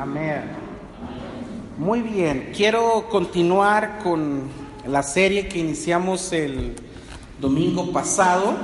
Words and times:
Amén. 0.00 0.44
Muy 1.76 2.00
bien, 2.00 2.52
quiero 2.56 3.06
continuar 3.10 3.98
con 4.02 4.48
la 4.86 5.02
serie 5.02 5.46
que 5.46 5.58
iniciamos 5.58 6.32
el 6.32 6.74
domingo 7.38 7.92
pasado, 7.92 8.56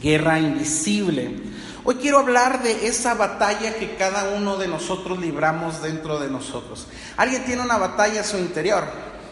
Guerra 0.00 0.38
Invisible. 0.38 1.42
Hoy 1.84 1.96
quiero 1.96 2.20
hablar 2.20 2.62
de 2.62 2.86
esa 2.86 3.12
batalla 3.12 3.74
que 3.74 3.96
cada 3.96 4.34
uno 4.34 4.56
de 4.56 4.66
nosotros 4.66 5.18
libramos 5.18 5.82
dentro 5.82 6.18
de 6.18 6.30
nosotros. 6.30 6.86
¿Alguien 7.18 7.44
tiene 7.44 7.60
una 7.60 7.76
batalla 7.76 8.20
en 8.20 8.24
su 8.24 8.38
interior? 8.38 8.84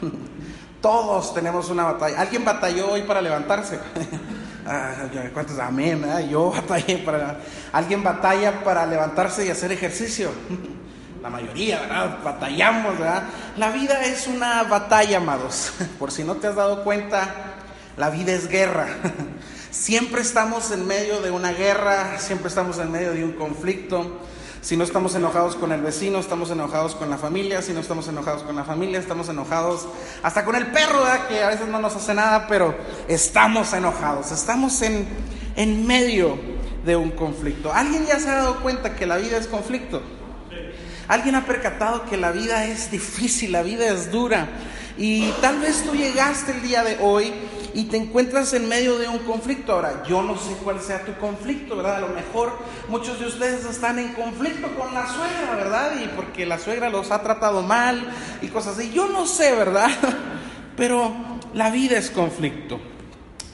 Todos 0.83 1.33
tenemos 1.33 1.71
una 1.71 1.85
batalla. 1.85 2.21
¿Alguien 2.21 2.45
batalló 2.45 2.93
hoy 2.93 3.01
para 3.05 3.23
levantarse? 3.23 3.81
¿Cuántos? 5.33 5.59
Amén. 5.59 6.05
Yo 6.31 6.51
batallé 6.51 6.99
para... 6.99 7.41
¿Alguien 7.73 8.05
batalla 8.05 8.63
para 8.63 8.85
levantarse 8.85 9.47
y 9.47 9.49
hacer 9.49 9.73
ejercicio? 9.73 10.29
La 11.29 11.33
mayoría, 11.33 11.81
¿verdad? 11.81 12.19
Batallamos, 12.25 12.98
¿verdad? 12.98 13.25
La 13.59 13.71
vida 13.71 14.02
es 14.07 14.27
una 14.27 14.62
batalla, 14.62 15.19
amados. 15.19 15.73
Por 15.98 16.11
si 16.11 16.25
no 16.25 16.37
te 16.37 16.47
has 16.47 16.57
dado 16.57 16.85
cuenta, 16.85 17.35
la 17.98 18.09
vida 18.09 18.33
es 18.33 18.48
guerra. 18.48 18.89
Siempre 19.71 20.23
estamos 20.23 20.71
en 20.71 20.87
medio 20.87 21.21
de 21.21 21.30
una 21.30 21.52
guerra, 21.52 22.19
siempre 22.19 22.49
estamos 22.49 22.79
en 22.79 22.91
medio 22.91 23.12
de 23.12 23.23
un 23.23 23.33
conflicto. 23.33 24.21
Si 24.62 24.79
no 24.79 24.85
estamos 24.85 25.15
enojados 25.15 25.55
con 25.55 25.71
el 25.71 25.83
vecino, 25.83 26.19
estamos 26.19 26.51
enojados 26.51 26.95
con 26.95 27.11
la 27.11 27.19
familia. 27.19 27.60
Si 27.60 27.74
no 27.74 27.80
estamos 27.80 28.09
enojados 28.09 28.43
con 28.43 28.57
la 28.57 28.65
familia, 28.65 28.99
estamos 28.99 29.29
enojados 29.29 29.87
hasta 30.23 30.47
con 30.47 30.57
el 30.57 30.69
perro, 30.69 31.05
que 31.29 31.43
a 31.45 31.49
veces 31.49 31.69
no 31.69 31.79
nos 31.79 31.95
hace 31.95 32.15
nada, 32.15 32.47
pero 32.49 32.74
estamos 33.07 33.74
enojados. 33.74 34.33
Estamos 34.33 34.80
en, 34.80 35.07
en 35.57 35.87
medio 35.87 36.38
de 36.87 36.97
un 36.97 37.10
conflicto. 37.10 37.71
¿Alguien 37.71 38.07
ya 38.07 38.19
se 38.19 38.30
ha 38.30 38.37
dado 38.37 38.63
cuenta 38.63 38.97
que 38.97 39.07
la 39.07 39.19
vida 39.19 39.37
es 39.37 39.47
conflicto? 39.47 40.01
¿Alguien 41.09 41.35
ha 41.37 41.47
percatado 41.47 42.05
que 42.05 42.19
la 42.19 42.33
vida 42.33 42.67
es 42.67 42.91
difícil, 42.91 43.53
la 43.53 43.62
vida 43.62 43.87
es 43.87 44.12
dura? 44.12 44.47
Y 44.99 45.30
tal 45.41 45.59
vez 45.60 45.82
tú 45.82 45.95
llegaste 45.95 46.52
el 46.52 46.60
día 46.60 46.85
de 46.85 46.99
hoy 47.01 47.32
y 47.73 47.85
te 47.85 47.96
encuentras 47.96 48.52
en 48.52 48.69
medio 48.69 48.99
de 48.99 49.09
un 49.09 49.21
conflicto. 49.21 49.73
Ahora, 49.73 50.02
yo 50.07 50.23
no 50.23 50.37
sé 50.37 50.51
cuál 50.63 50.82
sea 50.82 51.05
tu 51.05 51.15
conflicto, 51.15 51.77
¿verdad? 51.77 51.97
A 51.97 52.01
lo 52.01 52.09
mejor 52.09 52.59
muchos 52.88 53.19
de 53.21 53.27
ustedes 53.27 53.65
están 53.65 53.99
en 53.99 54.13
conflicto 54.13 54.69
con 54.77 54.93
la 54.93 55.07
suegra, 55.07 55.55
¿verdad? 55.57 55.93
Y 56.02 56.09
porque 56.09 56.45
la 56.45 56.59
suegra 56.59 56.91
los 56.91 57.10
ha 57.10 57.23
tratado 57.23 57.63
mal 57.63 58.07
y 58.43 58.49
cosas 58.49 58.77
así. 58.77 58.91
Yo 58.93 59.09
no 59.09 59.27
sé, 59.27 59.54
¿verdad? 59.54 59.91
Pero 60.77 61.15
la 61.54 61.71
vida 61.71 61.97
es 61.97 62.10
conflicto. 62.10 62.80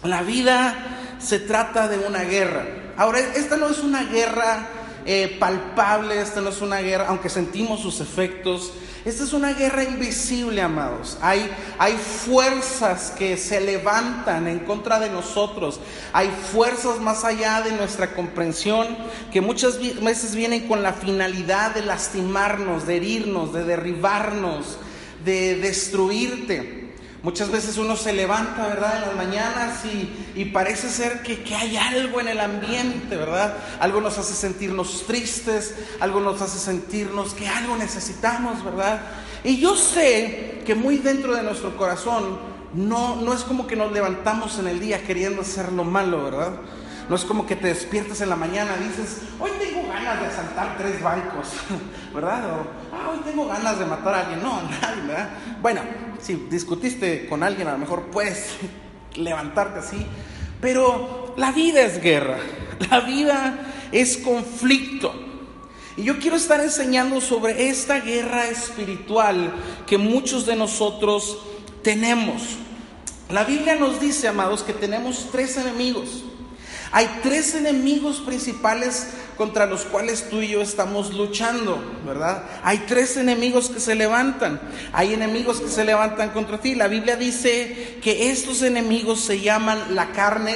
La 0.02 0.22
vida 0.22 0.74
se 1.18 1.38
trata 1.38 1.86
de 1.86 1.98
una 1.98 2.22
guerra. 2.22 2.66
Ahora, 2.96 3.20
esta 3.20 3.56
no 3.56 3.68
es 3.68 3.78
una 3.78 4.02
guerra 4.04 4.66
eh, 5.06 5.36
palpable, 5.38 6.20
esta 6.20 6.40
no 6.40 6.50
es 6.50 6.60
una 6.60 6.78
guerra, 6.78 7.06
aunque 7.08 7.28
sentimos 7.28 7.80
sus 7.80 8.00
efectos, 8.00 8.72
esta 9.04 9.24
es 9.24 9.34
una 9.34 9.52
guerra 9.52 9.84
invisible, 9.84 10.62
amados. 10.62 11.18
Hay, 11.20 11.50
hay 11.78 11.92
fuerzas 11.92 13.10
que 13.10 13.36
se 13.36 13.60
levantan 13.60 14.48
en 14.48 14.60
contra 14.60 14.98
de 14.98 15.10
nosotros. 15.10 15.78
Hay 16.14 16.30
fuerzas 16.30 17.00
más 17.00 17.22
allá 17.22 17.60
de 17.60 17.72
nuestra 17.72 18.14
comprensión 18.14 18.96
que 19.30 19.42
muchas 19.42 19.78
veces 20.02 20.34
vienen 20.34 20.66
con 20.66 20.82
la 20.82 20.94
finalidad 20.94 21.74
de 21.74 21.82
lastimarnos, 21.82 22.86
de 22.86 22.96
herirnos, 22.96 23.52
de 23.52 23.64
derribarnos, 23.64 24.78
de 25.22 25.56
destruirte. 25.56 26.83
Muchas 27.24 27.50
veces 27.50 27.78
uno 27.78 27.96
se 27.96 28.12
levanta, 28.12 28.66
¿verdad? 28.66 28.96
En 28.96 29.00
las 29.00 29.16
mañanas 29.16 29.82
y, 29.86 30.44
parece 30.44 30.90
ser 30.90 31.22
que, 31.22 31.42
que, 31.42 31.54
hay 31.54 31.74
algo 31.78 32.20
en 32.20 32.28
el 32.28 32.38
ambiente, 32.38 33.16
¿verdad? 33.16 33.54
Algo 33.80 34.02
nos 34.02 34.18
hace 34.18 34.34
sentirnos 34.34 35.06
tristes, 35.06 35.74
algo 36.00 36.20
nos 36.20 36.42
hace 36.42 36.58
sentirnos 36.58 37.32
que 37.32 37.48
algo 37.48 37.76
necesitamos, 37.76 38.62
¿verdad? 38.62 39.00
Y 39.42 39.58
yo 39.58 39.74
sé 39.74 40.60
que 40.66 40.74
muy 40.74 40.98
dentro 40.98 41.34
de 41.34 41.42
nuestro 41.42 41.74
corazón 41.78 42.38
no, 42.74 43.16
no 43.16 43.32
es 43.32 43.40
como 43.40 43.66
que 43.66 43.74
nos 43.74 43.90
levantamos 43.90 44.58
en 44.58 44.68
el 44.68 44.78
día 44.78 45.02
queriendo 45.02 45.40
hacer 45.40 45.72
lo 45.72 45.84
malo, 45.84 46.24
¿verdad? 46.24 46.52
No 47.08 47.16
es 47.16 47.24
como 47.24 47.46
que 47.46 47.56
te 47.56 47.68
despiertas 47.68 48.20
en 48.20 48.28
la 48.28 48.36
mañana 48.36 48.72
y 48.78 48.84
dices, 48.84 49.22
hoy 49.40 49.50
tengo 49.58 49.88
ganas 49.88 50.20
de 50.20 50.26
asaltar 50.26 50.76
tres 50.76 51.02
bancos, 51.02 51.48
¿verdad? 52.14 52.50
O, 52.50 52.66
ah, 52.94 53.10
hoy 53.12 53.20
tengo 53.24 53.46
ganas 53.46 53.78
de 53.78 53.86
matar 53.86 54.14
a 54.14 54.20
alguien. 54.20 54.42
No, 54.42 54.60
nadie, 54.82 55.02
¿verdad? 55.06 55.30
Bueno, 55.62 55.80
si 56.24 56.34
discutiste 56.50 57.26
con 57.26 57.42
alguien, 57.42 57.68
a 57.68 57.72
lo 57.72 57.78
mejor 57.78 58.04
puedes 58.04 58.56
levantarte 59.14 59.80
así. 59.80 60.06
Pero 60.60 61.34
la 61.36 61.52
vida 61.52 61.82
es 61.82 62.00
guerra, 62.00 62.38
la 62.90 63.00
vida 63.00 63.72
es 63.92 64.16
conflicto. 64.16 65.14
Y 65.96 66.02
yo 66.04 66.18
quiero 66.18 66.36
estar 66.36 66.60
enseñando 66.60 67.20
sobre 67.20 67.68
esta 67.68 68.00
guerra 68.00 68.48
espiritual 68.48 69.52
que 69.86 69.98
muchos 69.98 70.44
de 70.46 70.56
nosotros 70.56 71.38
tenemos. 71.82 72.42
La 73.30 73.44
Biblia 73.44 73.76
nos 73.76 74.00
dice, 74.00 74.26
amados, 74.26 74.62
que 74.62 74.72
tenemos 74.72 75.28
tres 75.30 75.56
enemigos. 75.56 76.24
Hay 76.96 77.10
tres 77.24 77.56
enemigos 77.56 78.20
principales 78.20 79.08
contra 79.36 79.66
los 79.66 79.82
cuales 79.82 80.30
tú 80.30 80.42
y 80.42 80.50
yo 80.50 80.62
estamos 80.62 81.12
luchando, 81.12 81.76
¿verdad? 82.06 82.44
Hay 82.62 82.84
tres 82.86 83.16
enemigos 83.16 83.68
que 83.68 83.80
se 83.80 83.96
levantan. 83.96 84.60
Hay 84.92 85.12
enemigos 85.12 85.60
que 85.60 85.66
se 85.66 85.84
levantan 85.84 86.30
contra 86.30 86.60
ti. 86.60 86.76
La 86.76 86.86
Biblia 86.86 87.16
dice 87.16 87.98
que 88.00 88.30
estos 88.30 88.62
enemigos 88.62 89.18
se 89.22 89.40
llaman 89.40 89.96
la 89.96 90.12
carne, 90.12 90.54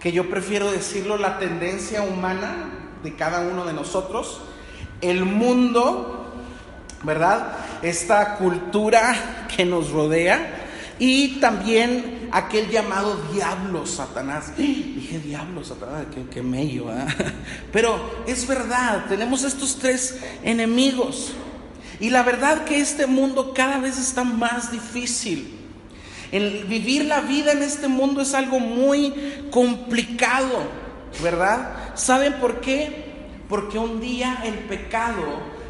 que 0.00 0.10
yo 0.10 0.30
prefiero 0.30 0.72
decirlo 0.72 1.18
la 1.18 1.38
tendencia 1.38 2.00
humana 2.00 2.70
de 3.02 3.14
cada 3.14 3.40
uno 3.40 3.66
de 3.66 3.74
nosotros, 3.74 4.40
el 5.02 5.26
mundo, 5.26 6.32
¿verdad? 7.02 7.58
Esta 7.82 8.36
cultura 8.36 9.46
que 9.54 9.66
nos 9.66 9.90
rodea 9.90 10.65
y 10.98 11.40
también 11.40 12.28
aquel 12.32 12.70
llamado 12.70 13.16
diablo 13.32 13.86
Satanás. 13.86 14.54
Dije 14.56 15.20
diablo 15.20 15.62
Satanás, 15.64 16.06
qué, 16.14 16.24
qué 16.28 16.42
mello. 16.42 16.86
Pero 17.72 18.24
es 18.26 18.46
verdad, 18.46 19.06
tenemos 19.08 19.44
estos 19.44 19.78
tres 19.78 20.18
enemigos. 20.42 21.32
Y 22.00 22.10
la 22.10 22.22
verdad 22.22 22.64
que 22.64 22.80
este 22.80 23.06
mundo 23.06 23.52
cada 23.54 23.78
vez 23.78 23.98
está 23.98 24.24
más 24.24 24.70
difícil. 24.70 25.52
El 26.32 26.64
vivir 26.64 27.04
la 27.04 27.20
vida 27.20 27.52
en 27.52 27.62
este 27.62 27.88
mundo 27.88 28.20
es 28.20 28.34
algo 28.34 28.58
muy 28.58 29.14
complicado, 29.50 30.64
¿verdad? 31.22 31.94
¿Saben 31.94 32.34
por 32.34 32.60
qué? 32.60 33.06
Porque 33.48 33.78
un 33.78 34.00
día 34.00 34.42
el 34.44 34.54
pecado, 34.54 35.22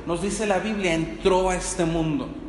nos 0.07 0.23
dice 0.23 0.47
la 0.47 0.59
Biblia, 0.59 0.95
entró 0.95 1.51
a 1.51 1.57
este 1.57 1.85
mundo. 1.85 2.46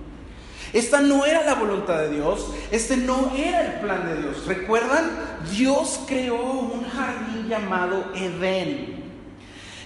Esta 0.74 1.02
no 1.02 1.26
era 1.26 1.44
la 1.44 1.56
voluntad 1.56 2.00
de 2.00 2.10
Dios, 2.10 2.48
este 2.72 2.98
no 2.98 3.32
era 3.36 3.62
el 3.62 3.80
plan 3.80 4.06
de 4.06 4.22
Dios. 4.22 4.46
¿Recuerdan? 4.46 5.10
Dios 5.52 6.02
creó 6.08 6.42
un 6.42 6.88
jardín 6.90 7.48
llamado 7.48 8.12
Edén. 8.16 9.04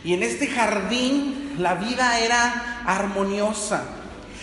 Y 0.03 0.13
en 0.13 0.23
este 0.23 0.47
jardín 0.47 1.55
la 1.59 1.75
vida 1.75 2.19
era 2.19 2.81
armoniosa. 2.85 3.83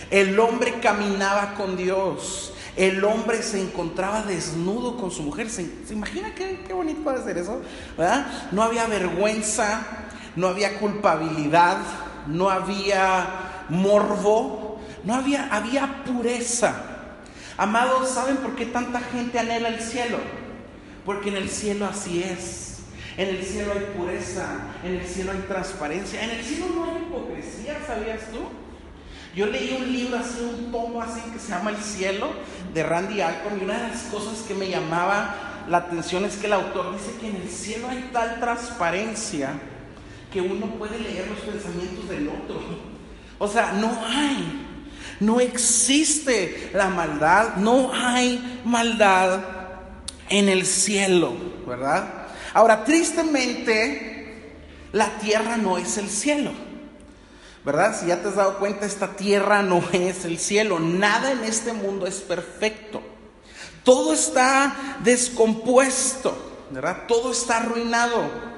El 0.09 0.39
hombre 0.39 0.79
caminaba 0.79 1.55
con 1.55 1.75
Dios. 1.75 2.53
El 2.75 3.03
hombre 3.03 3.43
se 3.43 3.61
encontraba 3.61 4.21
desnudo 4.21 4.95
con 4.95 5.11
su 5.11 5.21
mujer. 5.23 5.49
¿Se, 5.49 5.69
imagina 5.89 6.33
qué, 6.33 6.61
qué, 6.65 6.73
bonito 6.73 7.01
puede 7.03 7.23
ser 7.23 7.37
eso? 7.37 7.61
¿verdad? 7.97 8.27
No 8.51 8.63
había 8.63 8.85
vergüenza, 8.87 9.81
no 10.37 10.47
había 10.47 10.79
culpabilidad, 10.79 11.77
no 12.27 12.49
había 12.49 13.65
morbo, 13.67 14.68
no 15.03 15.15
había, 15.15 15.47
había 15.51 16.03
pureza. 16.03 16.75
Amados, 17.57 18.09
¿saben 18.09 18.37
por 18.37 18.55
qué 18.55 18.65
tanta 18.65 18.99
gente 18.99 19.39
anhela 19.39 19.69
el 19.69 19.81
cielo? 19.81 20.17
Porque 21.05 21.29
en 21.29 21.37
el 21.37 21.49
cielo 21.49 21.85
así 21.85 22.23
es. 22.23 22.79
En 23.17 23.35
el 23.35 23.43
cielo 23.43 23.73
hay 23.73 23.97
pureza, 23.97 24.45
en 24.83 24.95
el 24.95 25.05
cielo 25.05 25.33
hay 25.33 25.39
transparencia, 25.39 26.23
en 26.23 26.29
el 26.29 26.43
cielo 26.43 26.67
no 26.73 26.85
hay 26.85 27.01
hipocresía, 27.01 27.77
¿sabías 27.85 28.21
tú? 28.31 28.39
Yo 29.35 29.45
leí 29.45 29.77
un 29.77 29.91
libro 29.91 30.17
así, 30.17 30.39
un 30.41 30.71
tomo 30.71 31.01
así 31.01 31.19
que 31.31 31.37
se 31.37 31.49
llama 31.49 31.71
El 31.71 31.77
cielo 31.77 32.29
de 32.73 32.81
Randy 32.81 33.21
Alcorn 33.21 33.59
y 33.59 33.63
una 33.65 33.77
de 33.77 33.87
las 33.89 34.03
cosas 34.03 34.45
que 34.47 34.53
me 34.53 34.69
llamaba 34.69 35.35
la 35.67 35.77
atención 35.77 36.25
es 36.25 36.37
que 36.37 36.47
el 36.47 36.53
autor 36.53 36.93
dice 36.93 37.11
que 37.19 37.29
en 37.29 37.35
el 37.35 37.49
cielo 37.49 37.89
hay 37.89 38.09
tal 38.13 38.39
transparencia 38.39 39.51
que 40.31 40.41
uno 40.41 40.67
puede 40.77 40.97
leer 40.99 41.27
los 41.27 41.39
pensamientos 41.39 42.07
del 42.09 42.29
otro. 42.29 42.61
O 43.37 43.47
sea, 43.47 43.73
no 43.73 43.91
hay 44.05 44.67
no 45.19 45.39
existe 45.39 46.71
la 46.73 46.89
maldad, 46.89 47.55
no 47.57 47.91
hay 47.93 48.61
maldad 48.63 49.41
en 50.29 50.49
el 50.49 50.65
cielo, 50.65 51.33
¿verdad? 51.67 52.27
Ahora, 52.53 52.83
tristemente, 52.83 54.55
la 54.91 55.17
tierra 55.19 55.57
no 55.57 55.77
es 55.77 55.97
el 55.97 56.09
cielo. 56.09 56.51
¿Verdad? 57.65 57.99
Si 57.99 58.07
ya 58.07 58.21
te 58.21 58.29
has 58.29 58.35
dado 58.35 58.57
cuenta, 58.57 58.85
esta 58.85 59.15
tierra 59.15 59.61
no 59.61 59.83
es 59.91 60.25
el 60.25 60.39
cielo. 60.39 60.79
Nada 60.79 61.31
en 61.31 61.43
este 61.43 61.73
mundo 61.73 62.07
es 62.07 62.15
perfecto. 62.15 63.01
Todo 63.83 64.13
está 64.13 64.97
descompuesto, 65.03 66.65
¿verdad? 66.71 67.05
Todo 67.07 67.31
está 67.31 67.57
arruinado. 67.57 68.48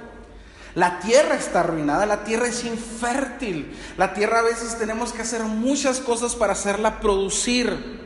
La 0.73 0.99
tierra 0.99 1.35
está 1.35 1.61
arruinada, 1.61 2.05
la 2.05 2.23
tierra 2.23 2.47
es 2.47 2.63
infértil. 2.63 3.75
La 3.97 4.13
tierra 4.13 4.39
a 4.39 4.43
veces 4.43 4.77
tenemos 4.77 5.11
que 5.11 5.21
hacer 5.21 5.43
muchas 5.43 5.99
cosas 5.99 6.35
para 6.35 6.53
hacerla 6.53 7.01
producir. 7.01 7.99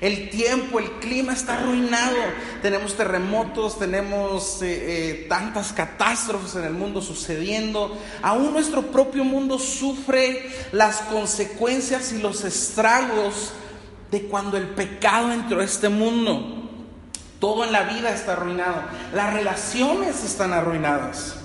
El 0.00 0.30
tiempo, 0.30 0.78
el 0.78 0.90
clima 0.98 1.32
está 1.32 1.54
arruinado. 1.54 2.16
Tenemos 2.60 2.96
terremotos, 2.96 3.78
tenemos 3.78 4.60
eh, 4.62 4.66
eh, 5.20 5.26
tantas 5.28 5.72
catástrofes 5.72 6.56
en 6.56 6.64
el 6.64 6.72
mundo 6.72 7.00
sucediendo. 7.00 7.96
Aún 8.20 8.52
nuestro 8.52 8.82
propio 8.82 9.24
mundo 9.24 9.58
sufre 9.58 10.50
las 10.72 10.98
consecuencias 11.02 12.12
y 12.12 12.18
los 12.20 12.44
estragos 12.44 13.52
de 14.10 14.22
cuando 14.22 14.56
el 14.56 14.68
pecado 14.68 15.32
entró 15.32 15.60
a 15.60 15.64
este 15.64 15.88
mundo. 15.88 16.68
Todo 17.40 17.64
en 17.64 17.72
la 17.72 17.82
vida 17.84 18.10
está 18.10 18.32
arruinado. 18.32 18.82
Las 19.14 19.32
relaciones 19.34 20.24
están 20.24 20.52
arruinadas. 20.52 21.41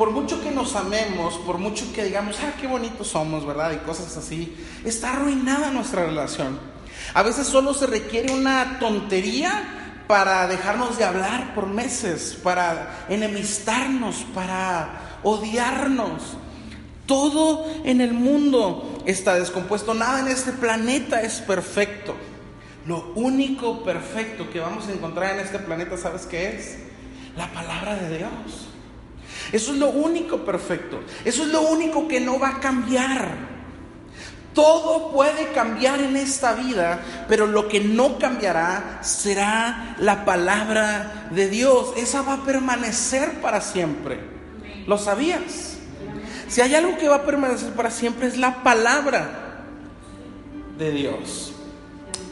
Por 0.00 0.12
mucho 0.12 0.40
que 0.42 0.50
nos 0.50 0.76
amemos, 0.76 1.34
por 1.44 1.58
mucho 1.58 1.92
que 1.92 2.02
digamos, 2.02 2.38
ah, 2.40 2.54
qué 2.58 2.66
bonitos 2.66 3.08
somos, 3.08 3.44
¿verdad? 3.44 3.72
Y 3.72 3.84
cosas 3.84 4.16
así, 4.16 4.56
está 4.82 5.12
arruinada 5.12 5.70
nuestra 5.70 6.06
relación. 6.06 6.58
A 7.12 7.22
veces 7.22 7.46
solo 7.46 7.74
se 7.74 7.86
requiere 7.86 8.32
una 8.32 8.78
tontería 8.78 10.02
para 10.08 10.46
dejarnos 10.46 10.96
de 10.96 11.04
hablar 11.04 11.54
por 11.54 11.66
meses, 11.66 12.38
para 12.42 13.04
enemistarnos, 13.10 14.24
para 14.34 15.18
odiarnos. 15.22 16.22
Todo 17.04 17.66
en 17.84 18.00
el 18.00 18.14
mundo 18.14 19.02
está 19.04 19.34
descompuesto, 19.34 19.92
nada 19.92 20.20
en 20.20 20.28
este 20.28 20.52
planeta 20.52 21.20
es 21.20 21.42
perfecto. 21.42 22.14
Lo 22.86 23.12
único 23.16 23.84
perfecto 23.84 24.48
que 24.48 24.60
vamos 24.60 24.88
a 24.88 24.92
encontrar 24.92 25.34
en 25.34 25.40
este 25.40 25.58
planeta, 25.58 25.98
¿sabes 25.98 26.24
qué 26.24 26.56
es? 26.56 26.78
La 27.36 27.52
palabra 27.52 27.96
de 27.96 28.16
Dios. 28.16 28.69
Eso 29.52 29.72
es 29.72 29.78
lo 29.78 29.90
único 29.90 30.44
perfecto. 30.44 31.00
Eso 31.24 31.42
es 31.42 31.48
lo 31.48 31.62
único 31.62 32.08
que 32.08 32.20
no 32.20 32.38
va 32.38 32.50
a 32.50 32.60
cambiar. 32.60 33.50
Todo 34.54 35.12
puede 35.12 35.52
cambiar 35.52 36.00
en 36.00 36.16
esta 36.16 36.54
vida, 36.54 37.00
pero 37.28 37.46
lo 37.46 37.68
que 37.68 37.80
no 37.80 38.18
cambiará 38.18 38.98
será 39.02 39.96
la 40.00 40.24
palabra 40.24 41.28
de 41.30 41.48
Dios. 41.48 41.92
Esa 41.96 42.22
va 42.22 42.34
a 42.34 42.44
permanecer 42.44 43.40
para 43.40 43.60
siempre. 43.60 44.18
¿Lo 44.86 44.98
sabías? 44.98 45.76
Si 46.48 46.60
hay 46.60 46.74
algo 46.74 46.98
que 46.98 47.08
va 47.08 47.16
a 47.16 47.24
permanecer 47.24 47.72
para 47.74 47.92
siempre 47.92 48.26
es 48.26 48.36
la 48.36 48.64
palabra 48.64 49.64
de 50.76 50.90
Dios. 50.90 51.52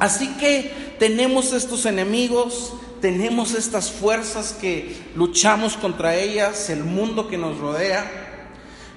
Así 0.00 0.28
que 0.38 0.96
tenemos 0.98 1.52
estos 1.52 1.86
enemigos, 1.86 2.72
tenemos 3.00 3.54
estas 3.54 3.90
fuerzas 3.90 4.56
que 4.60 5.10
luchamos 5.14 5.76
contra 5.76 6.14
ellas, 6.14 6.70
el 6.70 6.84
mundo 6.84 7.28
que 7.28 7.38
nos 7.38 7.58
rodea. 7.58 8.04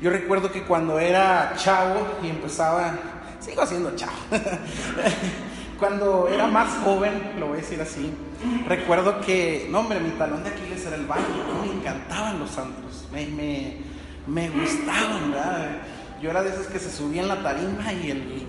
Yo 0.02 0.10
recuerdo 0.10 0.52
que 0.52 0.64
cuando 0.64 1.00
era 1.00 1.54
chavo 1.58 2.08
y 2.24 2.30
empezaba, 2.30 2.94
sigo 3.40 3.66
siendo 3.66 3.96
chavo, 3.96 4.14
cuando 5.80 6.28
era 6.28 6.48
más 6.48 6.70
joven, 6.84 7.34
lo 7.40 7.48
voy 7.48 7.60
a 7.60 7.62
decir 7.62 7.80
así, 7.82 8.12
recuerdo 8.68 9.22
que, 9.22 9.68
no 9.70 9.82
hombre, 9.82 10.00
mi 10.00 10.10
talón 10.12 10.44
de 10.44 10.50
Aquiles 10.50 10.86
era 10.86 10.96
el 10.96 11.06
baño, 11.06 11.26
me 11.62 11.72
encantaban 11.72 12.40
los 12.40 12.50
santos, 12.50 13.06
me, 13.12 13.28
me, 13.28 13.78
me 14.26 14.50
gustaban, 14.50 15.32
¿verdad? 15.32 15.82
Yo 16.22 16.30
era 16.30 16.44
de 16.44 16.50
esos 16.50 16.68
que 16.68 16.78
se 16.78 16.92
subían 16.92 17.28
la 17.28 17.42
tarima 17.42 17.92
y 17.94 18.12
el, 18.12 18.48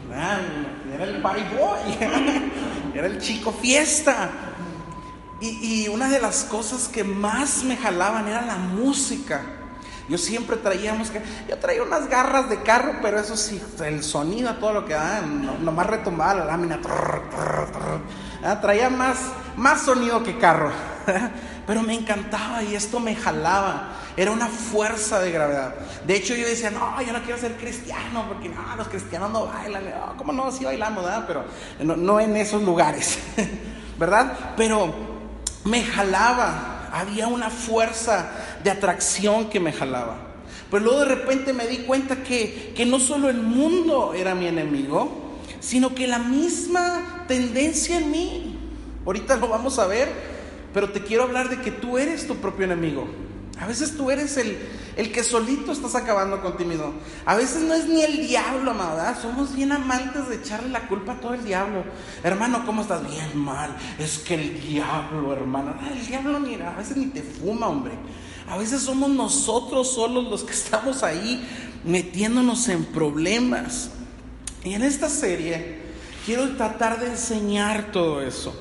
era 0.95 1.05
el 1.05 1.23
party 1.23 1.43
boy, 1.57 1.81
era 2.95 3.07
el 3.07 3.19
chico 3.19 3.51
fiesta. 3.51 4.31
Y, 5.43 5.83
y 5.85 5.89
una 5.89 6.09
de 6.09 6.21
las 6.21 6.45
cosas 6.45 6.89
que 6.89 7.05
más 7.05 7.65
me 7.65 7.77
jalaban 7.77 8.29
era 8.29 8.41
la 8.43 8.57
música. 8.57 9.43
Yo 10.09 10.19
siempre 10.19 10.57
traíamos 10.57 11.11
que, 11.11 11.23
yo 11.49 11.57
traía 11.59 11.83
unas 11.83 12.09
garras 12.09 12.51
de 12.51 12.63
carro, 12.63 12.97
pero 13.01 13.21
eso 13.21 13.37
sí, 13.37 13.63
el 13.85 14.03
sonido, 14.03 14.55
todo 14.57 14.73
lo 14.73 14.85
que 14.85 14.95
da, 14.95 15.23
nomás 15.23 15.87
retumbaba 15.87 16.35
la 16.35 16.45
lámina, 16.45 16.81
traía 18.61 18.91
más, 18.91 19.19
más 19.57 19.83
sonido 19.83 20.23
que 20.23 20.39
carro, 20.39 20.71
pero 21.67 21.83
me 21.83 21.95
encantaba 21.95 22.63
y 22.63 22.75
esto 22.75 22.99
me 22.99 23.15
jalaba, 23.15 23.91
era 24.17 24.33
una 24.33 24.49
fuerza 24.49 25.21
de 25.21 25.31
gravedad. 25.31 25.75
De 26.05 26.17
hecho 26.17 26.35
yo 26.35 26.47
decía, 26.47 26.71
no, 26.71 27.01
yo 27.01 27.13
no 27.13 27.23
quiero 27.23 27.39
ser 27.39 27.57
cristiano, 27.57 28.27
porque 28.29 28.49
no, 28.49 28.77
los 28.77 28.89
cristianos 28.89 29.31
no 29.31 29.47
bailan, 29.47 29.85
¿cómo 30.19 30.33
no? 30.33 30.51
Sí 30.51 30.65
bailamos, 30.65 31.05
¿verdad? 31.05 31.25
Pero 31.27 31.45
no, 31.81 31.97
no 31.97 32.19
en 32.19 32.37
esos 32.37 32.63
lugares, 32.63 33.19
¿verdad? 33.99 34.55
Pero 34.57 35.12
me 35.65 35.83
jalaba, 35.85 36.89
había 36.93 37.29
una 37.29 37.51
fuerza 37.51 38.31
de 38.63 38.71
atracción 38.71 39.49
que 39.49 39.61
me 39.61 39.73
jalaba. 39.73 40.17
Pero 40.71 40.85
luego 40.85 41.01
de 41.01 41.07
repente 41.07 41.53
me 41.53 41.67
di 41.67 41.79
cuenta 41.79 42.23
que, 42.23 42.73
que 42.75 42.87
no 42.87 42.99
solo 42.99 43.29
el 43.29 43.43
mundo 43.43 44.15
era 44.15 44.35
mi 44.35 44.47
enemigo, 44.47 45.39
sino 45.61 45.95
que 45.95 46.07
la 46.07 46.19
misma 46.19 47.25
tendencia 47.29 47.99
en 47.99 48.11
mí. 48.11 48.59
Ahorita 49.05 49.37
lo 49.37 49.49
vamos 49.49 49.79
a 49.79 49.87
ver, 49.87 50.09
pero 50.73 50.91
te 50.91 51.03
quiero 51.03 51.25
hablar 51.25 51.49
de 51.49 51.61
que 51.61 51.71
tú 51.71 51.99
eres 51.99 52.27
tu 52.27 52.37
propio 52.37 52.65
enemigo. 52.65 53.07
A 53.61 53.67
veces 53.67 53.97
tú 53.97 54.11
eres 54.11 54.37
el, 54.39 54.59
el 54.97 55.13
que 55.13 55.23
solito 55.23 55.73
estás 55.73 55.95
acabando 55.95 56.41
contigo. 56.41 56.95
A 57.25 57.37
veces 57.37 57.63
no 57.63 57.75
es 57.75 57.87
ni 57.87 58.03
el 58.03 58.27
diablo, 58.27 58.73
amada. 58.73 59.15
Somos 59.21 59.55
bien 59.55 59.73
amantes 59.73 60.29
de 60.29 60.37
echarle 60.37 60.71
la 60.71 60.89
culpa 60.89 61.13
a 61.13 61.21
todo 61.21 61.35
el 61.35 61.45
diablo. 61.45 61.85
Hermano, 62.25 62.65
¿cómo 62.67 62.83
estás? 62.83 63.09
Bien 63.09 63.37
mal. 63.37 63.77
Es 63.99 64.19
que 64.19 64.35
el 64.35 64.61
diablo, 64.61 65.33
hermano. 65.33 65.75
Ah, 65.81 65.91
el 65.93 66.07
diablo 66.07 66.41
ni, 66.41 66.55
a 66.55 66.71
veces 66.71 66.97
ni 66.97 67.07
te 67.07 67.23
fuma, 67.23 67.69
hombre. 67.69 67.93
A 68.49 68.57
veces 68.57 68.83
somos 68.83 69.11
nosotros 69.11 69.95
solos 69.95 70.25
los 70.29 70.43
que 70.43 70.53
estamos 70.53 71.03
ahí 71.03 71.47
metiéndonos 71.85 72.69
en 72.69 72.85
problemas. 72.85 73.91
Y 74.65 74.75
en 74.75 74.83
esta 74.83 75.09
serie 75.09 75.83
quiero 76.25 76.57
tratar 76.57 77.01
de 77.01 77.09
enseñar 77.09 77.93
todo 77.93 78.21
eso. 78.21 78.55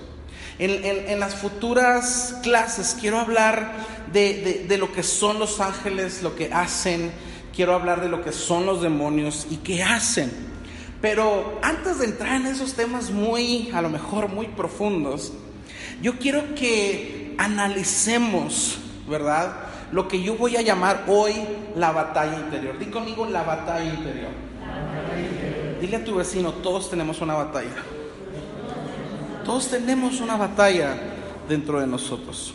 En, 0.60 1.20
las 1.20 1.36
futuras 1.36 2.36
clases 2.44 2.96
quiero 3.00 3.20
hablar 3.20 3.74
de, 4.14 4.66
de, 4.68 4.78
lo 4.78 4.92
que 4.92 5.04
son 5.04 5.40
los 5.40 5.60
ángeles, 5.60 6.22
lo 6.24 6.36
que 6.36 6.52
hacen, 6.54 7.12
quiero 7.56 7.74
hablar 7.74 8.02
de 8.02 8.10
lo 8.10 8.24
que 8.24 8.32
son 8.32 8.66
los 8.66 8.82
demonios 8.82 9.48
y 9.50 9.58
qué 9.58 9.84
hacen. 9.84 10.32
Pero 11.02 11.60
antes 11.64 12.00
de 12.00 12.06
entrar 12.06 12.36
en 12.36 12.48
esos 12.48 12.74
temas 12.74 13.10
muy, 13.10 13.72
a 13.74 13.82
lo 13.82 13.90
mejor 13.90 14.30
muy 14.30 14.48
profundos, 14.48 15.34
yo 16.02 16.18
quiero 16.20 16.54
que 16.56 17.36
analicemos, 17.38 18.78
¿verdad? 19.10 19.54
Lo 19.92 20.08
que 20.08 20.22
yo 20.22 20.36
voy 20.36 20.58
a 20.58 20.62
llamar 20.62 21.06
hoy 21.08 21.34
la 21.76 21.92
batalla 21.92 22.40
interior. 22.40 22.78
Di 22.78 22.86
conmigo 22.86 23.26
la 23.26 23.44
batalla 23.44 23.92
interior. 23.92 24.32
Dile 25.82 25.98
a 25.98 26.04
tu 26.04 26.16
vecino, 26.16 26.54
todos 26.54 26.90
tenemos 26.90 27.22
una 27.22 27.34
batalla. 27.34 27.84
Todos 29.44 29.68
tenemos 29.68 30.22
una 30.22 30.38
batalla 30.38 30.96
dentro 31.50 31.80
de 31.80 31.88
nosotros. 31.88 32.54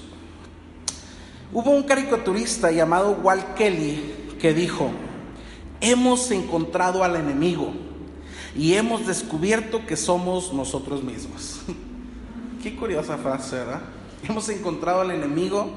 Hubo 1.52 1.70
un 1.70 1.84
caricaturista 1.84 2.70
llamado 2.70 3.12
Walt 3.22 3.54
Kelly 3.54 4.14
que 4.40 4.52
dijo, 4.52 4.90
hemos 5.80 6.30
encontrado 6.30 7.04
al 7.04 7.16
enemigo 7.16 7.72
y 8.56 8.74
hemos 8.74 9.06
descubierto 9.06 9.86
que 9.86 9.96
somos 9.96 10.52
nosotros 10.52 11.04
mismos. 11.04 11.60
Qué 12.62 12.74
curiosa 12.74 13.16
frase, 13.16 13.56
¿verdad? 13.56 13.82
Hemos 14.28 14.48
encontrado 14.48 15.02
al 15.02 15.12
enemigo 15.12 15.70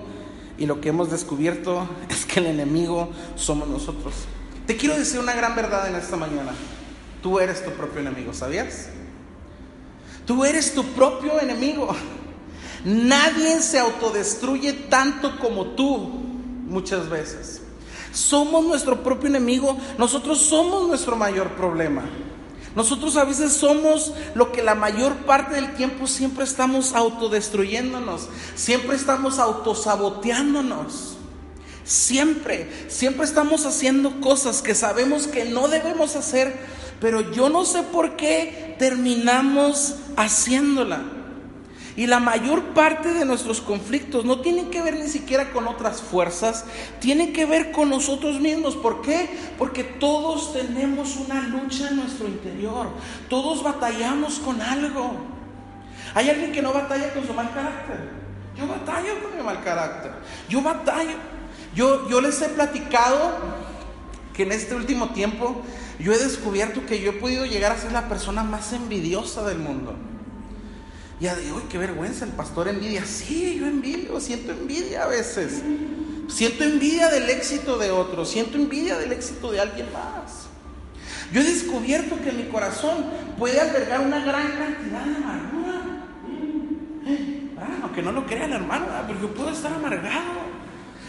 y 0.57 0.65
lo 0.65 0.81
que 0.81 0.89
hemos 0.89 1.11
descubierto 1.11 1.87
es 2.09 2.25
que 2.25 2.39
el 2.39 2.47
enemigo 2.47 3.09
somos 3.35 3.67
nosotros. 3.67 4.13
Te 4.65 4.75
quiero 4.75 4.97
decir 4.97 5.19
una 5.19 5.33
gran 5.33 5.55
verdad 5.55 5.87
en 5.87 5.95
esta 5.95 6.15
mañana. 6.15 6.51
Tú 7.21 7.39
eres 7.39 7.63
tu 7.63 7.71
propio 7.71 8.01
enemigo, 8.01 8.33
¿sabías? 8.33 8.89
Tú 10.25 10.45
eres 10.45 10.73
tu 10.73 10.83
propio 10.83 11.39
enemigo. 11.39 11.95
Nadie 12.85 13.61
se 13.61 13.79
autodestruye 13.79 14.73
tanto 14.73 15.37
como 15.39 15.67
tú 15.67 15.97
muchas 16.67 17.09
veces. 17.09 17.61
Somos 18.11 18.65
nuestro 18.65 19.03
propio 19.03 19.29
enemigo, 19.29 19.77
nosotros 19.97 20.39
somos 20.39 20.87
nuestro 20.87 21.15
mayor 21.15 21.49
problema. 21.51 22.03
Nosotros 22.75 23.17
a 23.17 23.25
veces 23.25 23.53
somos 23.53 24.13
lo 24.35 24.51
que 24.51 24.63
la 24.63 24.75
mayor 24.75 25.13
parte 25.25 25.55
del 25.55 25.73
tiempo 25.75 26.07
siempre 26.07 26.43
estamos 26.43 26.93
autodestruyéndonos, 26.93 28.29
siempre 28.55 28.95
estamos 28.95 29.39
autosaboteándonos. 29.39 31.15
Siempre, 31.83 32.69
siempre 32.87 33.25
estamos 33.25 33.65
haciendo 33.65 34.21
cosas 34.21 34.61
que 34.61 34.75
sabemos 34.75 35.25
que 35.25 35.45
no 35.45 35.67
debemos 35.67 36.15
hacer, 36.15 36.55
pero 37.01 37.31
yo 37.31 37.49
no 37.49 37.65
sé 37.65 37.81
por 37.81 38.15
qué 38.15 38.75
terminamos 38.77 39.95
haciéndola. 40.15 41.01
Y 41.95 42.07
la 42.07 42.19
mayor 42.19 42.73
parte 42.73 43.13
de 43.13 43.25
nuestros 43.25 43.61
conflictos 43.61 44.25
no 44.25 44.41
tienen 44.41 44.69
que 44.69 44.81
ver 44.81 44.97
ni 44.97 45.07
siquiera 45.07 45.51
con 45.51 45.67
otras 45.67 46.01
fuerzas, 46.01 46.65
tienen 46.99 47.33
que 47.33 47.45
ver 47.45 47.71
con 47.71 47.89
nosotros 47.89 48.39
mismos. 48.39 48.75
¿Por 48.75 49.01
qué? 49.01 49.29
Porque 49.57 49.83
todos 49.83 50.53
tenemos 50.53 51.17
una 51.17 51.41
lucha 51.41 51.89
en 51.89 51.97
nuestro 51.97 52.27
interior, 52.27 52.87
todos 53.29 53.63
batallamos 53.63 54.39
con 54.39 54.61
algo. 54.61 55.13
Hay 56.15 56.29
alguien 56.29 56.51
que 56.51 56.61
no 56.61 56.73
batalla 56.73 57.13
con 57.13 57.25
su 57.25 57.33
mal 57.33 57.53
carácter. 57.53 58.09
Yo 58.57 58.67
batallo 58.67 59.21
con 59.21 59.37
mi 59.37 59.43
mal 59.43 59.63
carácter. 59.63 60.11
Yo 60.47 60.61
batallo. 60.61 61.15
Yo, 61.75 62.09
yo 62.09 62.19
les 62.19 62.41
he 62.41 62.49
platicado 62.49 63.37
que 64.33 64.43
en 64.43 64.51
este 64.51 64.75
último 64.75 65.09
tiempo 65.09 65.61
yo 65.99 66.13
he 66.13 66.17
descubierto 66.17 66.85
que 66.85 67.01
yo 67.01 67.11
he 67.11 67.13
podido 67.13 67.45
llegar 67.45 67.71
a 67.71 67.77
ser 67.77 67.91
la 67.91 68.07
persona 68.07 68.43
más 68.43 68.73
envidiosa 68.73 69.43
del 69.43 69.59
mundo. 69.59 69.95
Ya 71.19 71.35
digo, 71.35 71.57
uy, 71.57 71.63
qué 71.69 71.77
vergüenza, 71.77 72.23
el 72.25 72.31
pastor 72.31 72.69
envidia. 72.69 73.05
Sí, 73.05 73.57
yo 73.59 73.67
envidio, 73.67 74.19
siento 74.19 74.51
envidia 74.51 75.03
a 75.03 75.07
veces. 75.07 75.61
Siento 76.29 76.63
envidia 76.63 77.09
del 77.09 77.29
éxito 77.29 77.77
de 77.77 77.91
otros, 77.91 78.29
siento 78.29 78.57
envidia 78.57 78.97
del 78.97 79.11
éxito 79.11 79.51
de 79.51 79.59
alguien 79.59 79.87
más. 79.91 80.47
Yo 81.33 81.41
he 81.41 81.43
descubierto 81.43 82.17
que 82.23 82.31
mi 82.31 82.43
corazón 82.43 83.05
puede 83.37 83.59
albergar 83.59 83.99
una 84.01 84.23
gran 84.23 84.51
cantidad 84.51 85.05
de 85.05 85.15
amargura. 85.15 85.81
Ah, 87.57 87.79
aunque 87.83 88.01
no 88.01 88.11
lo 88.11 88.25
crean, 88.25 88.53
hermano, 88.53 88.85
pero 89.07 89.19
yo 89.19 89.33
puedo 89.33 89.49
estar 89.49 89.73
amargado. 89.73 90.49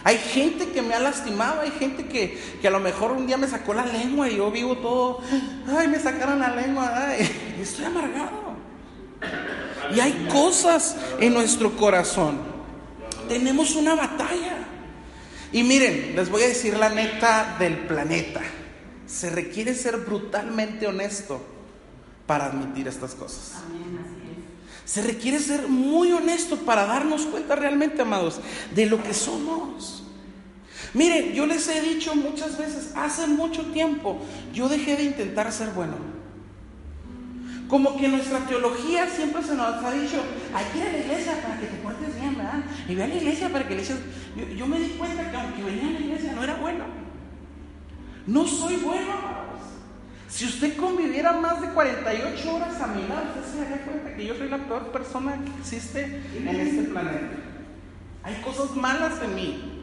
Hay 0.02 0.17
gente 0.17 0.71
que 0.71 0.83
me 0.83 0.95
ha 0.95 1.00
lastimado, 1.00 1.61
hay 1.61 1.71
gente 1.71 2.07
que, 2.07 2.38
que, 2.61 2.69
a 2.69 2.71
lo 2.71 2.81
mejor 2.81 3.12
un 3.12 3.26
día 3.26 3.37
me 3.37 3.47
sacó 3.47 3.75
la 3.75 3.85
lengua 3.85 4.31
y 4.31 4.37
yo 4.37 4.50
vivo 4.50 4.79
todo, 4.79 5.21
ay, 5.69 5.88
me 5.88 5.99
sacaron 5.99 6.38
la 6.38 6.57
lengua, 6.57 6.90
ay, 6.97 7.55
y 7.59 7.62
estoy 7.62 7.85
amargado. 7.85 8.50
Y 9.94 10.00
hay 10.00 10.28
cosas 10.30 10.97
en 11.18 11.35
nuestro 11.35 11.76
corazón. 11.76 12.38
Tenemos 13.28 13.75
una 13.76 13.94
batalla. 13.94 14.59
Y 15.52 15.62
miren, 15.62 16.14
les 16.14 16.30
voy 16.30 16.42
a 16.42 16.49
decir 16.49 16.76
la 16.76 16.88
neta 16.88 17.56
del 17.59 17.78
planeta. 17.78 18.40
Se 19.06 19.30
requiere 19.30 19.75
ser 19.75 19.99
brutalmente 19.99 20.87
honesto 20.87 21.44
para 22.26 22.47
admitir 22.47 22.87
estas 22.87 23.14
cosas. 23.14 23.54
Se 24.85 25.02
requiere 25.02 25.38
ser 25.38 25.68
muy 25.68 26.12
honesto 26.12 26.56
para 26.56 26.87
darnos 26.87 27.23
cuenta 27.23 27.56
realmente, 27.56 28.02
amados, 28.02 28.40
de 28.75 28.87
lo 28.87 29.02
que 29.02 29.14
somos. 29.14 30.04
Miren, 30.94 31.32
yo 31.32 31.47
les 31.47 31.68
he 31.68 31.80
dicho 31.80 32.14
muchas 32.14 32.59
veces, 32.59 32.90
hace 32.97 33.26
mucho 33.26 33.66
tiempo, 33.66 34.18
yo 34.52 34.68
dejé 34.68 34.97
de 34.97 35.04
intentar 35.04 35.52
ser 35.52 35.70
bueno. 35.70 35.94
Como 37.70 37.96
que 37.96 38.08
nuestra 38.08 38.40
teología 38.40 39.08
siempre 39.08 39.42
se 39.42 39.54
nos 39.54 39.82
ha 39.82 39.92
dicho, 39.92 40.22
hay 40.52 40.64
que 40.66 40.78
ir 40.78 40.84
a 40.88 40.92
la 40.92 40.98
iglesia 40.98 41.40
para 41.40 41.56
que 41.58 41.66
te 41.66 41.76
portes 41.76 42.20
bien, 42.20 42.36
¿verdad? 42.36 42.64
Y 42.88 42.94
ve 42.96 43.04
a 43.04 43.06
la 43.06 43.14
iglesia 43.14 43.48
para 43.48 43.66
que 43.66 43.76
le 43.76 43.82
eches... 43.82 43.98
Yo, 44.36 44.44
yo 44.48 44.66
me 44.66 44.80
di 44.80 44.88
cuenta 44.90 45.30
que 45.30 45.36
aunque 45.36 45.62
venía 45.62 45.88
a 45.88 45.92
la 45.92 46.00
iglesia 46.00 46.32
no 46.32 46.42
era 46.42 46.56
bueno. 46.56 46.84
No 48.26 48.46
soy 48.46 48.76
bueno, 48.76 49.14
si 50.30 50.46
usted 50.46 50.76
conviviera 50.76 51.32
más 51.32 51.60
de 51.60 51.68
48 51.70 52.54
horas 52.54 52.80
a 52.80 52.86
mi 52.86 53.06
lado, 53.08 53.22
usted 53.34 53.52
se 53.52 53.58
daría 53.58 53.84
cuenta 53.84 54.14
que 54.14 54.26
yo 54.26 54.34
soy 54.36 54.48
la 54.48 54.58
peor 54.58 54.92
persona 54.92 55.36
que 55.44 55.50
existe 55.60 56.22
en 56.36 56.48
este 56.48 56.82
planeta. 56.84 57.36
Hay 58.22 58.34
cosas 58.36 58.76
malas 58.76 59.20
en 59.22 59.34
mí. 59.34 59.82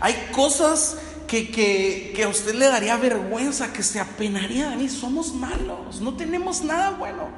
Hay 0.00 0.14
cosas 0.32 0.98
que, 1.26 1.50
que, 1.50 2.12
que, 2.14 2.24
a 2.24 2.28
usted 2.28 2.54
le 2.54 2.66
daría 2.66 2.96
vergüenza, 2.96 3.72
que 3.72 3.82
se 3.82 4.00
apenaría 4.00 4.70
de 4.70 4.76
mí. 4.76 4.88
Somos 4.88 5.34
malos, 5.34 6.00
no 6.00 6.14
tenemos 6.14 6.62
nada 6.62 6.90
bueno. 6.90 7.28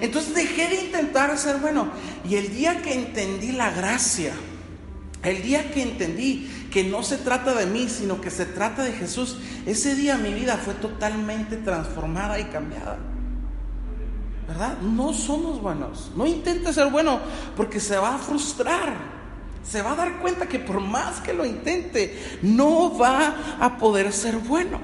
Entonces 0.00 0.34
dejé 0.34 0.68
de 0.68 0.84
intentar 0.84 1.36
ser 1.38 1.58
bueno. 1.58 1.88
Y 2.28 2.36
el 2.36 2.54
día 2.54 2.82
que 2.82 2.94
entendí 2.94 3.52
la 3.52 3.70
gracia, 3.70 4.32
el 5.22 5.42
día 5.42 5.70
que 5.70 5.82
entendí 5.82 6.50
que 6.72 6.84
no 6.84 7.02
se 7.02 7.18
trata 7.18 7.54
de 7.54 7.66
mí, 7.66 7.88
sino 7.88 8.20
que 8.20 8.30
se 8.30 8.46
trata 8.46 8.82
de 8.82 8.92
Jesús, 8.92 9.36
ese 9.66 9.94
día 9.94 10.16
mi 10.16 10.32
vida 10.32 10.56
fue 10.56 10.74
totalmente 10.74 11.56
transformada 11.56 12.40
y 12.40 12.44
cambiada. 12.44 12.98
¿Verdad? 14.48 14.78
No 14.78 15.12
somos 15.12 15.60
buenos. 15.60 16.10
No 16.16 16.26
intente 16.26 16.72
ser 16.72 16.90
bueno 16.90 17.20
porque 17.56 17.78
se 17.78 17.96
va 17.96 18.16
a 18.16 18.18
frustrar. 18.18 19.21
Se 19.68 19.82
va 19.82 19.92
a 19.92 19.96
dar 19.96 20.18
cuenta 20.18 20.48
que 20.48 20.58
por 20.58 20.80
más 20.80 21.20
que 21.20 21.32
lo 21.32 21.44
intente, 21.44 22.38
no 22.42 22.96
va 22.96 23.56
a 23.60 23.78
poder 23.78 24.12
ser 24.12 24.36
bueno. 24.36 24.80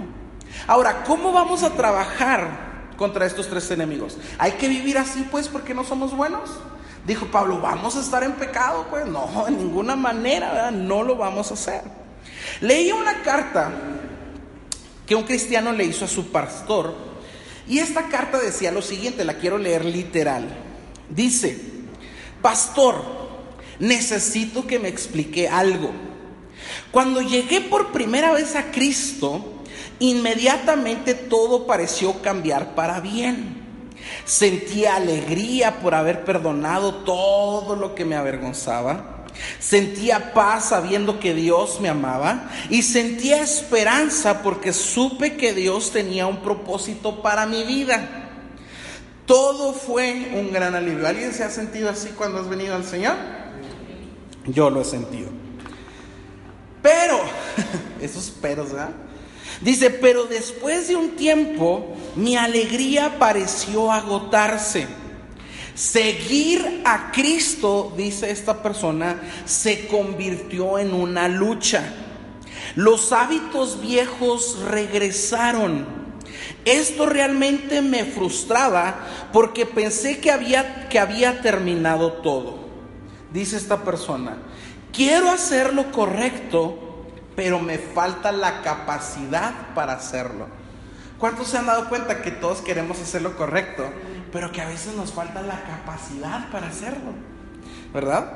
Ahora, 0.66 1.04
¿cómo 1.04 1.32
vamos 1.32 1.62
a 1.62 1.70
trabajar 1.70 2.92
contra 2.96 3.26
estos 3.26 3.48
tres 3.48 3.70
enemigos? 3.70 4.18
¿Hay 4.38 4.52
que 4.52 4.68
vivir 4.68 4.98
así 4.98 5.26
pues 5.30 5.48
porque 5.48 5.74
no 5.74 5.84
somos 5.84 6.16
buenos? 6.16 6.50
Dijo 7.06 7.26
Pablo, 7.26 7.60
¿vamos 7.60 7.96
a 7.96 8.00
estar 8.00 8.22
en 8.22 8.32
pecado? 8.32 8.86
Pues 8.90 9.06
no, 9.06 9.46
en 9.46 9.56
ninguna 9.56 9.96
manera, 9.96 10.70
no 10.70 11.02
lo 11.02 11.16
vamos 11.16 11.50
a 11.50 11.54
hacer. 11.54 11.82
Leí 12.60 12.92
una 12.92 13.22
carta 13.22 13.70
que 15.06 15.14
un 15.14 15.22
cristiano 15.22 15.72
le 15.72 15.84
hizo 15.84 16.04
a 16.04 16.08
su 16.08 16.30
pastor 16.30 16.94
y 17.66 17.78
esta 17.78 18.08
carta 18.08 18.38
decía 18.38 18.72
lo 18.72 18.82
siguiente, 18.82 19.24
la 19.24 19.34
quiero 19.34 19.58
leer 19.58 19.84
literal. 19.84 20.48
Dice, 21.10 21.58
pastor, 22.42 23.27
necesito 23.78 24.66
que 24.66 24.78
me 24.78 24.88
explique 24.88 25.48
algo. 25.48 25.90
Cuando 26.90 27.20
llegué 27.20 27.60
por 27.60 27.92
primera 27.92 28.32
vez 28.32 28.56
a 28.56 28.70
Cristo, 28.70 29.62
inmediatamente 29.98 31.14
todo 31.14 31.66
pareció 31.66 32.22
cambiar 32.22 32.74
para 32.74 33.00
bien. 33.00 33.58
Sentía 34.24 34.96
alegría 34.96 35.80
por 35.80 35.94
haber 35.94 36.24
perdonado 36.24 36.96
todo 36.96 37.76
lo 37.76 37.94
que 37.94 38.04
me 38.04 38.16
avergonzaba. 38.16 39.24
Sentía 39.60 40.32
paz 40.32 40.70
sabiendo 40.70 41.20
que 41.20 41.34
Dios 41.34 41.80
me 41.80 41.88
amaba 41.88 42.50
y 42.70 42.82
sentía 42.82 43.42
esperanza 43.42 44.42
porque 44.42 44.72
supe 44.72 45.36
que 45.36 45.52
Dios 45.52 45.92
tenía 45.92 46.26
un 46.26 46.38
propósito 46.42 47.22
para 47.22 47.46
mi 47.46 47.62
vida. 47.62 48.30
Todo 49.26 49.74
fue 49.74 50.32
un 50.34 50.52
gran 50.52 50.74
alivio. 50.74 51.06
¿Alguien 51.06 51.32
se 51.32 51.44
ha 51.44 51.50
sentido 51.50 51.90
así 51.90 52.08
cuando 52.16 52.40
has 52.40 52.48
venido 52.48 52.74
al 52.74 52.84
Señor? 52.84 53.37
Yo 54.48 54.70
lo 54.70 54.80
he 54.80 54.84
sentido. 54.84 55.28
Pero, 56.82 57.20
esos 58.00 58.30
peros, 58.30 58.72
¿verdad? 58.72 58.90
Dice, 59.60 59.90
pero 59.90 60.24
después 60.24 60.88
de 60.88 60.96
un 60.96 61.10
tiempo 61.16 61.96
mi 62.14 62.36
alegría 62.36 63.18
pareció 63.18 63.90
agotarse. 63.90 64.86
Seguir 65.74 66.82
a 66.84 67.12
Cristo, 67.12 67.92
dice 67.96 68.30
esta 68.30 68.62
persona, 68.62 69.20
se 69.44 69.86
convirtió 69.86 70.78
en 70.78 70.92
una 70.92 71.28
lucha. 71.28 71.94
Los 72.74 73.12
hábitos 73.12 73.80
viejos 73.80 74.58
regresaron. 74.68 75.86
Esto 76.64 77.06
realmente 77.06 77.80
me 77.80 78.04
frustraba 78.04 79.06
porque 79.32 79.66
pensé 79.66 80.18
que 80.18 80.30
había, 80.30 80.88
que 80.88 80.98
había 80.98 81.40
terminado 81.40 82.14
todo. 82.14 82.57
Dice 83.32 83.56
esta 83.56 83.84
persona, 83.84 84.38
quiero 84.92 85.30
hacer 85.30 85.74
lo 85.74 85.92
correcto, 85.92 87.06
pero 87.36 87.60
me 87.60 87.78
falta 87.78 88.32
la 88.32 88.62
capacidad 88.62 89.74
para 89.74 89.94
hacerlo. 89.94 90.46
¿Cuántos 91.18 91.48
se 91.48 91.58
han 91.58 91.66
dado 91.66 91.88
cuenta 91.88 92.22
que 92.22 92.30
todos 92.30 92.62
queremos 92.62 93.00
hacer 93.00 93.22
lo 93.22 93.36
correcto, 93.36 93.84
pero 94.32 94.52
que 94.52 94.60
a 94.60 94.68
veces 94.68 94.94
nos 94.94 95.12
falta 95.12 95.42
la 95.42 95.62
capacidad 95.62 96.50
para 96.50 96.68
hacerlo? 96.68 97.12
¿Verdad? 97.92 98.32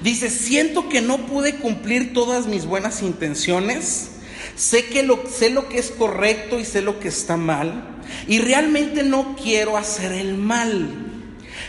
Dice, 0.00 0.30
siento 0.30 0.88
que 0.88 1.00
no 1.00 1.18
pude 1.26 1.56
cumplir 1.56 2.12
todas 2.14 2.46
mis 2.46 2.66
buenas 2.66 3.02
intenciones. 3.02 4.10
Sé 4.56 4.86
que 4.86 5.02
lo, 5.02 5.24
sé 5.28 5.50
lo 5.50 5.68
que 5.68 5.78
es 5.78 5.90
correcto 5.90 6.58
y 6.58 6.64
sé 6.64 6.82
lo 6.82 6.98
que 6.98 7.08
está 7.08 7.36
mal. 7.36 8.00
Y 8.26 8.38
realmente 8.38 9.02
no 9.02 9.36
quiero 9.36 9.76
hacer 9.76 10.12
el 10.12 10.36
mal. 10.36 11.11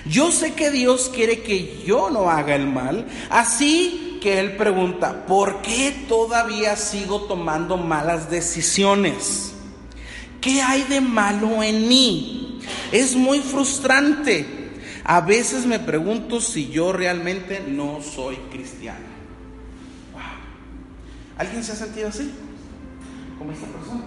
Yo 0.05 0.31
sé 0.31 0.53
que 0.53 0.69
Dios 0.69 1.09
quiere 1.13 1.43
que 1.43 1.83
yo 1.85 2.09
no 2.09 2.29
haga 2.29 2.55
el 2.55 2.67
mal. 2.67 3.07
Así 3.29 4.19
que 4.21 4.39
él 4.39 4.55
pregunta, 4.55 5.25
¿por 5.25 5.61
qué 5.61 6.05
todavía 6.07 6.75
sigo 6.75 7.21
tomando 7.23 7.77
malas 7.77 8.29
decisiones? 8.29 9.53
¿Qué 10.41 10.61
hay 10.61 10.83
de 10.83 11.01
malo 11.01 11.63
en 11.63 11.87
mí? 11.87 12.59
Es 12.91 13.15
muy 13.15 13.39
frustrante. 13.39 14.45
A 15.05 15.21
veces 15.21 15.65
me 15.65 15.79
pregunto 15.79 16.39
si 16.39 16.69
yo 16.69 16.93
realmente 16.93 17.63
no 17.67 18.01
soy 18.01 18.35
cristiano. 18.51 19.13
¿Alguien 21.37 21.63
se 21.63 21.71
ha 21.71 21.75
sentido 21.75 22.09
así? 22.09 22.31
Como 23.37 23.51
esta 23.51 23.67
persona. 23.67 24.03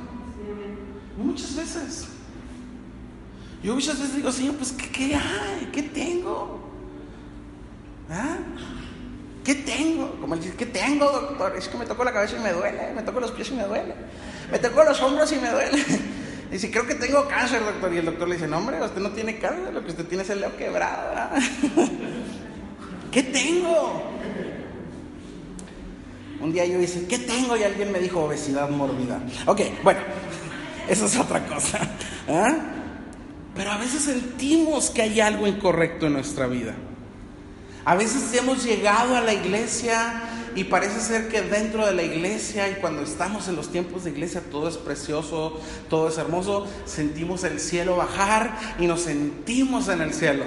Muchas 1.18 1.56
veces. 1.56 2.15
Yo 3.66 3.74
muchas 3.74 3.98
veces 3.98 4.14
digo, 4.14 4.30
Señor, 4.30 4.54
pues 4.54 4.70
¿qué, 4.70 5.16
hay? 5.16 5.68
¿Qué 5.72 5.82
tengo? 5.82 6.60
¿Ah? 8.08 8.36
¿Qué 9.42 9.56
tengo? 9.56 10.08
Como 10.20 10.34
él 10.34 10.40
dice, 10.40 10.54
¿qué 10.54 10.66
tengo, 10.66 11.06
doctor? 11.06 11.56
Es 11.56 11.66
que 11.66 11.76
me 11.76 11.84
tocó 11.84 12.04
la 12.04 12.12
cabeza 12.12 12.36
y 12.36 12.44
me 12.44 12.52
duele, 12.52 12.92
me 12.94 13.02
tocó 13.02 13.18
los 13.18 13.32
pies 13.32 13.50
y 13.50 13.54
me 13.54 13.64
duele, 13.64 13.92
me 14.52 14.60
tocó 14.60 14.84
los 14.84 15.02
hombros 15.02 15.32
y 15.32 15.36
me 15.40 15.50
duele. 15.50 15.84
Dice, 16.52 16.70
creo 16.70 16.86
que 16.86 16.94
tengo 16.94 17.26
cáncer, 17.26 17.64
doctor. 17.64 17.92
Y 17.92 17.98
el 17.98 18.04
doctor 18.04 18.28
le 18.28 18.36
dice, 18.36 18.46
no, 18.46 18.58
hombre, 18.58 18.80
usted 18.80 19.00
no 19.00 19.10
tiene 19.10 19.36
cáncer, 19.40 19.74
lo 19.74 19.82
que 19.82 19.90
usted 19.90 20.06
tiene 20.06 20.22
es 20.22 20.30
el 20.30 20.42
leo 20.42 20.56
quebrado. 20.56 21.30
¿Qué 23.10 23.24
tengo? 23.24 24.00
Un 26.40 26.52
día 26.52 26.66
yo 26.66 26.78
dije, 26.78 27.04
¿qué 27.08 27.18
tengo? 27.18 27.56
Y 27.56 27.64
alguien 27.64 27.90
me 27.90 27.98
dijo 27.98 28.20
obesidad 28.20 28.70
mórbida. 28.70 29.20
Ok, 29.46 29.62
bueno, 29.82 29.98
eso 30.88 31.06
es 31.06 31.18
otra 31.18 31.44
cosa. 31.44 31.80
¿ah? 32.28 32.75
Pero 33.56 33.72
a 33.72 33.78
veces 33.78 34.02
sentimos 34.02 34.90
que 34.90 35.02
hay 35.02 35.20
algo 35.20 35.46
incorrecto 35.46 36.06
en 36.06 36.12
nuestra 36.12 36.46
vida. 36.46 36.74
A 37.84 37.94
veces 37.94 38.34
hemos 38.34 38.64
llegado 38.64 39.16
a 39.16 39.20
la 39.20 39.32
iglesia 39.32 40.22
y 40.54 40.64
parece 40.64 41.00
ser 41.00 41.28
que 41.28 41.42
dentro 41.42 41.86
de 41.86 41.94
la 41.94 42.02
iglesia 42.02 42.68
y 42.68 42.74
cuando 42.74 43.02
estamos 43.02 43.48
en 43.48 43.56
los 43.56 43.70
tiempos 43.70 44.04
de 44.04 44.10
iglesia 44.10 44.42
todo 44.50 44.68
es 44.68 44.76
precioso, 44.76 45.60
todo 45.88 46.08
es 46.08 46.18
hermoso, 46.18 46.66
sentimos 46.84 47.44
el 47.44 47.60
cielo 47.60 47.96
bajar 47.96 48.58
y 48.78 48.86
nos 48.86 49.02
sentimos 49.02 49.88
en 49.88 50.00
el 50.00 50.12
cielo. 50.12 50.44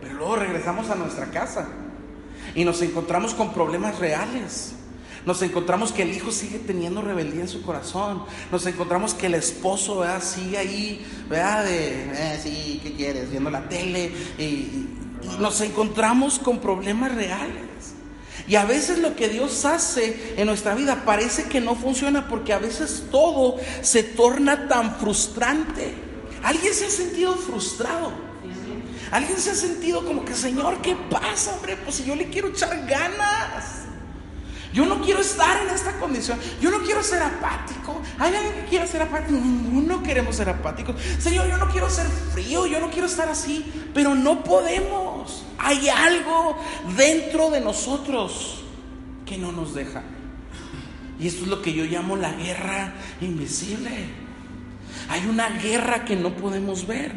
Pero 0.00 0.14
luego 0.14 0.36
regresamos 0.36 0.90
a 0.90 0.96
nuestra 0.96 1.26
casa 1.26 1.68
y 2.54 2.64
nos 2.64 2.82
encontramos 2.82 3.34
con 3.34 3.52
problemas 3.54 3.98
reales. 3.98 4.74
Nos 5.26 5.42
encontramos 5.42 5.92
que 5.92 6.02
el 6.02 6.14
hijo 6.14 6.30
sigue 6.32 6.58
teniendo 6.58 7.02
rebeldía 7.02 7.42
en 7.42 7.48
su 7.48 7.62
corazón. 7.62 8.24
Nos 8.50 8.66
encontramos 8.66 9.14
que 9.14 9.26
el 9.26 9.34
esposo 9.34 10.04
sigue 10.20 10.58
ahí, 10.58 11.06
¿verdad? 11.28 11.64
De, 11.64 12.04
eh, 12.04 12.40
sí, 12.42 12.80
¿qué 12.82 12.94
quieres? 12.94 13.30
Viendo 13.30 13.50
la 13.50 13.68
tele. 13.68 14.12
nos 15.38 15.60
encontramos 15.60 16.38
con 16.38 16.58
problemas 16.58 17.14
reales. 17.14 17.70
Y 18.48 18.56
a 18.56 18.64
veces 18.64 18.98
lo 18.98 19.14
que 19.14 19.28
Dios 19.28 19.64
hace 19.64 20.34
en 20.36 20.46
nuestra 20.46 20.74
vida 20.74 21.04
parece 21.04 21.44
que 21.44 21.60
no 21.60 21.76
funciona 21.76 22.26
porque 22.28 22.52
a 22.52 22.58
veces 22.58 23.04
todo 23.10 23.56
se 23.82 24.02
torna 24.02 24.66
tan 24.66 24.96
frustrante. 24.96 25.94
¿Alguien 26.42 26.72
se 26.74 26.86
ha 26.86 26.90
sentido 26.90 27.36
frustrado? 27.36 28.12
¿Alguien 29.10 29.38
se 29.38 29.50
ha 29.50 29.54
sentido 29.54 30.04
como 30.04 30.24
que, 30.24 30.34
Señor, 30.34 30.80
¿qué 30.82 30.96
pasa, 31.10 31.54
hombre? 31.54 31.76
Pues 31.76 31.96
si 31.96 32.04
yo 32.04 32.14
le 32.14 32.28
quiero 32.28 32.48
echar 32.48 32.86
ganas. 32.86 33.79
Yo 34.72 34.86
no 34.86 35.00
quiero 35.00 35.20
estar 35.20 35.62
en 35.62 35.74
esta 35.74 35.98
condición. 35.98 36.38
Yo 36.60 36.70
no 36.70 36.80
quiero 36.80 37.02
ser 37.02 37.22
apático. 37.22 38.00
¿Hay 38.18 38.34
alguien 38.34 38.54
que 38.54 38.64
quiera 38.66 38.86
ser 38.86 39.02
apático? 39.02 39.32
Ninguno 39.32 40.02
queremos 40.02 40.36
ser 40.36 40.48
apáticos. 40.48 40.96
Señor, 41.18 41.48
yo 41.48 41.58
no 41.58 41.68
quiero 41.68 41.90
ser 41.90 42.06
frío. 42.06 42.66
Yo 42.66 42.78
no 42.78 42.90
quiero 42.90 43.06
estar 43.06 43.28
así. 43.28 43.64
Pero 43.92 44.14
no 44.14 44.44
podemos. 44.44 45.44
Hay 45.58 45.88
algo 45.88 46.56
dentro 46.96 47.50
de 47.50 47.60
nosotros 47.60 48.64
que 49.26 49.38
no 49.38 49.50
nos 49.50 49.74
deja. 49.74 50.02
Y 51.18 51.26
esto 51.26 51.42
es 51.42 51.48
lo 51.48 51.60
que 51.62 51.72
yo 51.72 51.84
llamo 51.84 52.16
la 52.16 52.32
guerra 52.32 52.94
invisible. 53.20 53.90
Hay 55.08 55.26
una 55.26 55.48
guerra 55.50 56.04
que 56.04 56.14
no 56.14 56.36
podemos 56.36 56.86
ver. 56.86 57.12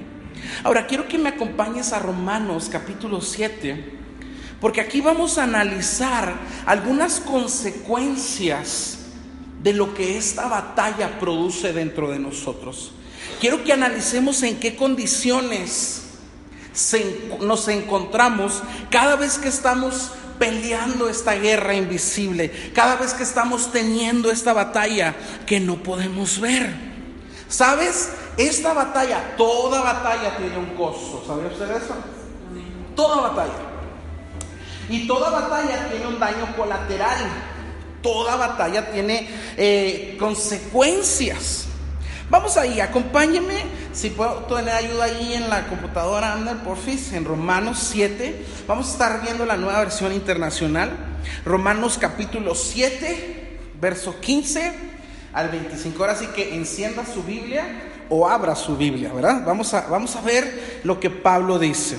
Ahora 0.63 0.87
quiero 0.87 1.07
que 1.07 1.19
me 1.19 1.29
acompañes 1.29 1.93
a 1.93 1.99
Romanos 1.99 2.67
capítulo 2.71 3.21
7 3.21 4.02
porque 4.63 4.79
aquí 4.79 5.01
vamos 5.01 5.37
a 5.37 5.43
analizar 5.43 6.35
algunas 6.65 7.19
consecuencias 7.19 8.97
de 9.61 9.73
lo 9.73 9.93
que 9.93 10.17
esta 10.17 10.47
batalla 10.47 11.19
produce 11.19 11.73
dentro 11.73 12.09
de 12.09 12.17
nosotros. 12.17 12.93
Quiero 13.41 13.61
que 13.65 13.73
analicemos 13.73 14.41
en 14.41 14.61
qué 14.61 14.77
condiciones 14.77 16.03
nos 17.41 17.67
encontramos 17.67 18.63
cada 18.89 19.17
vez 19.17 19.37
que 19.37 19.49
estamos 19.49 20.11
peleando 20.39 21.09
esta 21.09 21.33
guerra 21.33 21.73
invisible, 21.73 22.49
cada 22.73 22.95
vez 22.95 23.13
que 23.13 23.23
estamos 23.23 23.69
teniendo 23.69 24.31
esta 24.31 24.53
batalla 24.53 25.13
que 25.45 25.59
no 25.59 25.83
podemos 25.83 26.39
ver. 26.39 26.73
¿Sabes? 27.49 28.13
Esta 28.37 28.71
batalla, 28.71 29.35
toda 29.35 29.81
batalla 29.81 30.37
tiene 30.37 30.57
un 30.57 30.67
costo. 30.77 31.21
¿Sabía 31.27 31.47
usted 31.47 31.69
eso? 31.69 31.95
Toda 32.95 33.27
batalla. 33.29 33.72
Y 34.89 35.07
toda 35.07 35.29
batalla 35.29 35.89
tiene 35.89 36.07
un 36.07 36.19
daño 36.19 36.55
colateral. 36.55 37.25
Toda 38.01 38.35
batalla 38.35 38.91
tiene 38.91 39.29
eh, 39.57 40.17
consecuencias. 40.19 41.67
Vamos 42.29 42.57
ahí, 42.57 42.79
acompáñeme. 42.79 43.63
Si 43.93 44.09
puedo 44.09 44.45
tener 44.45 44.73
ayuda 44.73 45.05
ahí 45.05 45.33
en 45.33 45.49
la 45.49 45.67
computadora, 45.67 46.33
Ander, 46.33 46.57
porfis, 46.57 47.13
en 47.13 47.25
Romanos 47.25 47.79
7. 47.91 48.45
Vamos 48.67 48.87
a 48.87 48.91
estar 48.91 49.21
viendo 49.21 49.45
la 49.45 49.55
nueva 49.55 49.79
versión 49.79 50.11
internacional. 50.13 50.91
Romanos 51.45 51.97
capítulo 51.99 52.55
7, 52.55 53.59
verso 53.79 54.19
15 54.19 54.73
al 55.33 55.49
25. 55.49 56.03
Ahora 56.03 56.15
sí 56.15 56.27
que 56.27 56.55
encienda 56.55 57.05
su 57.05 57.23
Biblia 57.23 57.65
o 58.09 58.27
abra 58.27 58.55
su 58.55 58.77
Biblia, 58.77 59.13
¿verdad? 59.13 59.43
Vamos 59.45 59.73
a, 59.73 59.87
vamos 59.87 60.15
a 60.15 60.21
ver 60.21 60.81
lo 60.83 60.99
que 60.99 61.09
Pablo 61.09 61.59
dice. 61.59 61.97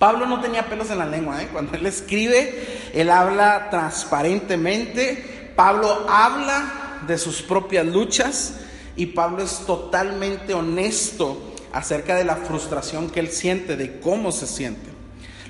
Pablo 0.00 0.24
no 0.24 0.40
tenía 0.40 0.66
pelos 0.66 0.88
en 0.88 0.98
la 0.98 1.04
lengua, 1.04 1.42
¿eh? 1.42 1.48
cuando 1.52 1.76
él 1.76 1.84
escribe, 1.84 2.90
él 2.94 3.10
habla 3.10 3.68
transparentemente, 3.68 5.52
Pablo 5.54 6.06
habla 6.08 7.02
de 7.06 7.18
sus 7.18 7.42
propias 7.42 7.84
luchas 7.84 8.60
y 8.96 9.04
Pablo 9.04 9.42
es 9.42 9.58
totalmente 9.66 10.54
honesto 10.54 11.54
acerca 11.74 12.16
de 12.16 12.24
la 12.24 12.36
frustración 12.36 13.10
que 13.10 13.20
él 13.20 13.28
siente, 13.28 13.76
de 13.76 14.00
cómo 14.00 14.32
se 14.32 14.46
siente. 14.46 14.88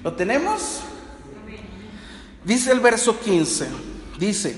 ¿Lo 0.03 0.15
tenemos? 0.15 0.81
Dice 2.45 2.73
el 2.73 2.81
verso 2.81 3.21
15, 3.21 3.69
dice, 4.19 4.57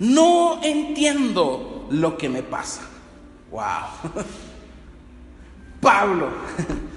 no 0.00 0.60
entiendo 0.64 1.86
lo 1.90 2.18
que 2.18 2.28
me 2.28 2.42
pasa. 2.42 2.80
Wow. 3.52 4.24
Pablo. 5.80 6.28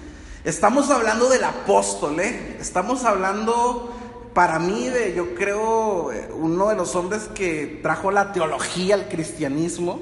Estamos 0.45 0.91
hablando 0.91 1.27
del 1.27 1.43
apóstol, 1.43 2.19
¿eh? 2.19 2.57
Estamos 2.61 3.03
hablando 3.03 3.91
para 4.35 4.59
mí 4.59 4.89
de, 4.89 5.15
yo 5.15 5.33
creo, 5.33 6.11
uno 6.35 6.69
de 6.69 6.75
los 6.75 6.95
hombres 6.95 7.23
que 7.33 7.79
trajo 7.81 8.11
la 8.11 8.31
teología 8.31 8.93
al 8.93 9.07
cristianismo. 9.07 9.99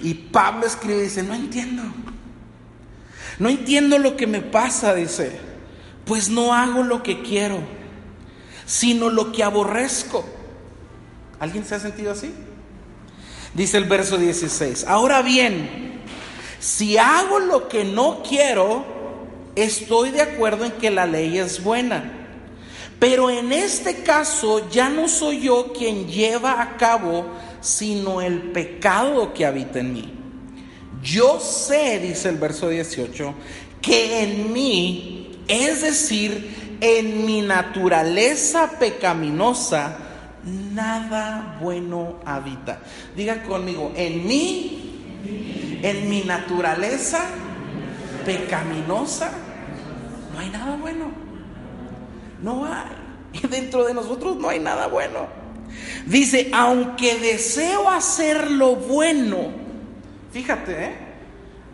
Y 0.00 0.14
Pablo 0.14 0.66
escribe 0.66 0.98
y 0.98 1.02
dice, 1.02 1.22
no 1.22 1.32
entiendo. 1.32 1.84
No 3.38 3.48
entiendo 3.48 3.98
lo 3.98 4.16
que 4.16 4.26
me 4.26 4.40
pasa, 4.40 4.94
dice. 4.94 5.38
Pues 6.04 6.28
no 6.28 6.52
hago 6.52 6.82
lo 6.82 7.04
que 7.04 7.22
quiero, 7.22 7.60
sino 8.66 9.10
lo 9.10 9.30
que 9.30 9.44
aborrezco. 9.44 10.24
¿Alguien 11.38 11.64
se 11.64 11.76
ha 11.76 11.78
sentido 11.78 12.10
así? 12.10 12.34
Dice 13.54 13.76
el 13.76 13.84
verso 13.84 14.16
16. 14.18 14.86
Ahora 14.88 15.22
bien, 15.22 16.02
si 16.58 16.98
hago 16.98 17.38
lo 17.38 17.68
que 17.68 17.84
no 17.84 18.24
quiero, 18.28 18.95
estoy 19.56 20.10
de 20.10 20.22
acuerdo 20.22 20.64
en 20.64 20.72
que 20.72 20.90
la 20.90 21.06
ley 21.06 21.38
es 21.38 21.64
buena. 21.64 22.12
Pero 22.98 23.28
en 23.28 23.52
este 23.52 24.02
caso 24.02 24.70
ya 24.70 24.88
no 24.88 25.08
soy 25.08 25.40
yo 25.40 25.72
quien 25.72 26.06
lleva 26.06 26.62
a 26.62 26.76
cabo, 26.76 27.26
sino 27.60 28.22
el 28.22 28.52
pecado 28.52 29.34
que 29.34 29.44
habita 29.44 29.80
en 29.80 29.92
mí. 29.92 30.12
Yo 31.02 31.40
sé, 31.40 31.98
dice 31.98 32.30
el 32.30 32.36
verso 32.36 32.68
18, 32.68 33.34
que 33.82 34.22
en 34.22 34.52
mí, 34.52 35.42
es 35.46 35.82
decir, 35.82 36.78
en 36.80 37.26
mi 37.26 37.42
naturaleza 37.42 38.78
pecaminosa, 38.78 39.98
nada 40.44 41.58
bueno 41.60 42.20
habita. 42.24 42.80
Diga 43.14 43.42
conmigo, 43.42 43.92
en 43.94 44.26
mí, 44.26 45.80
en 45.82 46.08
mi 46.08 46.22
naturaleza 46.22 47.26
pecaminosa, 48.24 49.30
no 50.36 50.42
hay 50.42 50.50
nada 50.50 50.76
bueno. 50.76 51.06
No 52.42 52.66
hay. 52.66 53.40
Dentro 53.50 53.84
de 53.86 53.94
nosotros 53.94 54.36
no 54.36 54.50
hay 54.50 54.60
nada 54.60 54.86
bueno. 54.86 55.26
Dice, 56.04 56.50
aunque 56.52 57.16
deseo 57.16 57.88
hacer 57.88 58.50
lo 58.50 58.76
bueno, 58.76 59.50
fíjate, 60.32 60.84
¿eh? 60.84 60.96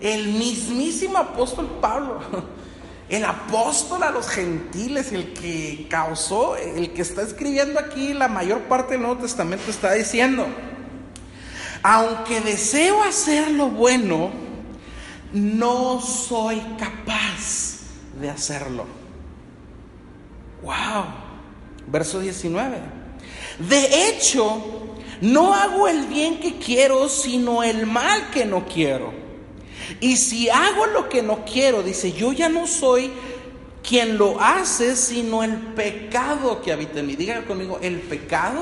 el 0.00 0.28
mismísimo 0.28 1.18
apóstol 1.18 1.78
Pablo, 1.80 2.20
el 3.08 3.24
apóstol 3.24 4.02
a 4.02 4.10
los 4.10 4.28
gentiles, 4.28 5.12
el 5.12 5.34
que 5.34 5.86
causó, 5.90 6.56
el 6.56 6.92
que 6.92 7.02
está 7.02 7.22
escribiendo 7.22 7.78
aquí 7.78 8.14
la 8.14 8.28
mayor 8.28 8.60
parte 8.62 8.92
del 8.92 9.02
Nuevo 9.02 9.20
Testamento 9.20 9.70
está 9.70 9.92
diciendo, 9.92 10.46
aunque 11.82 12.40
deseo 12.40 13.02
hacer 13.02 13.50
lo 13.50 13.68
bueno, 13.68 14.30
no 15.32 16.00
soy 16.00 16.60
capaz 16.78 17.71
de 18.22 18.30
hacerlo. 18.30 18.86
Wow. 20.62 21.04
Verso 21.86 22.20
19. 22.20 22.78
De 23.58 24.08
hecho, 24.08 24.62
no 25.20 25.52
hago 25.54 25.88
el 25.88 26.06
bien 26.06 26.40
que 26.40 26.56
quiero, 26.56 27.08
sino 27.08 27.62
el 27.62 27.86
mal 27.86 28.30
que 28.30 28.46
no 28.46 28.66
quiero. 28.66 29.12
Y 30.00 30.16
si 30.16 30.48
hago 30.48 30.86
lo 30.86 31.08
que 31.08 31.22
no 31.22 31.44
quiero, 31.44 31.82
dice, 31.82 32.12
yo 32.12 32.32
ya 32.32 32.48
no 32.48 32.66
soy 32.66 33.10
quien 33.86 34.16
lo 34.16 34.40
hace, 34.40 34.96
sino 34.96 35.42
el 35.42 35.56
pecado 35.56 36.62
que 36.62 36.72
habita 36.72 37.00
en 37.00 37.08
mí. 37.08 37.16
Diga 37.16 37.44
conmigo, 37.44 37.78
el 37.82 38.00
pecado 38.00 38.60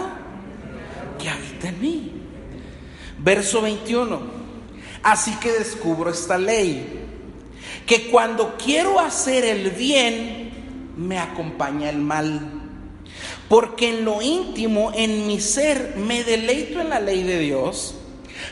que 1.19 1.29
habita 1.29 1.69
en 1.69 1.81
mí. 1.81 2.13
Verso 3.19 3.61
21. 3.61 4.41
Así 5.03 5.35
que 5.37 5.53
descubro 5.53 6.11
esta 6.11 6.37
ley 6.37 7.00
que 7.91 8.07
cuando 8.07 8.55
quiero 8.57 9.01
hacer 9.01 9.45
el 9.45 9.71
bien, 9.73 10.53
me 10.97 11.19
acompaña 11.19 11.91
el 11.91 11.99
mal. 11.99 12.41
Porque 13.49 13.89
en 13.89 14.05
lo 14.05 14.23
íntimo, 14.23 14.93
en 14.95 15.27
mi 15.27 15.41
ser, 15.41 15.95
me 15.97 16.23
deleito 16.23 16.81
en 16.81 16.91
la 16.91 17.01
ley 17.01 17.25
de 17.25 17.41
Dios, 17.41 17.97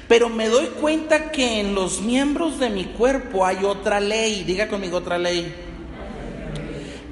pero 0.08 0.28
me 0.28 0.48
doy 0.48 0.66
cuenta 0.80 1.30
que 1.30 1.60
en 1.60 1.76
los 1.76 2.00
miembros 2.00 2.58
de 2.58 2.68
mi 2.70 2.86
cuerpo 2.86 3.46
hay 3.46 3.58
otra 3.62 4.00
ley, 4.00 4.42
diga 4.42 4.66
conmigo 4.66 4.96
otra 4.96 5.18
ley, 5.18 5.54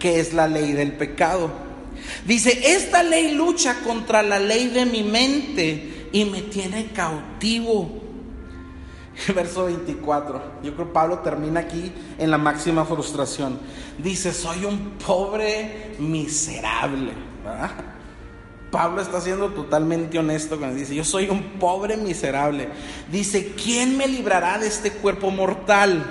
que 0.01 0.19
es 0.19 0.33
la 0.33 0.49
ley 0.49 0.73
del 0.73 0.95
pecado. 0.95 1.53
Dice, 2.25 2.73
esta 2.75 3.05
ley 3.05 3.35
lucha 3.35 3.85
contra 3.85 4.25
la 4.25 4.41
ley 4.41 4.67
de 4.67 4.85
mi 4.85 5.05
mente 5.05 6.09
y 6.11 6.25
me 6.25 6.43
tiene 6.43 6.87
cautivo. 6.87 8.06
Verso 9.35 9.65
24. 9.67 10.43
Yo 10.63 10.75
creo 10.75 10.87
que 10.87 10.93
Pablo 10.93 11.19
termina 11.21 11.61
aquí 11.61 11.93
en 12.19 12.31
la 12.31 12.39
máxima 12.39 12.85
frustración. 12.85 13.59
Dice, 13.99 14.33
soy 14.33 14.65
un 14.65 14.93
pobre 15.05 15.95
miserable. 15.99 17.13
Pablo 18.71 19.01
está 19.01 19.21
siendo 19.21 19.51
totalmente 19.51 20.19
honesto 20.19 20.59
cuando 20.59 20.77
dice, 20.77 20.95
yo 20.95 21.05
soy 21.05 21.31
un 21.31 21.43
pobre 21.59 21.97
miserable. 21.97 22.69
Dice, 23.11 23.53
¿quién 23.53 23.97
me 23.97 24.07
librará 24.07 24.59
de 24.59 24.67
este 24.67 24.91
cuerpo 24.91 25.31
mortal? 25.31 26.05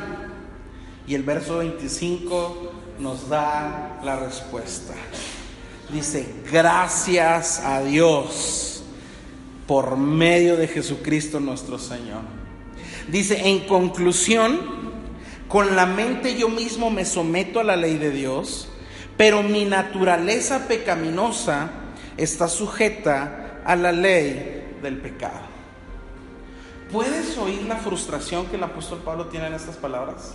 Y 1.08 1.14
el 1.14 1.24
verso 1.24 1.60
25 1.60 2.72
nos 3.00 3.30
da 3.30 4.00
la 4.04 4.16
respuesta. 4.16 4.94
Dice, 5.92 6.28
gracias 6.52 7.60
a 7.60 7.84
Dios 7.84 8.84
por 9.68 9.98
medio 9.98 10.58
de 10.58 10.68
Jesucristo 10.68 11.40
nuestro 11.40 11.78
Señor. 11.78 12.35
Dice, 13.08 13.48
en 13.48 13.68
conclusión, 13.68 14.60
con 15.48 15.76
la 15.76 15.86
mente 15.86 16.36
yo 16.36 16.50
mismo 16.50 16.90
me 16.90 17.06
someto 17.06 17.60
a 17.60 17.64
la 17.64 17.76
ley 17.76 17.98
de 17.98 18.12
Dios, 18.12 18.68
pero 19.18 19.44
mi 19.44 19.66
naturaleza 19.66 20.68
pecaminosa 20.68 21.70
está 22.18 22.48
sujeta 22.48 23.62
a 23.64 23.76
la 23.76 23.92
ley 23.92 24.78
del 24.82 24.98
pecado. 24.98 25.56
¿Puedes 26.92 27.38
oír 27.38 27.64
la 27.64 27.78
frustración 27.78 28.46
que 28.48 28.56
el 28.56 28.64
apóstol 28.64 29.02
Pablo 29.04 29.28
tiene 29.28 29.48
en 29.48 29.54
estas 29.54 29.76
palabras? 29.76 30.34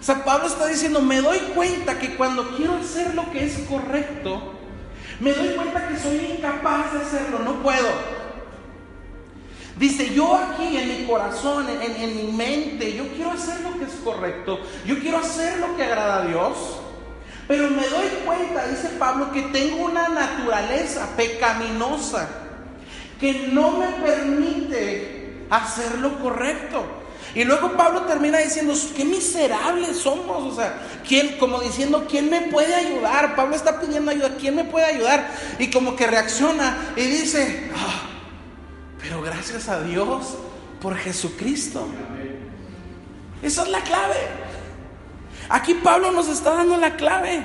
O 0.00 0.02
sea, 0.02 0.24
Pablo 0.24 0.46
está 0.46 0.66
diciendo, 0.66 1.00
me 1.00 1.20
doy 1.20 1.38
cuenta 1.54 1.98
que 1.98 2.14
cuando 2.14 2.56
quiero 2.56 2.76
hacer 2.76 3.14
lo 3.14 3.30
que 3.30 3.44
es 3.44 3.58
correcto, 3.68 4.54
me 5.20 5.32
doy 5.32 5.48
cuenta 5.50 5.88
que 5.88 5.98
soy 5.98 6.36
incapaz 6.36 6.92
de 6.92 7.00
hacerlo, 7.00 7.40
no 7.40 7.62
puedo. 7.62 8.17
Dice, 9.78 10.12
yo 10.12 10.34
aquí 10.34 10.76
en 10.76 10.88
mi 10.88 11.06
corazón, 11.06 11.66
en, 11.68 12.16
mi 12.16 12.32
mente, 12.32 12.96
yo 12.96 13.06
quiero 13.14 13.30
hacer 13.30 13.60
lo 13.60 13.78
que 13.78 13.84
es 13.84 13.92
correcto, 14.02 14.58
yo 14.84 14.98
quiero 14.98 15.18
hacer 15.18 15.58
lo 15.60 15.76
que 15.76 15.84
agrada 15.84 16.22
a 16.22 16.26
Dios, 16.26 16.56
pero 17.46 17.70
me 17.70 17.86
doy 17.86 18.08
cuenta, 18.24 18.66
dice 18.66 18.88
Pablo, 18.98 19.30
que 19.30 19.42
tengo 19.42 19.84
una 19.84 20.08
naturaleza 20.08 21.08
pecaminosa 21.16 22.28
que 23.20 23.48
no 23.52 23.78
me 23.78 23.86
permite 24.04 25.44
hacer 25.48 25.98
lo 25.98 26.18
correcto. 26.18 26.84
Y 27.34 27.44
luego 27.44 27.72
Pablo 27.76 28.02
termina 28.02 28.38
diciendo, 28.38 28.74
qué 28.96 29.04
miserables 29.04 29.98
somos, 29.98 30.52
o 30.52 30.56
sea, 30.56 30.82
¿quién, 31.06 31.36
como 31.38 31.60
diciendo, 31.60 32.06
¿quién 32.10 32.30
me 32.30 32.40
puede 32.42 32.74
ayudar? 32.74 33.36
Pablo 33.36 33.54
está 33.54 33.80
pidiendo 33.80 34.10
ayuda, 34.10 34.36
¿quién 34.40 34.56
me 34.56 34.64
puede 34.64 34.86
ayudar? 34.86 35.30
Y 35.58 35.70
como 35.70 35.94
que 35.94 36.06
reacciona 36.06 36.94
y 36.96 37.02
dice, 37.02 37.70
ah, 37.76 38.07
pero 39.08 39.22
gracias 39.22 39.70
a 39.70 39.80
Dios 39.80 40.36
por 40.82 40.94
Jesucristo. 40.94 41.88
Esa 43.42 43.62
es 43.62 43.68
la 43.68 43.80
clave. 43.80 44.16
Aquí 45.48 45.72
Pablo 45.72 46.12
nos 46.12 46.28
está 46.28 46.52
dando 46.52 46.76
la 46.76 46.94
clave. 46.94 47.42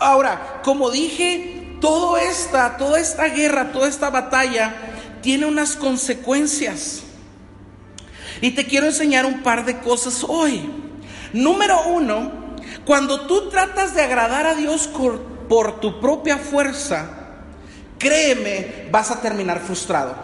Ahora, 0.00 0.60
como 0.62 0.90
dije, 0.90 1.78
todo 1.80 2.18
esta, 2.18 2.76
toda 2.76 3.00
esta 3.00 3.28
guerra, 3.28 3.72
toda 3.72 3.88
esta 3.88 4.10
batalla 4.10 4.74
tiene 5.22 5.46
unas 5.46 5.74
consecuencias. 5.74 7.02
Y 8.42 8.50
te 8.50 8.66
quiero 8.66 8.84
enseñar 8.84 9.24
un 9.24 9.42
par 9.42 9.64
de 9.64 9.78
cosas 9.78 10.22
hoy. 10.28 10.70
Número 11.32 11.82
uno, 11.86 12.30
cuando 12.84 13.22
tú 13.22 13.48
tratas 13.48 13.94
de 13.94 14.02
agradar 14.02 14.46
a 14.46 14.54
Dios 14.54 14.86
por 15.48 15.80
tu 15.80 15.98
propia 15.98 16.36
fuerza, 16.36 17.23
créeme, 17.98 18.88
vas 18.90 19.10
a 19.10 19.20
terminar 19.20 19.60
frustrado. 19.60 20.14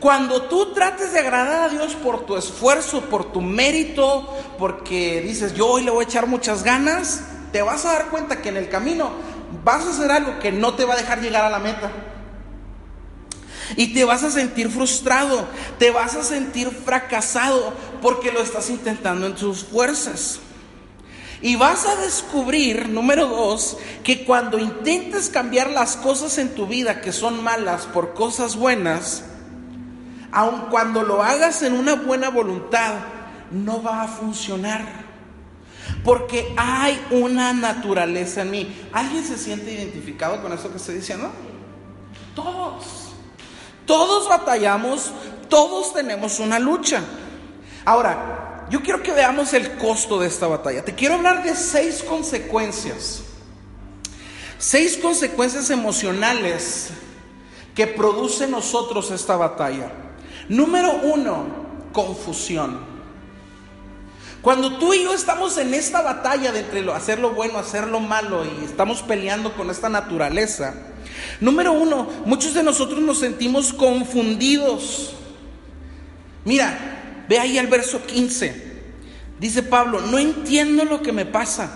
Cuando 0.00 0.42
tú 0.42 0.72
trates 0.74 1.12
de 1.12 1.20
agradar 1.20 1.62
a 1.62 1.68
Dios 1.68 1.94
por 1.94 2.26
tu 2.26 2.36
esfuerzo, 2.36 3.02
por 3.02 3.32
tu 3.32 3.40
mérito, 3.40 4.28
porque 4.58 5.22
dices, 5.22 5.54
yo 5.54 5.68
hoy 5.68 5.84
le 5.84 5.90
voy 5.90 6.04
a 6.04 6.08
echar 6.08 6.26
muchas 6.26 6.62
ganas, 6.62 7.22
te 7.50 7.62
vas 7.62 7.86
a 7.86 7.92
dar 7.92 8.08
cuenta 8.08 8.42
que 8.42 8.50
en 8.50 8.58
el 8.58 8.68
camino 8.68 9.10
vas 9.64 9.86
a 9.86 9.90
hacer 9.90 10.10
algo 10.10 10.38
que 10.38 10.52
no 10.52 10.74
te 10.74 10.84
va 10.84 10.94
a 10.94 10.96
dejar 10.98 11.22
llegar 11.22 11.44
a 11.44 11.50
la 11.50 11.58
meta. 11.58 11.90
Y 13.76 13.94
te 13.94 14.04
vas 14.04 14.22
a 14.22 14.30
sentir 14.30 14.70
frustrado, 14.70 15.46
te 15.78 15.90
vas 15.90 16.14
a 16.14 16.22
sentir 16.22 16.70
fracasado 16.70 17.72
porque 18.02 18.30
lo 18.30 18.40
estás 18.40 18.70
intentando 18.70 19.26
en 19.26 19.34
tus 19.34 19.64
fuerzas. 19.64 20.40
Y 21.42 21.56
vas 21.56 21.86
a 21.86 21.96
descubrir, 21.96 22.88
número 22.88 23.26
dos, 23.26 23.76
que 24.02 24.24
cuando 24.24 24.58
intentes 24.58 25.28
cambiar 25.28 25.70
las 25.70 25.96
cosas 25.96 26.38
en 26.38 26.54
tu 26.54 26.66
vida 26.66 27.00
que 27.00 27.12
son 27.12 27.42
malas 27.42 27.86
por 27.86 28.14
cosas 28.14 28.56
buenas, 28.56 29.24
aun 30.32 30.66
cuando 30.70 31.02
lo 31.02 31.22
hagas 31.22 31.62
en 31.62 31.74
una 31.74 31.94
buena 31.94 32.30
voluntad, 32.30 32.94
no 33.50 33.82
va 33.82 34.02
a 34.02 34.08
funcionar. 34.08 35.06
Porque 36.02 36.54
hay 36.56 37.00
una 37.10 37.52
naturaleza 37.52 38.42
en 38.42 38.50
mí. 38.50 38.88
¿Alguien 38.92 39.24
se 39.24 39.38
siente 39.38 39.72
identificado 39.72 40.40
con 40.42 40.52
eso 40.52 40.70
que 40.70 40.78
estoy 40.78 40.96
diciendo? 40.96 41.30
Todos. 42.34 43.10
Todos 43.84 44.28
batallamos, 44.28 45.12
todos 45.48 45.94
tenemos 45.94 46.40
una 46.40 46.58
lucha. 46.58 47.02
Ahora, 47.84 48.55
yo 48.70 48.82
quiero 48.82 49.02
que 49.02 49.12
veamos 49.12 49.52
el 49.52 49.76
costo 49.76 50.18
de 50.18 50.26
esta 50.26 50.46
batalla. 50.46 50.84
Te 50.84 50.94
quiero 50.94 51.14
hablar 51.14 51.42
de 51.42 51.54
seis 51.54 52.02
consecuencias. 52.02 53.22
Seis 54.58 54.96
consecuencias 54.96 55.70
emocionales 55.70 56.88
que 57.74 57.86
produce 57.86 58.46
nosotros 58.48 59.10
esta 59.10 59.36
batalla. 59.36 59.92
Número 60.48 60.92
uno, 61.02 61.46
confusión. 61.92 62.96
Cuando 64.42 64.78
tú 64.78 64.94
y 64.94 65.02
yo 65.02 65.12
estamos 65.12 65.58
en 65.58 65.74
esta 65.74 66.02
batalla 66.02 66.52
de 66.52 66.60
entre 66.60 66.92
hacer 66.92 67.18
lo 67.18 67.30
bueno, 67.30 67.58
hacer 67.58 67.86
lo 67.88 68.00
malo 68.00 68.44
y 68.44 68.64
estamos 68.64 69.02
peleando 69.02 69.52
con 69.54 69.70
esta 69.70 69.88
naturaleza, 69.88 70.74
número 71.40 71.72
uno, 71.72 72.08
muchos 72.24 72.54
de 72.54 72.62
nosotros 72.62 73.00
nos 73.00 73.18
sentimos 73.18 73.72
confundidos. 73.72 75.14
Mira, 76.44 76.95
Ve 77.28 77.38
ahí 77.38 77.58
el 77.58 77.66
verso 77.66 78.04
15. 78.04 78.76
Dice 79.38 79.62
Pablo, 79.62 80.00
no 80.00 80.18
entiendo 80.18 80.84
lo 80.84 81.02
que 81.02 81.12
me 81.12 81.26
pasa. 81.26 81.70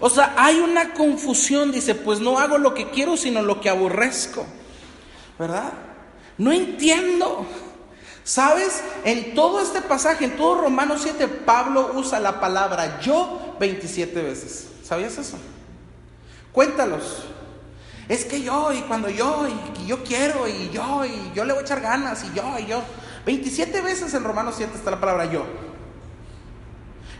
O 0.00 0.08
sea, 0.08 0.34
hay 0.36 0.58
una 0.60 0.94
confusión, 0.94 1.72
dice, 1.72 1.94
pues 1.94 2.20
no 2.20 2.38
hago 2.38 2.58
lo 2.58 2.74
que 2.74 2.90
quiero, 2.90 3.16
sino 3.16 3.42
lo 3.42 3.60
que 3.60 3.68
aborrezco. 3.68 4.46
¿Verdad? 5.38 5.72
No 6.38 6.52
entiendo. 6.52 7.46
¿Sabes? 8.24 8.82
En 9.04 9.34
todo 9.34 9.60
este 9.60 9.82
pasaje, 9.82 10.24
en 10.24 10.36
todo 10.36 10.62
Romanos 10.62 11.00
7, 11.02 11.26
Pablo 11.28 11.92
usa 11.94 12.20
la 12.20 12.40
palabra 12.40 13.00
yo 13.00 13.56
27 13.58 14.22
veces. 14.22 14.68
¿Sabías 14.82 15.18
eso? 15.18 15.38
Cuéntalos. 16.52 17.24
Es 18.08 18.24
que 18.24 18.42
yo, 18.42 18.72
y 18.72 18.80
cuando 18.82 19.08
yo, 19.08 19.46
y 19.80 19.86
yo 19.86 20.02
quiero, 20.02 20.48
y 20.48 20.70
yo, 20.70 21.04
y 21.04 21.32
yo 21.34 21.44
le 21.44 21.52
voy 21.52 21.62
a 21.62 21.64
echar 21.64 21.80
ganas, 21.80 22.24
y 22.24 22.36
yo, 22.36 22.58
y 22.58 22.66
yo. 22.66 22.82
27 23.26 23.80
veces 23.82 24.14
en 24.14 24.24
Romanos 24.24 24.54
7 24.56 24.72
está 24.74 24.90
la 24.90 25.00
palabra 25.00 25.30
yo. 25.30 25.44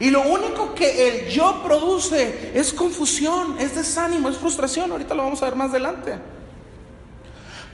Y 0.01 0.11
lo 0.11 0.23
único 0.23 0.75
que 0.75 1.09
el 1.09 1.29
yo 1.29 1.63
produce 1.63 2.53
es 2.55 2.73
confusión, 2.73 3.57
es 3.59 3.75
desánimo, 3.75 4.31
es 4.31 4.39
frustración. 4.39 4.91
Ahorita 4.91 5.15
lo 5.15 5.25
vamos 5.25 5.43
a 5.43 5.45
ver 5.45 5.57
más 5.57 5.71
adelante. 5.71 6.19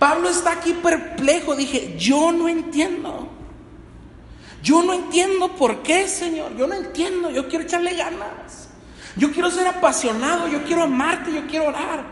Pablo 0.00 0.28
está 0.28 0.52
aquí 0.52 0.72
perplejo. 0.74 1.54
Dije, 1.54 1.96
yo 1.96 2.32
no 2.32 2.48
entiendo. 2.48 3.28
Yo 4.60 4.82
no 4.82 4.92
entiendo 4.92 5.52
por 5.54 5.84
qué, 5.84 6.08
Señor. 6.08 6.56
Yo 6.56 6.66
no 6.66 6.74
entiendo. 6.74 7.30
Yo 7.30 7.48
quiero 7.48 7.64
echarle 7.64 7.94
ganas. 7.94 8.70
Yo 9.14 9.30
quiero 9.30 9.48
ser 9.48 9.68
apasionado. 9.68 10.48
Yo 10.48 10.64
quiero 10.64 10.82
amarte. 10.82 11.32
Yo 11.32 11.46
quiero 11.46 11.66
orar. 11.66 12.04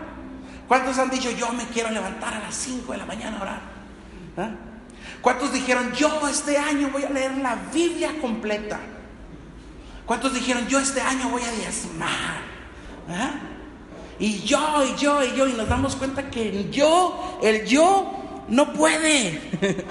¿Cuántos 0.69 0.97
han 0.99 1.11
dicho, 1.11 1.31
yo 1.33 1.53
me 1.53 1.65
quiero 1.67 1.91
levantar 1.91 2.35
a 2.35 2.39
las 2.39 2.55
5 2.55 2.93
de 2.93 2.99
la 2.99 3.05
mañana 3.05 3.39
a 3.39 3.43
orar? 3.43 3.61
¿Ah? 4.37 4.51
¿Cuántos 5.25 5.55
dijeron, 5.55 5.91
yo 5.95 6.29
este 6.29 6.59
año 6.59 6.91
voy 6.93 7.03
a 7.03 7.09
leer 7.09 7.39
la 7.39 7.55
Biblia 7.73 8.11
completa? 8.21 8.79
¿Cuántos 10.05 10.35
dijeron, 10.35 10.69
yo 10.69 10.79
este 10.79 11.01
año 11.01 11.31
voy 11.31 11.41
a 11.43 11.51
diezmar? 11.51 12.43
¿Ah? 13.09 13.33
Y 14.19 14.41
yo, 14.41 14.85
y 14.85 15.01
yo, 15.01 15.25
y 15.25 15.35
yo, 15.35 15.49
y 15.49 15.55
nos 15.55 15.67
damos 15.67 15.97
cuenta 15.97 16.31
que 16.31 16.51
el 16.51 16.71
yo, 16.71 17.39
el 17.43 17.65
yo 17.65 18.45
no 18.49 18.75
puede. 18.75 19.41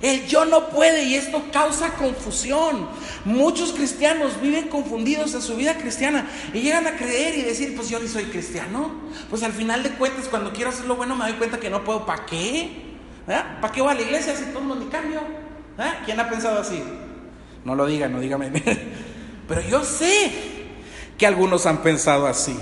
El 0.00 0.26
yo 0.26 0.44
no 0.46 0.68
puede 0.70 1.04
y 1.04 1.14
esto 1.14 1.44
causa 1.52 1.92
confusión. 1.92 2.88
Muchos 3.24 3.70
cristianos 3.70 4.40
viven 4.40 4.66
confundidos 4.66 5.32
en 5.34 5.42
su 5.42 5.54
vida 5.54 5.78
cristiana 5.78 6.28
y 6.52 6.58
llegan 6.58 6.88
a 6.88 6.96
creer 6.96 7.38
y 7.38 7.42
decir, 7.42 7.76
pues 7.76 7.88
yo 7.88 8.00
ni 8.00 8.08
soy 8.08 8.24
cristiano. 8.24 8.90
Pues 9.30 9.44
al 9.44 9.52
final 9.52 9.84
de 9.84 9.90
cuentas, 9.90 10.26
cuando 10.26 10.52
quiero 10.52 10.70
hacer 10.70 10.86
lo 10.86 10.96
bueno 10.96 11.14
me 11.14 11.26
doy 11.26 11.34
cuenta 11.34 11.60
que 11.60 11.70
no 11.70 11.84
puedo. 11.84 12.04
¿Para 12.04 12.26
qué? 12.26 12.91
¿Eh? 13.28 13.42
¿Para 13.60 13.72
qué 13.72 13.80
voy 13.80 13.92
a 13.92 13.94
la 13.94 14.02
iglesia 14.02 14.34
si 14.36 14.46
todo 14.46 14.74
ni 14.74 14.86
cambio? 14.86 15.20
¿Eh? 15.78 15.92
¿Quién 16.04 16.18
ha 16.18 16.28
pensado 16.28 16.60
así? 16.60 16.82
No 17.64 17.74
lo 17.74 17.86
diga, 17.86 18.08
no 18.08 18.20
dígame. 18.20 18.50
Pero 19.48 19.60
yo 19.62 19.84
sé 19.84 20.32
que 21.16 21.26
algunos 21.26 21.66
han 21.66 21.78
pensado 21.82 22.26
así. 22.26 22.56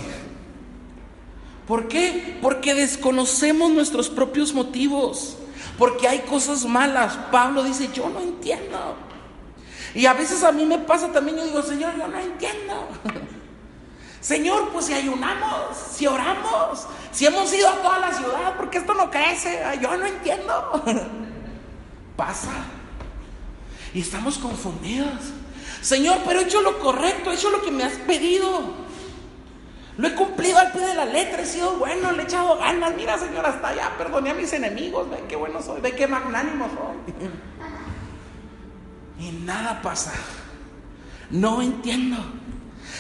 ¿Por 1.67 1.89
qué? 1.89 2.39
Porque 2.43 2.75
desconocemos 2.75 3.71
nuestros 3.71 4.11
propios 4.11 4.53
motivos. 4.53 5.37
Porque 5.79 6.09
hay 6.09 6.21
cosas 6.21 6.67
malas. 6.67 7.17
Pablo 7.31 7.63
dice, 7.63 7.89
yo 7.95 8.09
no 8.11 8.21
entiendo. 8.21 8.97
Y 9.95 10.07
a 10.07 10.13
veces 10.13 10.43
a 10.45 10.53
mí 10.53 10.65
me 10.65 10.79
pasa 10.79 11.11
también, 11.13 11.37
yo 11.39 11.45
digo, 11.45 11.63
Señor, 11.63 11.97
yo 11.97 12.07
no 12.07 12.19
entiendo. 12.19 12.89
Señor, 14.21 14.69
pues 14.71 14.87
si 14.87 14.93
ayunamos, 14.93 15.77
si 15.93 16.07
oramos, 16.07 16.87
si 17.11 17.27
hemos 17.27 17.53
ido 17.55 17.69
a 17.69 17.77
toda 17.77 17.99
la 17.99 18.13
ciudad, 18.13 18.55
porque 18.57 18.79
esto 18.79 18.93
no 18.95 19.11
crece, 19.11 19.63
yo 19.81 19.97
no 19.97 20.05
entiendo. 20.05 20.83
Pasa. 22.17 22.53
Y 23.95 24.01
estamos 24.01 24.39
confundidos. 24.39 25.33
Señor, 25.81 26.19
pero 26.27 26.41
he 26.41 26.45
hecho 26.45 26.61
lo 26.61 26.79
correcto, 26.79 27.31
he 27.31 27.35
hecho 27.35 27.51
lo 27.51 27.63
que 27.63 27.71
me 27.71 27.85
has 27.85 27.95
pedido. 27.95 28.91
Lo 29.97 30.07
he 30.07 30.15
cumplido 30.15 30.59
al 30.59 30.71
pie 30.73 30.83
de 30.87 30.95
la 30.95 31.07
letra, 31.07 31.43
he 31.43 31.47
sido 31.47 31.77
bueno, 31.77 32.13
le 32.13 32.23
he 32.23 32.25
echado 32.25 32.59
ganas. 32.59 32.95
Mira, 32.95 33.19
Señor, 33.19 33.45
hasta 33.45 33.69
allá, 33.69 33.91
perdoné 33.97 34.31
a 34.31 34.35
mis 34.35 34.53
enemigos, 34.53 35.09
ve 35.11 35.25
qué 35.29 35.37
bueno 35.37 35.63
soy, 35.63 35.81
ve 35.81 35.93
qué 35.93 36.07
magnánimo 36.07 36.69
soy. 36.69 37.15
Y 39.21 39.33
nada 39.33 39.83
pasa. 39.83 40.13
No 41.31 41.61
entiendo. 41.61 42.17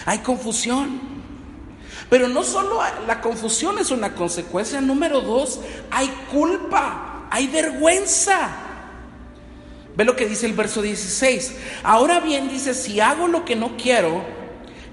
Hay 0.06 0.18
confusión. 0.18 1.00
Pero 2.08 2.28
no 2.28 2.42
solo 2.42 2.80
la 3.06 3.20
confusión 3.20 3.78
es 3.78 3.90
una 3.90 4.14
consecuencia, 4.14 4.80
número 4.80 5.20
dos, 5.20 5.60
hay 5.90 6.08
culpa, 6.30 7.28
hay 7.30 7.46
vergüenza. 7.46 8.50
Ve 9.96 10.04
lo 10.04 10.16
que 10.16 10.26
dice 10.26 10.46
el 10.46 10.54
verso 10.54 10.82
16. 10.82 11.56
Ahora 11.82 12.20
bien 12.20 12.48
dice, 12.48 12.74
si 12.74 13.00
hago 13.00 13.28
lo 13.28 13.44
que 13.44 13.54
no 13.54 13.76
quiero, 13.76 14.24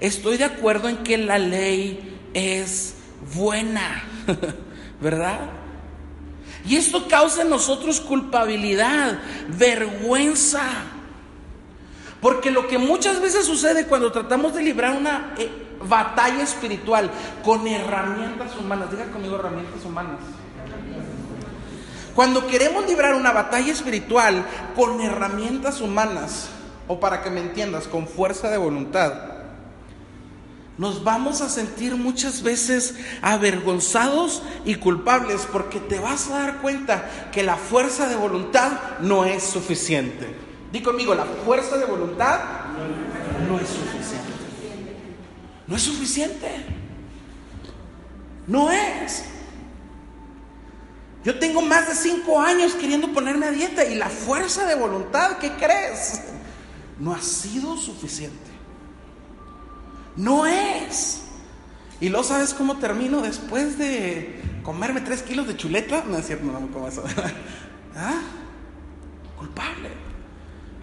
estoy 0.00 0.36
de 0.36 0.44
acuerdo 0.44 0.88
en 0.88 0.98
que 0.98 1.18
la 1.18 1.38
ley 1.38 2.18
es 2.34 2.94
buena, 3.34 4.04
¿verdad? 5.00 5.40
Y 6.66 6.76
esto 6.76 7.08
causa 7.08 7.42
en 7.42 7.50
nosotros 7.50 8.00
culpabilidad, 8.00 9.18
vergüenza. 9.48 10.62
Porque 12.20 12.50
lo 12.50 12.66
que 12.66 12.78
muchas 12.78 13.20
veces 13.20 13.46
sucede 13.46 13.86
cuando 13.86 14.10
tratamos 14.10 14.54
de 14.54 14.62
librar 14.62 14.96
una 14.96 15.34
eh, 15.38 15.50
batalla 15.86 16.42
espiritual 16.42 17.10
con 17.44 17.66
herramientas 17.66 18.56
humanas, 18.56 18.90
diga 18.90 19.06
conmigo 19.06 19.36
herramientas 19.36 19.84
humanas. 19.84 20.18
Cuando 22.14 22.48
queremos 22.48 22.84
librar 22.86 23.14
una 23.14 23.30
batalla 23.30 23.72
espiritual 23.72 24.44
con 24.74 25.00
herramientas 25.00 25.80
humanas, 25.80 26.48
o 26.88 26.98
para 26.98 27.22
que 27.22 27.30
me 27.30 27.40
entiendas, 27.40 27.86
con 27.86 28.08
fuerza 28.08 28.48
de 28.48 28.58
voluntad, 28.58 29.12
nos 30.78 31.04
vamos 31.04 31.40
a 31.40 31.48
sentir 31.48 31.94
muchas 31.96 32.42
veces 32.42 32.96
avergonzados 33.22 34.42
y 34.64 34.76
culpables 34.76 35.46
porque 35.52 35.78
te 35.78 36.00
vas 36.00 36.28
a 36.30 36.38
dar 36.38 36.56
cuenta 36.58 37.08
que 37.32 37.44
la 37.44 37.56
fuerza 37.56 38.08
de 38.08 38.16
voluntad 38.16 38.72
no 39.00 39.24
es 39.24 39.44
suficiente. 39.44 40.47
Di 40.72 40.82
conmigo, 40.82 41.14
la 41.14 41.24
fuerza 41.24 41.78
de 41.78 41.86
voluntad 41.86 42.40
no 43.48 43.58
es 43.58 43.68
suficiente. 43.68 44.32
No 45.66 45.76
es 45.76 45.82
suficiente. 45.82 46.64
No 48.46 48.70
es. 48.70 49.24
Yo 51.24 51.38
tengo 51.38 51.62
más 51.62 51.88
de 51.88 51.94
cinco 51.94 52.40
años 52.40 52.72
queriendo 52.74 53.12
ponerme 53.12 53.46
a 53.46 53.50
dieta 53.50 53.84
y 53.84 53.94
la 53.94 54.08
fuerza 54.08 54.66
de 54.66 54.74
voluntad, 54.74 55.38
¿qué 55.38 55.52
crees? 55.52 56.22
No 56.98 57.14
ha 57.14 57.20
sido 57.20 57.76
suficiente. 57.76 58.36
No 60.16 60.46
es. 60.46 61.22
Y 62.00 62.10
lo 62.10 62.22
sabes 62.22 62.54
cómo 62.54 62.76
termino 62.78 63.22
después 63.22 63.78
de 63.78 64.42
comerme 64.62 65.00
tres 65.00 65.22
kilos 65.22 65.46
de 65.46 65.56
chuleta. 65.56 66.04
No 66.06 66.18
es 66.18 66.26
cierto, 66.26 66.44
no 66.44 66.60
me 66.60 66.68
como 66.68 66.88
eso. 66.88 67.02
¿Ah? 67.96 68.20
Culpable 69.36 70.07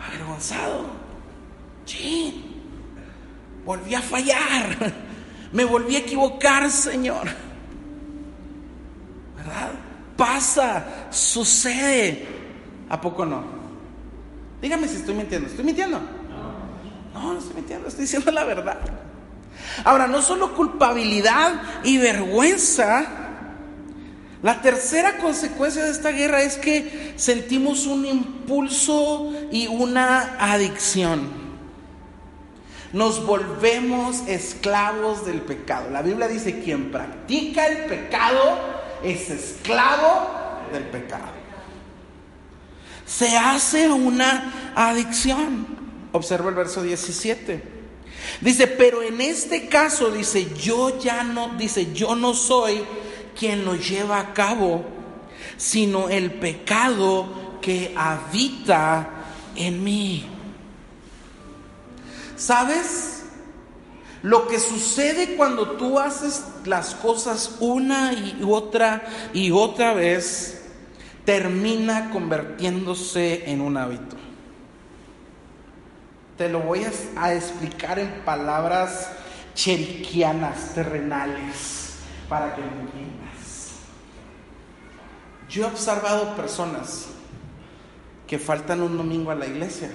avergonzado. 0.07 0.85
Sí, 1.85 2.43
volví 3.65 3.95
a 3.95 4.01
fallar. 4.01 4.93
Me 5.51 5.63
volví 5.63 5.95
a 5.95 5.99
equivocar, 5.99 6.69
Señor. 6.69 7.27
¿Verdad? 9.37 9.71
Pasa, 10.17 11.07
sucede. 11.11 12.27
¿A 12.89 12.99
poco 12.99 13.25
no? 13.25 13.43
Dígame 14.61 14.87
si 14.87 14.97
estoy 14.97 15.15
mintiendo. 15.15 15.47
¿Estoy 15.47 15.65
mintiendo? 15.65 15.99
No, 17.13 17.33
no 17.33 17.39
estoy 17.39 17.55
mintiendo, 17.55 17.87
estoy 17.87 18.03
diciendo 18.03 18.31
la 18.31 18.43
verdad. 18.43 18.79
Ahora, 19.83 20.07
no 20.07 20.21
solo 20.21 20.53
culpabilidad 20.53 21.61
y 21.83 21.97
vergüenza, 21.97 23.24
la 24.45 24.61
tercera 24.61 25.17
consecuencia 25.17 25.83
de 25.83 25.89
esta 25.89 26.11
guerra 26.11 26.43
es 26.43 26.57
que 26.57 27.13
sentimos 27.15 27.87
un 27.87 28.05
impulso 28.05 29.33
y 29.51 29.65
una 29.65 30.37
adicción. 30.37 31.31
Nos 32.93 33.25
volvemos 33.25 34.17
esclavos 34.27 35.25
del 35.25 35.41
pecado. 35.41 35.89
La 35.89 36.03
Biblia 36.03 36.27
dice, 36.27 36.59
quien 36.59 36.91
practica 36.91 37.65
el 37.65 37.85
pecado 37.85 38.59
es 39.03 39.31
esclavo 39.31 40.29
del 40.71 40.83
pecado. 40.83 41.31
Se 43.03 43.35
hace 43.35 43.89
una 43.89 44.73
adicción. 44.75 45.65
Observa 46.11 46.49
el 46.49 46.55
verso 46.55 46.83
17. 46.83 47.63
Dice, 48.41 48.67
pero 48.67 49.01
en 49.01 49.21
este 49.21 49.67
caso, 49.69 50.11
dice, 50.11 50.53
yo 50.53 50.99
ya 50.99 51.23
no, 51.23 51.55
dice, 51.57 51.93
yo 51.93 52.15
no 52.15 52.35
soy 52.35 52.83
quien 53.37 53.65
lo 53.65 53.75
lleva 53.75 54.19
a 54.19 54.33
cabo, 54.33 54.83
sino 55.57 56.09
el 56.09 56.33
pecado 56.33 57.59
que 57.61 57.93
habita 57.95 59.09
en 59.55 59.83
mí. 59.83 60.25
¿Sabes? 62.35 63.23
Lo 64.21 64.47
que 64.47 64.59
sucede 64.59 65.35
cuando 65.35 65.71
tú 65.71 65.99
haces 65.99 66.45
las 66.65 66.95
cosas 66.95 67.57
una 67.59 68.11
y 68.13 68.41
otra 68.43 69.03
y 69.33 69.51
otra 69.51 69.93
vez, 69.93 70.63
termina 71.25 72.09
convirtiéndose 72.11 73.49
en 73.49 73.61
un 73.61 73.77
hábito. 73.77 74.15
Te 76.37 76.49
lo 76.49 76.59
voy 76.59 76.85
a, 77.17 77.33
explicar 77.33 77.97
en 77.97 78.11
palabras 78.25 79.09
cheriquianas, 79.53 80.73
terrenales, 80.73 81.95
para 82.27 82.53
que 82.55 82.61
entiendas. 82.61 83.14
Yo 85.49 85.63
he 85.63 85.65
observado 85.65 86.35
personas 86.35 87.07
que 88.27 88.39
faltan 88.39 88.81
un 88.81 88.97
domingo 88.97 89.31
a 89.31 89.35
la 89.35 89.45
iglesia 89.45 89.91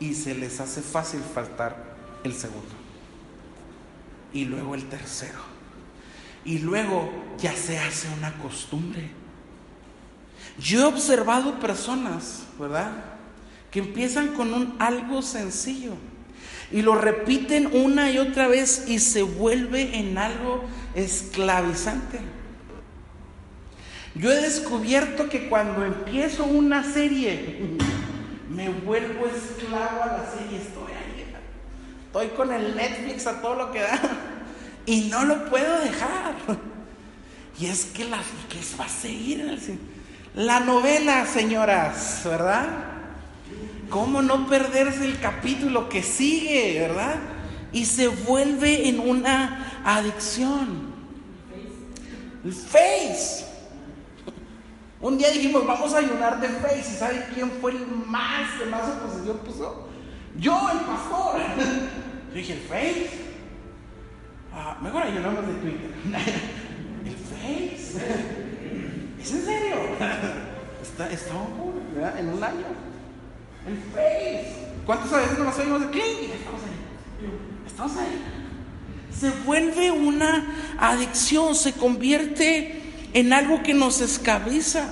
y 0.00 0.14
se 0.14 0.34
les 0.34 0.60
hace 0.60 0.82
fácil 0.82 1.20
faltar 1.20 1.96
el 2.24 2.34
segundo. 2.34 2.74
Y 4.32 4.44
luego 4.44 4.74
el 4.74 4.84
tercero. 4.88 5.38
Y 6.44 6.58
luego 6.58 7.10
ya 7.38 7.54
se 7.54 7.78
hace 7.78 8.08
una 8.18 8.36
costumbre. 8.38 9.10
Yo 10.58 10.80
he 10.80 10.84
observado 10.84 11.58
personas, 11.58 12.42
¿verdad? 12.58 12.92
Que 13.70 13.80
empiezan 13.80 14.28
con 14.34 14.52
un 14.52 14.76
algo 14.78 15.22
sencillo 15.22 15.94
y 16.70 16.82
lo 16.82 16.94
repiten 16.94 17.70
una 17.72 18.10
y 18.10 18.18
otra 18.18 18.48
vez 18.48 18.84
y 18.88 18.98
se 18.98 19.22
vuelve 19.22 19.98
en 19.98 20.18
algo 20.18 20.64
esclavizante. 20.94 22.20
Yo 24.18 24.32
he 24.32 24.40
descubierto 24.40 25.28
que 25.28 25.48
cuando 25.48 25.84
empiezo 25.84 26.44
una 26.44 26.82
serie, 26.82 27.76
me 28.50 28.68
vuelvo 28.68 29.26
esclavo 29.26 30.02
a 30.02 30.06
la 30.06 30.24
serie. 30.30 30.58
Estoy 30.58 30.92
ahí. 30.92 31.34
Estoy 32.06 32.28
con 32.36 32.52
el 32.52 32.74
Netflix 32.76 33.26
a 33.28 33.40
todo 33.40 33.54
lo 33.54 33.70
que 33.70 33.80
da. 33.80 34.00
Y 34.86 35.02
no 35.02 35.24
lo 35.24 35.48
puedo 35.48 35.80
dejar. 35.80 36.34
Y 37.60 37.66
es 37.66 37.86
que 37.86 38.04
la 38.04 38.18
que 38.48 38.58
va 38.78 38.86
a 38.86 38.88
seguir 38.88 39.40
en. 39.40 39.78
La 40.34 40.60
novela, 40.60 41.26
señoras, 41.26 42.22
¿verdad? 42.24 42.66
¿Cómo 43.90 44.22
no 44.22 44.46
perderse 44.46 45.04
el 45.04 45.18
capítulo 45.20 45.88
que 45.88 46.02
sigue, 46.02 46.78
verdad? 46.80 47.16
Y 47.72 47.84
se 47.84 48.08
vuelve 48.08 48.88
en 48.88 49.00
una 49.00 49.80
adicción. 49.84 50.94
El 52.44 52.52
face. 52.52 53.47
Un 55.00 55.16
día 55.16 55.30
dijimos, 55.30 55.64
vamos 55.64 55.94
a 55.94 55.98
ayunar 55.98 56.40
de 56.40 56.48
Face. 56.48 56.90
¿Y 56.90 56.96
sabe 56.96 57.26
quién 57.32 57.50
fue 57.60 57.72
el 57.72 57.86
más 58.06 58.58
que 58.58 58.66
más 58.66 58.82
oposición 58.88 59.38
puso? 59.38 59.88
Yo, 60.38 60.68
el 60.72 60.78
pastor. 60.80 61.40
Yo 62.30 62.34
dije, 62.34 62.54
¿el 62.54 62.60
Face? 62.60 63.10
Ah, 64.52 64.76
mejor 64.82 65.04
ayunamos 65.04 65.46
de 65.46 65.54
Twitter. 65.54 65.90
¿El 67.04 67.14
Face? 67.14 67.98
¿Es 69.22 69.32
en 69.32 69.44
serio? 69.44 69.76
Está, 70.82 71.10
está 71.10 71.34
¿verdad? 71.94 72.18
En 72.18 72.28
un 72.30 72.42
año. 72.42 72.66
El 73.68 73.76
Face. 73.92 74.66
¿Cuántas 74.84 75.12
veces 75.12 75.38
nos 75.38 75.58
oímos 75.58 75.80
de 75.82 75.90
Clink? 75.90 76.34
Estamos 76.34 76.60
ahí. 76.62 77.66
Estamos 77.66 77.96
ahí. 77.98 78.24
se 79.16 79.30
vuelve 79.44 79.92
una 79.92 80.76
adicción, 80.78 81.54
se 81.54 81.72
convierte 81.72 82.77
en 83.14 83.32
algo 83.32 83.62
que 83.62 83.74
nos 83.74 84.00
esclaviza. 84.00 84.84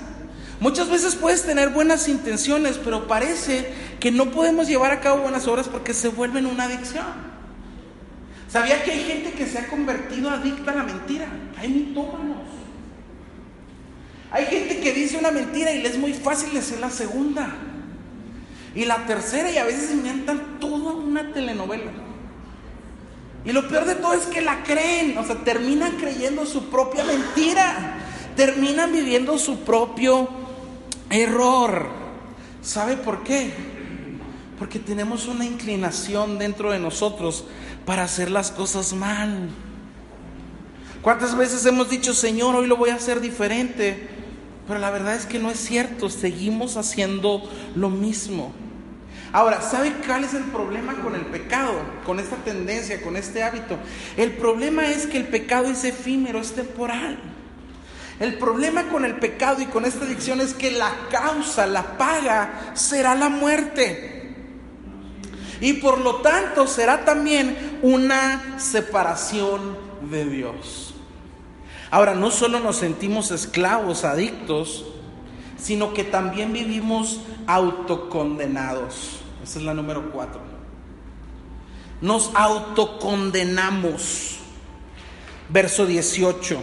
Muchas 0.60 0.88
veces 0.88 1.14
puedes 1.14 1.42
tener 1.44 1.70
buenas 1.70 2.08
intenciones, 2.08 2.78
pero 2.82 3.06
parece 3.06 3.68
que 4.00 4.10
no 4.10 4.30
podemos 4.30 4.68
llevar 4.68 4.90
a 4.90 5.00
cabo 5.00 5.22
buenas 5.22 5.46
obras 5.46 5.68
porque 5.68 5.92
se 5.92 6.08
vuelven 6.08 6.46
una 6.46 6.64
adicción. 6.64 7.06
¿Sabía 8.48 8.82
que 8.82 8.92
hay 8.92 9.04
gente 9.04 9.32
que 9.32 9.46
se 9.46 9.58
ha 9.58 9.66
convertido 9.66 10.30
adicta 10.30 10.70
a 10.70 10.76
la 10.76 10.82
mentira? 10.84 11.26
Hay 11.58 11.68
mitómanos. 11.68 12.46
Hay 14.30 14.46
gente 14.46 14.80
que 14.80 14.92
dice 14.92 15.18
una 15.18 15.30
mentira 15.30 15.72
y 15.72 15.82
le 15.82 15.88
es 15.88 15.98
muy 15.98 16.14
fácil 16.14 16.52
decir 16.54 16.78
la 16.78 16.90
segunda. 16.90 17.54
Y 18.74 18.84
la 18.84 19.06
tercera 19.06 19.50
y 19.50 19.58
a 19.58 19.64
veces 19.64 19.90
inventan 19.90 20.58
toda 20.58 20.94
una 20.94 21.32
telenovela. 21.32 21.90
Y 23.44 23.52
lo 23.52 23.68
peor 23.68 23.84
de 23.84 23.94
todo 23.94 24.12
es 24.14 24.26
que 24.26 24.40
la 24.40 24.62
creen, 24.64 25.16
o 25.16 25.24
sea, 25.24 25.36
terminan 25.36 25.92
creyendo 25.98 26.44
su 26.46 26.68
propia 26.68 27.04
mentira, 27.04 28.05
terminan 28.36 28.92
viviendo 28.92 29.38
su 29.38 29.60
propio 29.60 30.28
error. 31.10 31.86
¿Sabe 32.62 32.96
por 32.96 33.24
qué? 33.24 33.52
Porque 34.58 34.78
tenemos 34.78 35.26
una 35.26 35.44
inclinación 35.44 36.38
dentro 36.38 36.70
de 36.70 36.78
nosotros 36.78 37.44
para 37.84 38.04
hacer 38.04 38.30
las 38.30 38.50
cosas 38.50 38.92
mal. 38.92 39.48
¿Cuántas 41.02 41.36
veces 41.36 41.64
hemos 41.66 41.88
dicho, 41.88 42.14
Señor, 42.14 42.54
hoy 42.56 42.66
lo 42.66 42.76
voy 42.76 42.90
a 42.90 42.96
hacer 42.96 43.20
diferente? 43.20 44.08
Pero 44.66 44.80
la 44.80 44.90
verdad 44.90 45.14
es 45.14 45.26
que 45.26 45.38
no 45.38 45.50
es 45.50 45.60
cierto, 45.60 46.10
seguimos 46.10 46.76
haciendo 46.76 47.42
lo 47.76 47.90
mismo. 47.90 48.52
Ahora, 49.32 49.60
¿sabe 49.60 49.92
cuál 50.04 50.24
es 50.24 50.34
el 50.34 50.44
problema 50.44 50.94
con 50.94 51.14
el 51.14 51.26
pecado? 51.26 51.72
Con 52.04 52.18
esta 52.18 52.36
tendencia, 52.36 53.02
con 53.02 53.16
este 53.16 53.42
hábito. 53.42 53.76
El 54.16 54.32
problema 54.32 54.88
es 54.90 55.06
que 55.06 55.18
el 55.18 55.26
pecado 55.26 55.70
es 55.70 55.84
efímero, 55.84 56.40
es 56.40 56.52
temporal. 56.52 57.18
El 58.18 58.38
problema 58.38 58.88
con 58.88 59.04
el 59.04 59.16
pecado 59.16 59.60
y 59.60 59.66
con 59.66 59.84
esta 59.84 60.04
adicción 60.04 60.40
es 60.40 60.54
que 60.54 60.70
la 60.70 60.90
causa, 61.10 61.66
la 61.66 61.98
paga, 61.98 62.72
será 62.74 63.14
la 63.14 63.28
muerte. 63.28 64.34
Y 65.60 65.74
por 65.74 66.00
lo 66.00 66.16
tanto 66.16 66.66
será 66.66 67.04
también 67.04 67.78
una 67.82 68.58
separación 68.58 69.76
de 70.10 70.24
Dios. 70.24 70.94
Ahora, 71.90 72.14
no 72.14 72.30
solo 72.30 72.60
nos 72.60 72.76
sentimos 72.76 73.30
esclavos, 73.30 74.04
adictos, 74.04 74.86
sino 75.58 75.94
que 75.94 76.04
también 76.04 76.52
vivimos 76.52 77.20
autocondenados. 77.46 79.20
Esa 79.42 79.58
es 79.58 79.64
la 79.64 79.74
número 79.74 80.10
cuatro. 80.10 80.40
Nos 82.00 82.30
autocondenamos. 82.34 84.38
Verso 85.48 85.86
18, 85.86 86.58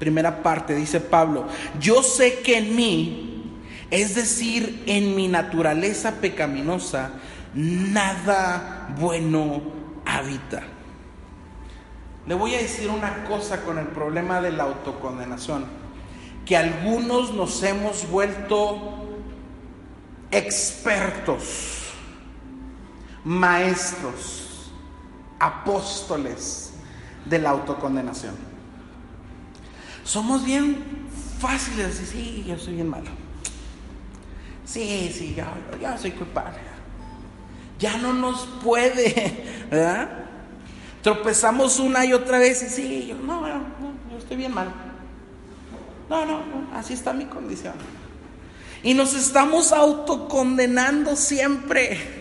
primera 0.00 0.42
parte, 0.42 0.74
dice 0.74 0.98
Pablo, 0.98 1.46
yo 1.78 2.02
sé 2.02 2.40
que 2.40 2.58
en 2.58 2.74
mí, 2.74 3.60
es 3.92 4.16
decir, 4.16 4.82
en 4.86 5.14
mi 5.14 5.28
naturaleza 5.28 6.14
pecaminosa, 6.20 7.12
nada 7.54 8.88
bueno 8.98 9.62
habita. 10.04 10.62
Le 12.26 12.34
voy 12.34 12.54
a 12.54 12.58
decir 12.58 12.88
una 12.90 13.24
cosa 13.24 13.62
con 13.62 13.78
el 13.78 13.86
problema 13.86 14.40
de 14.40 14.50
la 14.50 14.64
autocondenación, 14.64 15.66
que 16.44 16.56
algunos 16.56 17.34
nos 17.34 17.62
hemos 17.62 18.10
vuelto 18.10 19.06
expertos 20.30 21.92
maestros, 23.24 24.72
apóstoles 25.38 26.72
de 27.24 27.38
la 27.38 27.50
autocondenación. 27.50 28.49
Somos 30.04 30.44
bien 30.44 30.78
fáciles 31.38 31.98
de 32.00 32.06
sí, 32.06 32.44
yo 32.46 32.58
soy 32.58 32.74
bien 32.74 32.88
malo. 32.88 33.10
Sí, 34.64 35.12
sí, 35.12 35.34
yo, 35.36 35.98
soy 35.98 36.12
culpable. 36.12 36.58
Ya 37.78 37.96
no 37.96 38.12
nos 38.12 38.46
puede. 38.62 39.44
Tropezamos 41.02 41.78
una 41.78 42.04
y 42.04 42.12
otra 42.12 42.38
vez 42.38 42.62
y 42.62 42.68
sí, 42.68 43.06
yo 43.08 43.16
no, 43.16 43.40
no, 43.40 43.64
yo 44.10 44.18
estoy 44.18 44.36
bien 44.36 44.54
mal. 44.54 44.70
No, 46.08 46.26
no, 46.26 46.38
no, 46.38 46.76
así 46.76 46.92
está 46.92 47.12
mi 47.12 47.24
condición. 47.24 47.74
Y 48.82 48.94
nos 48.94 49.14
estamos 49.14 49.72
autocondenando 49.72 51.16
siempre. 51.16 52.20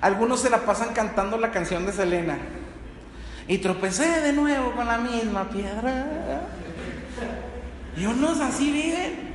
Algunos 0.00 0.40
se 0.40 0.50
la 0.50 0.64
pasan 0.64 0.94
cantando 0.94 1.38
la 1.38 1.50
canción 1.50 1.86
de 1.86 1.92
Selena. 1.92 2.38
Y 3.46 3.58
tropecé 3.58 4.20
de 4.20 4.32
nuevo 4.32 4.72
con 4.72 4.86
la 4.86 4.98
misma 4.98 5.48
piedra. 5.48 6.46
Y 7.98 8.06
unos 8.06 8.40
así 8.40 8.70
viven. 8.70 9.28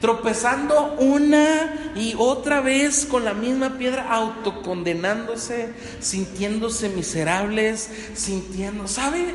Tropezando 0.00 0.94
una 0.98 1.92
y 1.94 2.14
otra 2.16 2.60
vez 2.60 3.04
con 3.04 3.24
la 3.24 3.34
misma 3.34 3.76
piedra, 3.76 4.10
autocondenándose, 4.10 5.74
sintiéndose 6.00 6.88
miserables, 6.88 7.90
sintiendo, 8.14 8.88
¿sabe? 8.88 9.34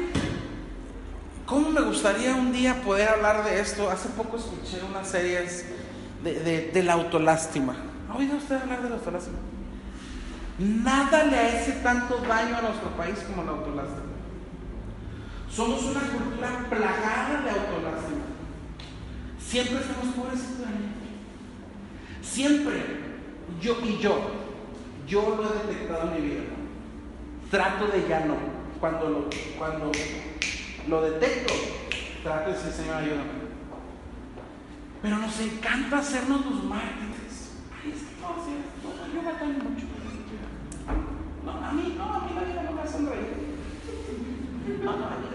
¿Cómo 1.45 1.69
me 1.69 1.81
gustaría 1.81 2.33
un 2.33 2.51
día 2.51 2.81
poder 2.81 3.09
hablar 3.09 3.43
de 3.45 3.59
esto? 3.59 3.89
Hace 3.91 4.09
poco 4.09 4.37
escuché 4.37 4.81
unas 4.89 5.07
series 5.07 5.65
de, 6.23 6.71
de 6.73 6.83
la 6.83 6.93
autolástima. 6.93 7.75
¿Ha 8.09 8.17
oído 8.17 8.37
usted 8.37 8.55
hablar 8.55 8.81
de 8.81 8.89
la 8.89 8.95
autolástima? 8.95 9.37
Nada 10.57 11.25
le 11.25 11.39
hace 11.39 11.73
tanto 11.83 12.17
daño 12.27 12.57
a 12.57 12.61
nuestro 12.61 12.89
país 12.97 13.19
como 13.27 13.43
la 13.43 13.51
autolástima. 13.51 14.05
Somos 15.51 15.83
una 15.83 15.99
cultura 15.99 16.65
plagada 16.69 17.41
de 17.43 17.49
autolástima. 17.51 18.24
Siempre 19.55 19.77
estamos 19.77 20.13
pobrecitos 20.15 20.57
de 20.59 20.65
Siempre, 22.21 22.83
yo 23.61 23.77
y 23.85 23.97
yo, 23.99 24.19
yo 25.07 25.33
lo 25.37 25.43
he 25.45 25.65
detectado 25.65 26.09
en 26.09 26.13
mi 26.13 26.29
vida. 26.29 26.43
Trato 27.49 27.87
de 27.87 28.05
ya 28.05 28.25
no. 28.25 28.35
Cuando 28.81 29.09
lo, 29.09 29.29
cuando 29.57 29.93
lo 30.89 31.01
detecto, 31.03 31.53
trato 32.21 32.49
de 32.49 32.57
decir, 32.57 32.73
Señor, 32.73 32.95
ayúdame. 32.97 33.23
Pero 35.01 35.19
nos 35.19 35.39
encanta 35.39 35.99
hacernos 35.99 36.45
los 36.45 36.61
mártires. 36.65 37.53
Ay, 37.81 37.93
es 37.93 38.01
que 38.01 38.19
no, 38.19 38.35
yo 39.07 39.21
me 39.21 39.53
mucho. 39.53 39.85
No, 41.45 41.51
a 41.65 41.71
mí 41.71 41.95
no, 41.97 42.13
a 42.13 42.19
mí 42.25 42.31
la 42.35 42.61
no 42.61 42.71
me 42.73 42.81
hace 42.81 42.97
reír. 42.97 43.55
No, 44.83 44.97
no, 44.97 45.05
a 45.05 45.11
mí 45.11 45.27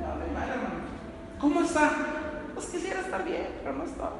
no, 0.00 0.08
a 0.08 0.44
hermano. 0.48 0.74
¿Cómo 1.38 1.62
está? 1.62 2.21
Pues 2.62 2.74
quisiera 2.74 3.00
estar 3.00 3.24
bien, 3.24 3.48
pero 3.64 3.76
no 3.76 3.84
está. 3.84 4.10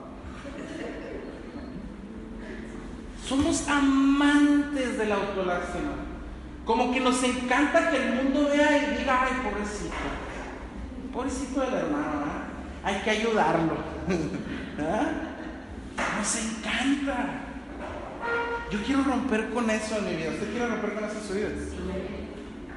Somos 3.24 3.68
amantes 3.68 4.98
de 4.98 5.06
la 5.06 5.14
autolástima. 5.14 5.92
Como 6.64 6.92
que 6.92 7.00
nos 7.00 7.22
encanta 7.22 7.90
que 7.90 7.96
el 7.98 8.14
mundo 8.14 8.48
vea 8.48 8.78
y 8.78 8.98
diga, 8.98 9.22
ay, 9.22 9.48
pobrecito. 9.48 9.94
Pobrecito 11.12 11.60
del 11.60 11.74
hermano, 11.74 12.24
Hay 12.82 13.00
que 13.02 13.10
ayudarlo. 13.10 13.76
¿Ah? 14.80 16.18
Nos 16.18 16.36
encanta. 16.36 17.42
Yo 18.72 18.82
quiero 18.82 19.04
romper 19.04 19.50
con 19.50 19.70
eso 19.70 19.98
en 19.98 20.04
mi 20.04 20.16
vida. 20.16 20.30
¿Usted 20.30 20.50
quiere 20.50 20.66
romper 20.66 20.94
con 20.94 21.04
esas 21.04 21.32
vidas? 21.32 21.52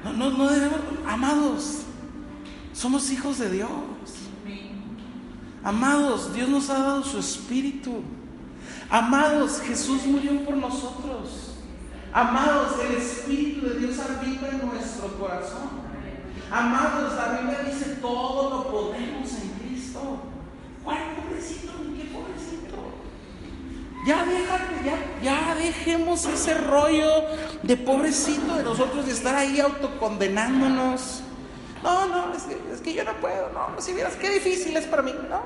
No, 0.04 0.12
no, 0.12 0.30
no 0.30 0.48
debemos, 0.48 0.78
amados, 1.08 1.82
somos 2.72 3.10
hijos 3.10 3.38
de 3.38 3.50
Dios. 3.50 4.25
Amados, 5.66 6.32
Dios 6.32 6.48
nos 6.48 6.70
ha 6.70 6.78
dado 6.78 7.02
su 7.02 7.18
espíritu. 7.18 8.00
Amados, 8.88 9.60
Jesús 9.62 10.06
murió 10.06 10.44
por 10.44 10.56
nosotros. 10.56 11.56
Amados, 12.12 12.74
el 12.88 12.98
espíritu 12.98 13.66
de 13.66 13.80
Dios 13.80 13.98
habita 13.98 14.46
en 14.46 14.64
nuestro 14.64 15.08
corazón. 15.18 15.70
Amados, 16.52 17.14
la 17.16 17.40
Biblia 17.40 17.58
dice 17.64 17.96
todo 18.00 18.48
lo 18.48 18.70
podemos 18.70 19.28
en 19.42 19.48
Cristo. 19.58 20.18
¿Cuál 20.84 20.98
pobrecito? 21.16 21.72
¿Qué 21.96 22.04
pobrecito? 22.14 22.76
Ya 24.06 24.24
déjate, 24.24 25.20
ya, 25.20 25.54
dejemos 25.56 26.26
ese 26.26 26.54
rollo 26.54 27.10
de 27.64 27.76
pobrecito 27.76 28.54
de 28.54 28.62
nosotros 28.62 29.04
de 29.04 29.10
estar 29.10 29.34
ahí 29.34 29.58
autocondenándonos. 29.58 31.24
No, 31.82 32.06
no, 32.06 32.34
es 32.34 32.42
que, 32.42 32.58
es 32.72 32.80
que 32.80 32.94
yo 32.94 33.04
no 33.04 33.12
puedo, 33.20 33.50
no, 33.50 33.80
si 33.80 33.92
vieras 33.92 34.14
qué 34.16 34.30
difícil 34.30 34.76
es 34.76 34.86
para 34.86 35.02
mí, 35.02 35.14
no. 35.28 35.42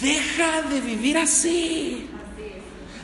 Deja 0.00 0.62
de 0.62 0.80
vivir 0.80 1.18
así. 1.18 2.08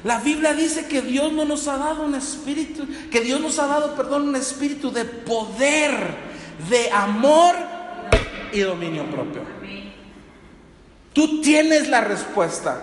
La 0.04 0.18
Biblia 0.20 0.54
dice 0.54 0.86
que 0.86 1.02
Dios 1.02 1.32
no 1.32 1.44
nos 1.44 1.68
ha 1.68 1.76
dado 1.76 2.04
un 2.04 2.14
espíritu, 2.14 2.86
que 3.10 3.20
Dios 3.20 3.40
nos 3.40 3.58
ha 3.58 3.66
dado, 3.66 3.94
perdón, 3.94 4.28
un 4.28 4.36
espíritu 4.36 4.90
de 4.90 5.04
poder, 5.04 6.14
de 6.70 6.90
amor 6.90 7.54
y 8.52 8.60
dominio 8.60 9.04
propio. 9.10 9.42
Tú 11.12 11.40
tienes 11.42 11.88
la 11.88 12.00
respuesta. 12.00 12.82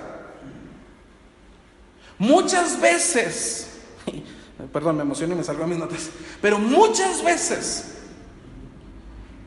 Muchas 2.19 2.79
veces, 2.79 3.67
Perdón, 4.73 4.97
me 4.97 5.03
emociono 5.03 5.33
y 5.33 5.37
me 5.37 5.43
salgo 5.43 5.63
a 5.63 5.67
mis 5.67 5.77
notas. 5.77 6.09
Pero 6.41 6.59
muchas 6.59 7.23
veces 7.23 7.96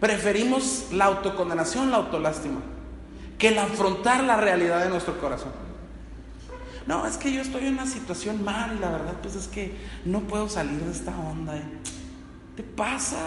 preferimos 0.01 0.86
la 0.92 1.05
autocondenación, 1.07 1.90
la 1.90 1.98
autolástima, 1.98 2.61
que 3.38 3.48
el 3.48 3.59
afrontar 3.59 4.24
la 4.24 4.36
realidad 4.36 4.82
de 4.82 4.88
nuestro 4.88 5.20
corazón. 5.20 5.53
No, 6.86 7.07
es 7.07 7.16
que 7.18 7.32
yo 7.32 7.42
estoy 7.42 7.66
en 7.66 7.74
una 7.74 7.86
situación 7.86 8.42
mal 8.42 8.74
y 8.76 8.80
la 8.80 8.90
verdad 8.90 9.14
pues 9.22 9.36
es 9.36 9.46
que 9.46 9.76
no 10.05 10.20
puedo 10.20 10.48
salir 10.48 10.80
de 10.80 10.90
esta 10.90 11.16
onda. 11.16 11.55
¿Qué 12.57 12.62
pasa? 12.62 13.18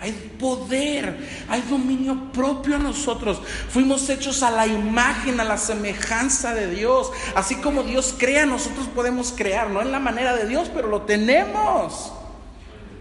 Hay 0.00 0.12
poder, 0.38 1.16
hay 1.48 1.62
dominio 1.62 2.32
propio 2.32 2.76
a 2.76 2.78
nosotros. 2.78 3.40
Fuimos 3.68 4.08
hechos 4.10 4.42
a 4.42 4.50
la 4.50 4.66
imagen, 4.66 5.38
a 5.38 5.44
la 5.44 5.56
semejanza 5.56 6.54
de 6.54 6.68
Dios. 6.68 7.10
Así 7.34 7.56
como 7.56 7.84
Dios 7.84 8.14
crea, 8.18 8.44
nosotros 8.46 8.88
podemos 8.88 9.32
crear. 9.36 9.70
No 9.70 9.80
en 9.80 9.92
la 9.92 10.00
manera 10.00 10.34
de 10.34 10.46
Dios, 10.48 10.70
pero 10.74 10.88
lo 10.88 11.02
tenemos. 11.02 12.12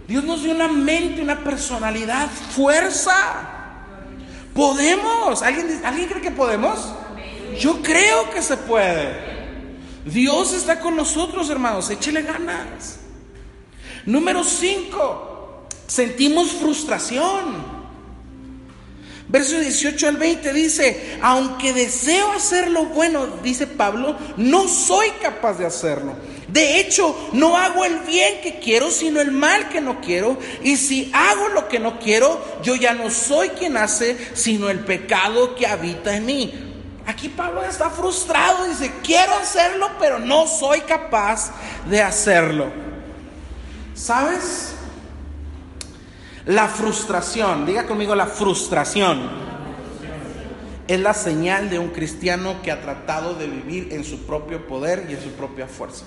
Dios 0.07 0.23
nos 0.23 0.43
dio 0.43 0.53
una 0.53 0.67
mente, 0.67 1.21
una 1.21 1.43
personalidad, 1.43 2.29
fuerza. 2.29 3.15
Podemos. 4.53 5.41
¿Alguien, 5.41 5.81
¿alguien 5.83 6.09
cree 6.09 6.21
que 6.21 6.31
podemos? 6.31 6.93
Yo 7.59 7.81
creo 7.81 8.29
que 8.31 8.41
se 8.41 8.57
puede. 8.57 9.33
Dios 10.05 10.53
está 10.53 10.79
con 10.79 10.95
nosotros, 10.95 11.49
hermanos. 11.49 11.89
Échele 11.89 12.23
ganas. 12.23 12.99
Número 14.05 14.43
5. 14.43 15.67
Sentimos 15.87 16.51
frustración. 16.51 17.82
Verso 19.34 19.59
18 19.59 20.09
al 20.09 20.17
20 20.17 20.53
dice, 20.53 21.17
aunque 21.23 21.73
deseo 21.73 22.31
hacer 22.34 22.69
lo 22.69 22.86
bueno, 22.86 23.25
dice 23.41 23.65
Pablo, 23.65 24.15
no 24.38 24.67
soy 24.67 25.09
capaz 25.23 25.55
de 25.55 25.65
hacerlo. 25.65 26.13
De 26.49 26.79
hecho, 26.79 27.29
no 27.34 27.57
hago 27.57 27.84
el 27.84 27.97
bien 28.01 28.41
que 28.43 28.59
quiero, 28.59 28.91
sino 28.91 29.19
el 29.21 29.31
mal 29.31 29.69
que 29.69 29.81
no 29.81 30.01
quiero. 30.01 30.38
Y 30.61 30.77
si 30.77 31.09
hago 31.15 31.47
lo 31.47 31.67
que 31.67 31.79
no 31.79 31.97
quiero, 31.97 32.39
yo 32.61 32.75
ya 32.75 32.93
no 32.93 33.09
soy 33.09 33.49
quien 33.49 33.75
hace, 33.75 34.15
sino 34.36 34.69
el 34.69 34.81
pecado 34.81 35.55
que 35.55 35.65
habita 35.65 36.15
en 36.15 36.27
mí. 36.27 36.53
Aquí 37.07 37.27
Pablo 37.27 37.63
está 37.63 37.89
frustrado, 37.89 38.65
dice, 38.65 38.91
quiero 39.01 39.34
hacerlo, 39.34 39.89
pero 39.99 40.19
no 40.19 40.45
soy 40.45 40.81
capaz 40.81 41.51
de 41.89 42.03
hacerlo. 42.03 42.67
¿Sabes? 43.95 44.75
La 46.45 46.67
frustración, 46.67 47.65
diga 47.65 47.85
conmigo 47.85 48.15
la 48.15 48.27
frustración, 48.27 49.29
es 50.87 50.99
la 50.99 51.13
señal 51.13 51.69
de 51.69 51.79
un 51.79 51.89
cristiano 51.89 52.55
que 52.61 52.71
ha 52.71 52.81
tratado 52.81 53.35
de 53.35 53.47
vivir 53.47 53.93
en 53.93 54.03
su 54.03 54.25
propio 54.25 54.67
poder 54.67 55.05
y 55.09 55.13
en 55.13 55.21
su 55.21 55.29
propia 55.31 55.67
fuerza. 55.67 56.05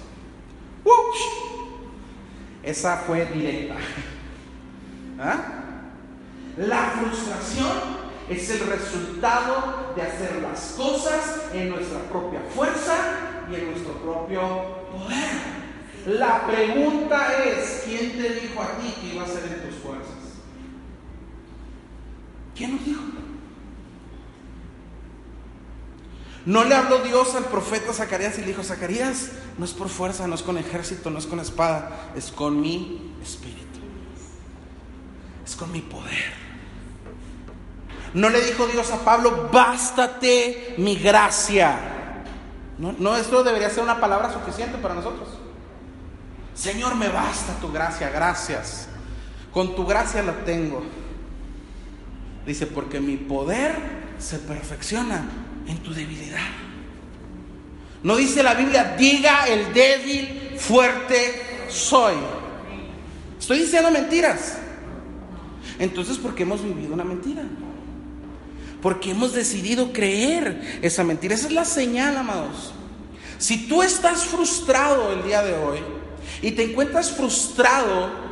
Esa 2.62 2.97
fue 2.99 3.24
directa. 3.26 3.76
¿Ah? 5.20 5.37
La 6.57 6.91
frustración 6.99 7.70
es 8.28 8.51
el 8.51 8.61
resultado 8.66 9.93
de 9.95 10.03
hacer 10.03 10.43
las 10.43 10.74
cosas 10.76 11.45
en 11.55 11.70
nuestra 11.70 12.01
propia 12.11 12.41
fuerza 12.55 12.97
y 13.51 13.55
en 13.55 13.70
nuestro 13.70 13.93
propio 13.95 14.41
poder. 14.93 16.18
La 16.18 16.47
pregunta 16.47 17.45
es, 17.45 17.82
¿quién 17.84 18.12
te 18.12 18.41
dijo 18.41 18.61
a 18.61 18.78
ti 18.78 18.95
que 19.01 19.14
iba 19.14 19.24
a 19.24 19.28
ser 19.28 19.45
en 19.45 19.68
tus 19.68 19.80
fuerzas? 19.80 20.16
¿Quién 22.57 22.77
nos 22.77 22.85
dijo? 22.85 23.03
No 26.47 26.63
le 26.63 26.77
habló 26.77 26.99
Dios 27.01 27.35
al 27.35 27.45
profeta 27.47 27.93
Zacarías 27.93 28.39
y 28.39 28.43
le 28.43 28.49
dijo, 28.49 28.63
Zacarías, 28.63 29.33
no 29.59 29.65
es 29.65 29.73
por 29.73 29.89
fuerza, 29.89 30.29
no 30.29 30.37
es 30.37 30.43
con 30.43 30.57
ejército, 30.57 31.11
no 31.11 31.19
es 31.19 31.27
con 31.27 31.41
espada, 31.41 32.13
es 32.15 32.31
con 32.31 32.61
mi 32.61 33.13
espíritu. 33.21 33.81
Es 35.45 35.57
con 35.57 35.73
mi 35.73 35.81
poder. 35.81 36.47
No 38.15 38.31
le 38.31 38.41
dijo 38.41 38.67
Dios 38.69 38.91
a 38.93 38.99
Pablo, 39.05 39.51
bástate 39.53 40.77
mi 40.79 40.95
gracia. 40.97 42.23
No, 42.79 42.95
no, 42.97 43.17
esto 43.17 43.43
debería 43.43 43.69
ser 43.69 43.83
una 43.83 44.01
palabra 44.01 44.33
suficiente 44.33 44.79
para 44.79 44.95
nosotros. 44.95 45.29
Señor, 46.55 46.95
me 46.95 47.09
basta 47.09 47.55
tu 47.61 47.73
gracia, 47.73 48.09
gracias. 48.11 48.89
Con 49.53 49.75
tu 49.75 49.85
gracia 49.85 50.23
la 50.23 50.33
tengo. 50.45 50.85
Dice, 52.47 52.66
porque 52.66 53.01
mi 53.01 53.16
poder 53.16 53.74
se 54.18 54.38
perfecciona 54.38 55.24
en 55.66 55.78
tu 55.78 55.92
debilidad. 55.92 56.47
No 58.03 58.16
dice 58.16 58.42
la 58.42 58.55
Biblia, 58.55 58.94
diga 58.97 59.49
el 59.49 59.72
débil, 59.72 60.57
fuerte 60.59 61.66
soy. 61.68 62.14
Estoy 63.38 63.59
diciendo 63.59 63.90
mentiras. 63.90 64.59
Entonces, 65.78 66.16
¿por 66.18 66.34
qué 66.34 66.44
hemos 66.44 66.62
vivido 66.62 66.94
una 66.94 67.05
mentira? 67.05 67.42
Porque 68.80 69.11
hemos 69.11 69.32
decidido 69.32 69.92
creer 69.92 70.78
esa 70.82 71.03
mentira. 71.03 71.34
Esa 71.34 71.49
es 71.49 71.53
la 71.53 71.64
señal, 71.64 72.16
amados. 72.16 72.72
Si 73.38 73.66
tú 73.66 73.82
estás 73.82 74.24
frustrado 74.24 75.12
el 75.12 75.24
día 75.24 75.42
de 75.42 75.55
hoy 75.55 75.78
y 76.42 76.53
te 76.53 76.62
encuentras 76.62 77.11
frustrado 77.11 78.26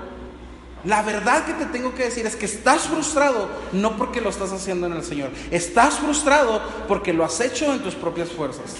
la 0.84 1.02
verdad 1.02 1.46
que 1.46 1.54
te 1.54 1.66
tengo 1.66 1.94
que 1.94 2.04
decir 2.04 2.26
es 2.26 2.36
que 2.36 2.44
estás 2.44 2.82
frustrado 2.82 3.48
no 3.72 3.96
porque 3.96 4.20
lo 4.20 4.28
estás 4.28 4.52
haciendo 4.52 4.86
en 4.86 4.92
el 4.92 5.02
Señor. 5.02 5.30
Estás 5.50 5.98
frustrado 5.98 6.60
porque 6.86 7.12
lo 7.14 7.24
has 7.24 7.40
hecho 7.40 7.72
en 7.72 7.80
tus 7.80 7.94
propias 7.94 8.28
fuerzas. 8.28 8.74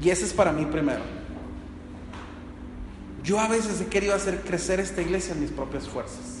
Y 0.00 0.08
ese 0.08 0.24
es 0.24 0.32
para 0.32 0.52
mí 0.52 0.64
primero. 0.64 1.02
Yo 3.22 3.38
a 3.38 3.48
veces 3.48 3.80
he 3.80 3.86
querido 3.86 4.14
hacer 4.14 4.42
crecer 4.42 4.80
esta 4.80 5.02
iglesia 5.02 5.34
en 5.34 5.40
mis 5.40 5.50
propias 5.50 5.86
fuerzas. 5.88 6.36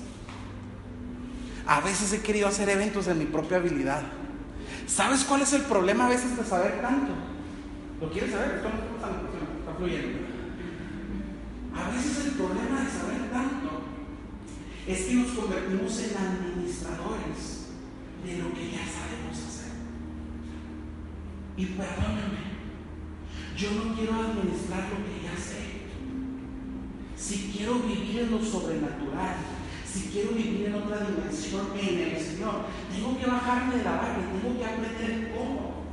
A 1.66 1.80
veces 1.80 2.12
he 2.12 2.20
querido 2.20 2.48
hacer 2.48 2.68
eventos 2.70 3.08
en 3.08 3.18
mi 3.18 3.26
propia 3.26 3.58
habilidad. 3.58 4.02
¿Sabes 4.86 5.24
cuál 5.24 5.42
es 5.42 5.52
el 5.52 5.62
problema 5.62 6.06
a 6.06 6.10
veces 6.10 6.36
de 6.36 6.44
saber 6.44 6.80
tanto? 6.80 7.12
¿Lo 8.00 8.10
quieres 8.10 8.30
saber? 8.30 8.62
Está 8.62 9.74
fluyendo. 9.76 10.18
A 11.74 11.90
veces 11.90 12.24
el 12.24 12.32
problema 12.32 12.80
de 12.80 12.90
saber 12.90 13.30
tanto 13.32 13.75
es 14.86 15.00
que 15.02 15.14
nos 15.14 15.30
convertimos 15.32 15.98
en 15.98 16.16
administradores 16.16 17.66
de 18.24 18.38
lo 18.38 18.54
que 18.54 18.70
ya 18.70 18.86
sabemos 18.86 19.36
hacer. 19.36 19.72
Y 21.56 21.66
perdóname, 21.66 22.46
yo 23.56 23.70
no 23.72 23.94
quiero 23.96 24.14
administrar 24.14 24.88
lo 24.90 25.04
que 25.04 25.24
ya 25.24 25.36
sé. 25.36 25.66
Si 27.16 27.50
quiero 27.50 27.80
vivir 27.80 28.20
en 28.20 28.30
lo 28.30 28.44
sobrenatural, 28.44 29.36
si 29.84 30.10
quiero 30.10 30.32
vivir 30.32 30.66
en 30.66 30.74
otra 30.74 30.98
dimensión 31.06 31.68
en 31.74 31.98
el 31.98 32.20
Señor, 32.20 32.66
tengo 32.92 33.18
que 33.18 33.26
bajarme 33.26 33.78
de 33.78 33.84
la 33.84 33.92
barra, 33.92 34.16
tengo 34.16 34.58
que 34.58 34.64
aprender 34.64 35.32
cómo. 35.34 35.86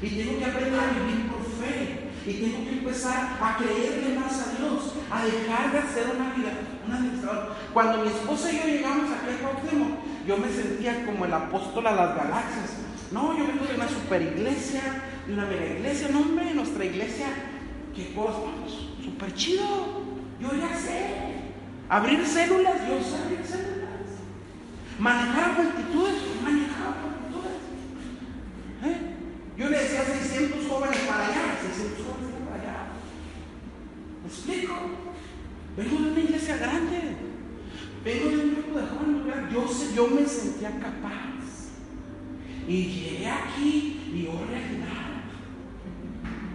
Y 0.00 0.08
tengo 0.08 0.38
que 0.38 0.44
aprender 0.44 0.80
a 0.80 0.92
vivir 0.92 1.28
por 1.28 1.42
fe. 1.42 2.09
Y 2.26 2.32
tengo 2.34 2.64
que 2.64 2.78
empezar 2.78 3.38
a 3.40 3.56
creerle 3.56 4.18
más 4.18 4.32
a 4.32 4.58
Dios, 4.58 4.94
a 5.10 5.24
dejar 5.24 5.72
de 5.72 5.78
hacer 5.78 6.04
una 6.14 6.34
vida, 6.34 6.52
un 6.86 6.92
administrador. 6.92 7.56
Cuando 7.72 8.02
mi 8.02 8.08
esposa 8.08 8.52
y 8.52 8.58
yo 8.58 8.64
llegamos 8.64 9.10
aquí 9.10 9.30
al 9.30 9.50
próximo, 9.50 9.96
yo 10.26 10.36
me 10.36 10.48
sentía 10.48 11.06
como 11.06 11.24
el 11.24 11.32
apóstol 11.32 11.86
a 11.86 11.92
las 11.92 12.16
galaxias. 12.16 12.76
No, 13.10 13.36
yo 13.36 13.46
vengo 13.46 13.64
de 13.64 13.74
una 13.74 13.88
super 13.88 14.22
iglesia, 14.22 14.82
de 15.26 15.32
una 15.32 15.46
mega 15.46 15.66
iglesia. 15.66 16.08
No, 16.12 16.20
hombre, 16.20 16.54
nuestra 16.54 16.84
iglesia, 16.84 17.26
qué 17.94 18.12
cosa, 18.14 18.38
súper 19.02 19.34
chido. 19.34 19.64
Yo 20.40 20.48
ya 20.54 20.76
sé. 20.76 21.40
Abrir 21.88 22.24
células, 22.24 22.76
yo 22.88 23.02
sé 23.02 23.16
abrir 23.16 23.44
células. 23.44 23.90
Manejar 24.98 25.54
multitudes, 25.54 26.14
manejar 26.44 26.94
multitudes. 27.02 27.58
¿Eh? 28.84 29.10
Yo 29.58 29.68
le 29.68 29.78
decía 29.78 30.02
a 30.02 30.04
600 30.04 30.68
jóvenes 30.68 30.98
para 31.00 31.26
allá, 31.26 31.58
600 31.60 31.98
jóvenes. 31.98 32.09
¿Me 34.22 34.28
explico? 34.28 34.74
Vengo 35.76 35.96
de 35.96 36.10
una 36.10 36.20
iglesia 36.20 36.56
grande. 36.58 37.16
Vengo 38.04 38.28
de 38.30 38.36
un 38.36 38.54
grupo 38.54 38.78
de 38.78 38.86
jóvenes 38.86 39.52
Yo, 39.52 39.94
yo 39.94 40.08
me 40.08 40.26
sentía 40.26 40.70
capaz. 40.78 41.70
Y 42.68 42.84
llegué 42.84 43.28
aquí 43.28 44.12
y 44.14 44.28
oré 44.28 44.80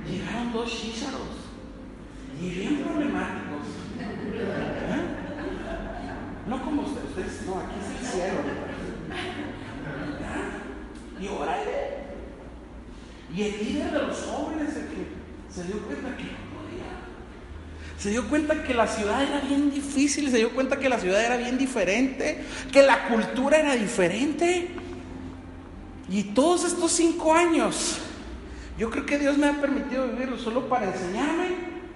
Llegaron 0.10 0.54
dos 0.54 0.70
chícharos. 0.70 1.46
Y 2.40 2.50
bien 2.50 2.84
problemáticos. 2.84 3.68
¿Eh? 4.00 5.26
No 6.48 6.64
como 6.64 6.84
ustedes, 6.84 7.10
ustedes, 7.10 7.48
no, 7.48 7.60
aquí 7.60 7.76
es 7.82 8.00
el 8.00 8.08
cielo. 8.08 8.40
Y 11.20 11.28
órale. 11.28 12.06
Y 13.34 13.42
el 13.42 13.66
líder 13.66 13.92
de 13.92 14.00
los 14.00 14.18
jóvenes, 14.22 14.74
se 15.50 15.64
dio 15.64 15.80
cuenta 15.82 16.16
que. 16.18 16.45
Se 18.06 18.12
dio 18.12 18.30
cuenta 18.30 18.62
que 18.62 18.76
la 18.76 18.86
ciudad 18.86 19.20
era 19.20 19.40
bien 19.40 19.72
difícil, 19.72 20.30
se 20.30 20.38
dio 20.38 20.52
cuenta 20.52 20.78
que 20.78 20.90
la 20.90 21.00
ciudad 21.00 21.26
era 21.26 21.38
bien 21.38 21.58
diferente, 21.58 22.40
que 22.72 22.84
la 22.84 23.08
cultura 23.08 23.58
era 23.58 23.74
diferente. 23.74 24.68
Y 26.08 26.22
todos 26.26 26.66
estos 26.66 26.92
cinco 26.92 27.34
años, 27.34 27.98
yo 28.78 28.92
creo 28.92 29.08
que 29.08 29.18
Dios 29.18 29.40
me 29.40 29.48
ha 29.48 29.54
permitido 29.54 30.08
vivirlo 30.08 30.38
solo 30.38 30.70
para 30.70 30.86
enseñarme 30.86 31.48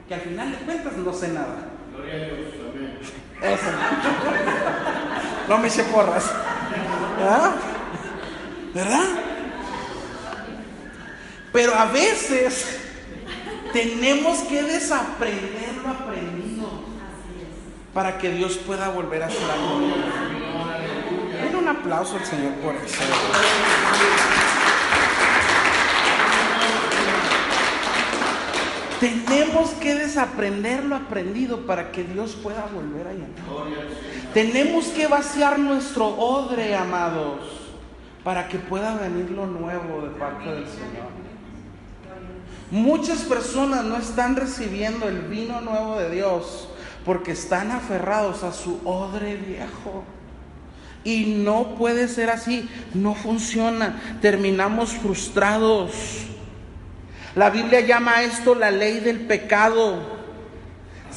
que 0.08 0.16
al 0.16 0.22
final 0.22 0.52
de 0.52 0.58
cuentas 0.58 0.98
no 0.98 1.14
sé 1.14 1.28
nada. 1.28 1.70
Gloria 1.94 2.16
a 2.16 2.18
Dios, 2.18 2.40
amén. 2.74 2.98
Eso. 3.44 3.72
No 5.48 5.60
me 5.60 5.68
eche 5.68 5.84
porras. 5.84 6.26
¿Verdad? 8.74 9.06
Pero 11.54 11.76
a 11.76 11.86
veces 11.86 12.80
tenemos 13.72 14.40
que 14.40 14.64
desaprender 14.64 15.69
lo 15.84 15.90
aprendido 15.90 16.68
para 17.94 18.18
que 18.18 18.32
Dios 18.32 18.58
pueda 18.58 18.90
volver 18.90 19.24
a 19.24 19.28
hacer 19.28 19.50
algo. 19.50 19.80
Den 21.42 21.56
un 21.56 21.68
aplauso 21.68 22.18
al 22.18 22.26
Señor 22.26 22.54
por 22.56 22.76
eso. 22.76 23.02
Tenemos 29.00 29.70
que 29.72 29.96
desaprender 29.96 30.84
lo 30.84 30.98
aprendido 30.98 31.66
para 31.66 31.92
que 31.92 32.04
Dios 32.04 32.36
pueda 32.36 32.66
volver 32.74 33.08
a 33.08 33.14
llenar. 33.14 33.30
Tenemos 34.34 34.88
que 34.88 35.08
vaciar 35.08 35.58
nuestro 35.58 36.08
odre, 36.08 36.76
amados, 36.76 37.40
para 38.26 38.50
que 38.50 38.60
pueda 38.60 38.96
venir 38.96 39.32
lo 39.32 39.48
nuevo 39.48 40.02
de 40.02 40.10
parte 40.10 40.50
del 40.50 40.68
Señor. 40.68 41.29
Muchas 42.72 43.22
personas 43.22 43.84
no 43.84 43.98
están 43.98 44.36
recibiendo 44.36 45.08
el 45.08 45.22
vino 45.22 45.60
nuevo 45.62 45.98
de 46.00 46.12
Dios 46.12 46.68
porque 47.04 47.32
están 47.32 47.72
aferrados 47.72 48.44
a 48.44 48.54
su 48.54 48.80
odre 48.86 49.36
viejo. 49.36 50.04
Y 51.04 51.38
no 51.44 51.76
puede 51.76 52.08
ser 52.08 52.30
así, 52.30 52.70
no 52.94 53.16
funciona. 53.16 54.20
Terminamos 54.22 54.92
frustrados. 54.92 55.94
La 57.36 57.50
Biblia 57.50 57.80
llama 57.80 58.18
a 58.18 58.24
esto 58.24 58.54
la 58.54 58.70
ley 58.70 59.00
del 59.00 59.22
pecado. 59.22 60.19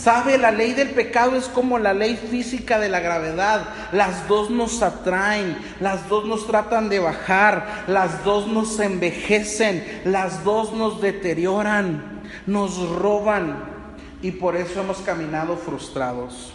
¿Sabe? 0.02 0.36
La 0.36 0.50
ley 0.50 0.72
del 0.72 0.90
pecado 0.90 1.36
es 1.36 1.44
como 1.44 1.78
la 1.78 1.94
ley 1.94 2.16
física 2.16 2.80
de 2.80 2.88
la 2.88 2.98
gravedad. 2.98 3.68
Las 3.92 4.26
dos 4.26 4.50
nos 4.50 4.82
atraen, 4.82 5.56
las 5.78 6.08
dos 6.08 6.24
nos 6.24 6.48
tratan 6.48 6.88
de 6.88 6.98
bajar, 6.98 7.84
las 7.86 8.24
dos 8.24 8.48
nos 8.48 8.80
envejecen, 8.80 10.02
las 10.04 10.42
dos 10.42 10.72
nos 10.72 11.00
deterioran, 11.00 12.20
nos 12.48 12.88
roban. 12.88 13.62
Y 14.22 14.32
por 14.32 14.56
eso 14.56 14.80
hemos 14.80 14.98
caminado 14.98 15.56
frustrados. 15.56 16.52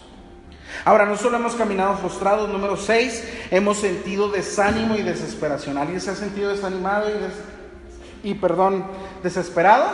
Ahora, 0.83 1.05
no 1.05 1.15
solo 1.15 1.37
hemos 1.37 1.55
caminado 1.55 1.95
frustrados, 1.95 2.49
número 2.49 2.75
6, 2.75 3.47
hemos 3.51 3.77
sentido 3.77 4.29
desánimo 4.29 4.97
y 4.97 5.03
desesperación. 5.03 5.77
¿Alguien 5.77 6.01
se 6.01 6.11
ha 6.11 6.15
sentido 6.15 6.49
desanimado 6.49 7.09
y, 7.09 8.29
y 8.29 8.33
perdón, 8.33 8.85
desesperado? 9.23 9.89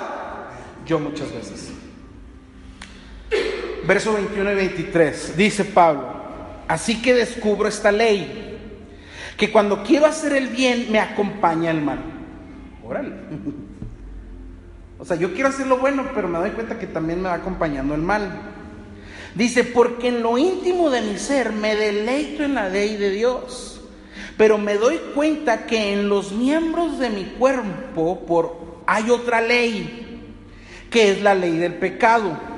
Yo 0.88 0.97
muchas 0.97 1.32
veces. 1.32 1.72
Verso 3.86 4.13
21 4.13 4.51
y 4.51 4.55
23, 4.55 5.36
dice 5.36 5.65
Pablo, 5.65 6.07
así 6.67 7.01
que 7.01 7.13
descubro 7.13 7.67
esta 7.67 7.91
ley, 7.91 8.57
que 9.36 9.51
cuando 9.51 9.84
quiero 9.84 10.05
hacer 10.05 10.34
el 10.34 10.47
bien 10.47 10.88
me 10.89 10.99
acompaña 10.99 11.71
el 11.71 11.81
mal. 11.81 11.99
Órale. 12.84 13.11
O 14.99 15.05
sea, 15.05 15.17
yo 15.17 15.34
quiero 15.34 15.49
hacer 15.49 15.67
lo 15.67 15.79
bueno, 15.79 16.11
pero 16.15 16.29
me 16.29 16.39
doy 16.39 16.51
cuenta 16.51 16.79
que 16.79 16.88
también 16.88 17.21
me 17.21 17.27
va 17.27 17.36
acompañando 17.36 17.93
el 17.93 18.01
mal. 18.01 18.39
Dice, 19.36 19.65
porque 19.65 20.07
en 20.07 20.23
lo 20.23 20.38
íntimo 20.38 20.89
de 20.89 21.01
mi 21.01 21.17
ser 21.17 21.51
me 21.51 21.75
deleito 21.75 22.45
en 22.45 22.53
la 22.53 22.69
ley 22.69 22.95
de 22.95 23.09
Dios, 23.09 23.81
pero 24.38 24.57
me 24.57 24.75
doy 24.75 25.01
cuenta 25.13 25.65
que 25.65 25.91
en 25.91 26.07
los 26.07 26.31
miembros 26.31 26.99
de 26.99 27.09
mi 27.09 27.25
cuerpo 27.25 28.81
hay 28.88 29.09
otra 29.09 29.41
ley, 29.41 30.21
que 30.89 31.11
es 31.11 31.21
la 31.21 31.36
ley 31.36 31.57
del 31.57 31.73
pecado. 31.73 32.53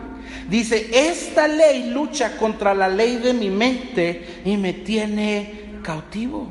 Dice, 0.50 1.10
esta 1.10 1.48
ley 1.48 1.90
lucha 1.90 2.38
contra 2.38 2.74
la 2.74 2.88
ley 2.88 3.18
de 3.18 3.34
mi 3.34 3.50
mente 3.50 4.42
y 4.46 4.58
me 4.58 4.74
tiene 4.74 5.80
cautivo. 5.82 6.48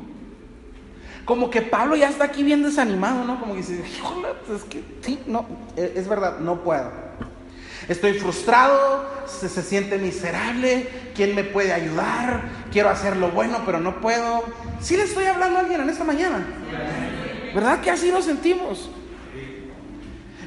Como 1.23 1.49
que 1.49 1.61
Pablo 1.61 1.95
ya 1.95 2.09
está 2.09 2.25
aquí 2.25 2.43
bien 2.43 2.61
desanimado, 2.61 3.23
¿no? 3.23 3.39
Como 3.39 3.53
que 3.53 3.61
dice, 3.61 3.83
híjole, 3.97 4.27
pues 4.45 4.61
es 4.61 4.65
que 4.65 4.83
sí, 5.01 5.19
no, 5.25 5.45
e, 5.75 5.93
es 5.95 6.07
verdad, 6.07 6.39
no 6.39 6.61
puedo. 6.63 6.91
Estoy 7.87 8.13
frustrado, 8.13 9.05
se, 9.27 9.49
siente 9.49 9.97
miserable, 9.97 10.87
¿quién 11.15 11.35
me 11.35 11.43
puede 11.43 11.71
ayudar? 11.71 12.43
Quiero 12.71 12.89
hacer 12.89 13.15
lo 13.15 13.29
bueno, 13.29 13.61
pero 13.65 13.79
no 13.79 14.01
puedo. 14.01 14.43
Sí 14.81 14.97
le 14.97 15.03
estoy 15.03 15.25
hablando 15.25 15.57
a 15.57 15.61
alguien 15.61 15.81
en 15.81 15.89
esta 15.89 16.03
mañana. 16.03 16.45
¿Verdad 17.53 17.81
que 17.81 17.91
así 17.91 18.11
nos 18.11 18.25
sentimos? 18.25 18.89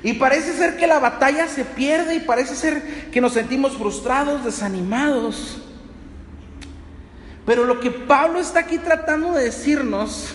Y 0.03 0.15
parece 0.15 0.53
ser 0.53 0.77
que 0.77 0.87
la 0.87 0.99
batalla 0.99 1.49
se 1.49 1.65
pierde 1.65 2.15
y 2.15 2.21
parece 2.21 2.55
ser 2.55 3.11
que 3.11 3.21
nos 3.21 3.33
sentimos 3.33 3.77
frustrados, 3.77 4.45
desanimados. 4.45 5.59
Pero 7.45 7.65
lo 7.65 7.81
que 7.81 7.91
Pablo 7.91 8.39
está 8.41 8.61
aquí 8.61 8.79
tratando 8.79 9.33
de 9.33 9.45
decirnos 9.45 10.35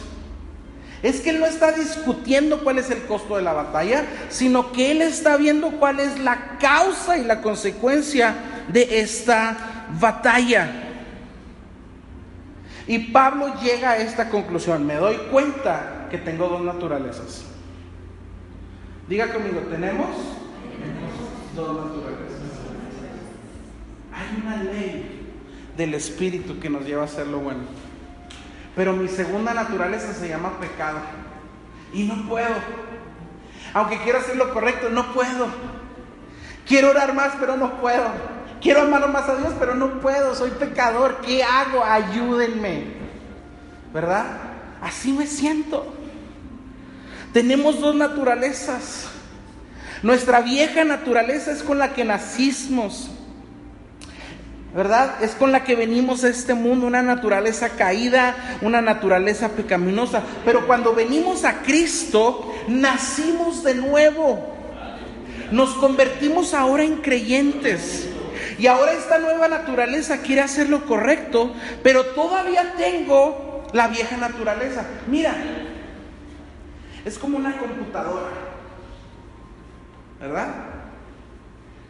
es 1.03 1.19
que 1.19 1.31
él 1.31 1.39
no 1.39 1.45
está 1.45 1.71
discutiendo 1.71 2.63
cuál 2.63 2.79
es 2.79 2.89
el 2.89 3.03
costo 3.03 3.35
de 3.35 3.41
la 3.41 3.53
batalla, 3.53 4.05
sino 4.29 4.71
que 4.71 4.91
él 4.91 5.01
está 5.01 5.37
viendo 5.37 5.71
cuál 5.71 5.99
es 5.99 6.19
la 6.19 6.57
causa 6.59 7.17
y 7.17 7.23
la 7.23 7.41
consecuencia 7.41 8.35
de 8.69 9.01
esta 9.01 9.85
batalla. 9.99 10.71
Y 12.87 12.99
Pablo 13.11 13.53
llega 13.61 13.91
a 13.91 13.97
esta 13.97 14.29
conclusión, 14.29 14.85
me 14.85 14.95
doy 14.95 15.15
cuenta 15.29 16.07
que 16.09 16.17
tengo 16.17 16.47
dos 16.47 16.61
naturalezas. 16.61 17.52
Diga 19.07 19.33
conmigo, 19.33 19.59
tenemos 19.69 20.09
dos 21.55 21.85
naturalezas. 21.85 22.39
Hay 24.13 24.41
una 24.41 24.63
ley 24.63 25.33
del 25.75 25.93
Espíritu 25.93 26.59
que 26.59 26.69
nos 26.69 26.85
lleva 26.85 27.01
a 27.01 27.05
hacer 27.05 27.27
lo 27.27 27.39
bueno. 27.39 27.61
Pero 28.75 28.93
mi 28.93 29.07
segunda 29.07 29.53
naturaleza 29.53 30.13
se 30.13 30.29
llama 30.29 30.59
pecado. 30.59 30.99
Y 31.93 32.03
no 32.03 32.27
puedo. 32.27 32.55
Aunque 33.73 33.99
quiero 34.03 34.19
hacer 34.19 34.35
lo 34.37 34.53
correcto, 34.53 34.89
no 34.89 35.13
puedo. 35.13 35.47
Quiero 36.65 36.91
orar 36.91 37.13
más, 37.13 37.33
pero 37.39 37.57
no 37.57 37.81
puedo. 37.81 38.05
Quiero 38.61 38.83
amar 38.83 39.11
más 39.11 39.27
a 39.27 39.35
Dios, 39.35 39.53
pero 39.59 39.75
no 39.75 39.99
puedo. 39.99 40.33
Soy 40.33 40.51
pecador. 40.51 41.17
¿Qué 41.21 41.43
hago? 41.43 41.83
Ayúdenme. 41.83 42.85
¿Verdad? 43.93 44.25
Así 44.81 45.11
me 45.11 45.27
siento. 45.27 45.93
Tenemos 47.33 47.81
dos 47.81 47.95
naturalezas. 47.95 49.07
Nuestra 50.03 50.41
vieja 50.41 50.83
naturaleza 50.83 51.51
es 51.51 51.63
con 51.63 51.79
la 51.79 51.93
que 51.93 52.05
nacimos. 52.05 53.09
¿Verdad? 54.75 55.23
Es 55.23 55.31
con 55.31 55.51
la 55.51 55.63
que 55.63 55.75
venimos 55.75 56.23
a 56.23 56.29
este 56.29 56.55
mundo, 56.55 56.87
una 56.87 57.03
naturaleza 57.03 57.69
caída, 57.69 58.35
una 58.61 58.81
naturaleza 58.81 59.49
pecaminosa. 59.49 60.23
Pero 60.45 60.65
cuando 60.65 60.93
venimos 60.93 61.43
a 61.43 61.61
Cristo, 61.61 62.53
nacimos 62.67 63.63
de 63.63 63.75
nuevo. 63.75 64.55
Nos 65.51 65.75
convertimos 65.75 66.53
ahora 66.53 66.83
en 66.83 66.97
creyentes. 66.97 68.09
Y 68.57 68.67
ahora 68.67 68.93
esta 68.93 69.19
nueva 69.19 69.47
naturaleza 69.47 70.19
quiere 70.21 70.41
hacer 70.41 70.69
lo 70.69 70.85
correcto, 70.85 71.53
pero 71.83 72.05
todavía 72.07 72.73
tengo 72.77 73.63
la 73.73 73.87
vieja 73.87 74.17
naturaleza. 74.17 74.85
Mira, 75.07 75.35
es 77.05 77.17
como 77.17 77.37
una 77.37 77.57
computadora, 77.57 78.31
¿verdad? 80.19 80.73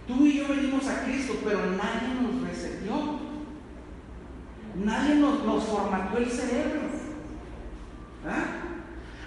Tú 0.08 0.26
y 0.26 0.38
yo 0.40 0.48
venimos 0.48 0.88
a 0.88 1.04
Cristo, 1.04 1.36
pero 1.44 1.60
nadie 1.60 2.22
nos 2.22 2.50
reseteó. 2.50 3.20
Nadie 4.76 5.16
nos, 5.16 5.64
formató 5.66 6.18
el 6.18 6.30
cerebro. 6.30 6.82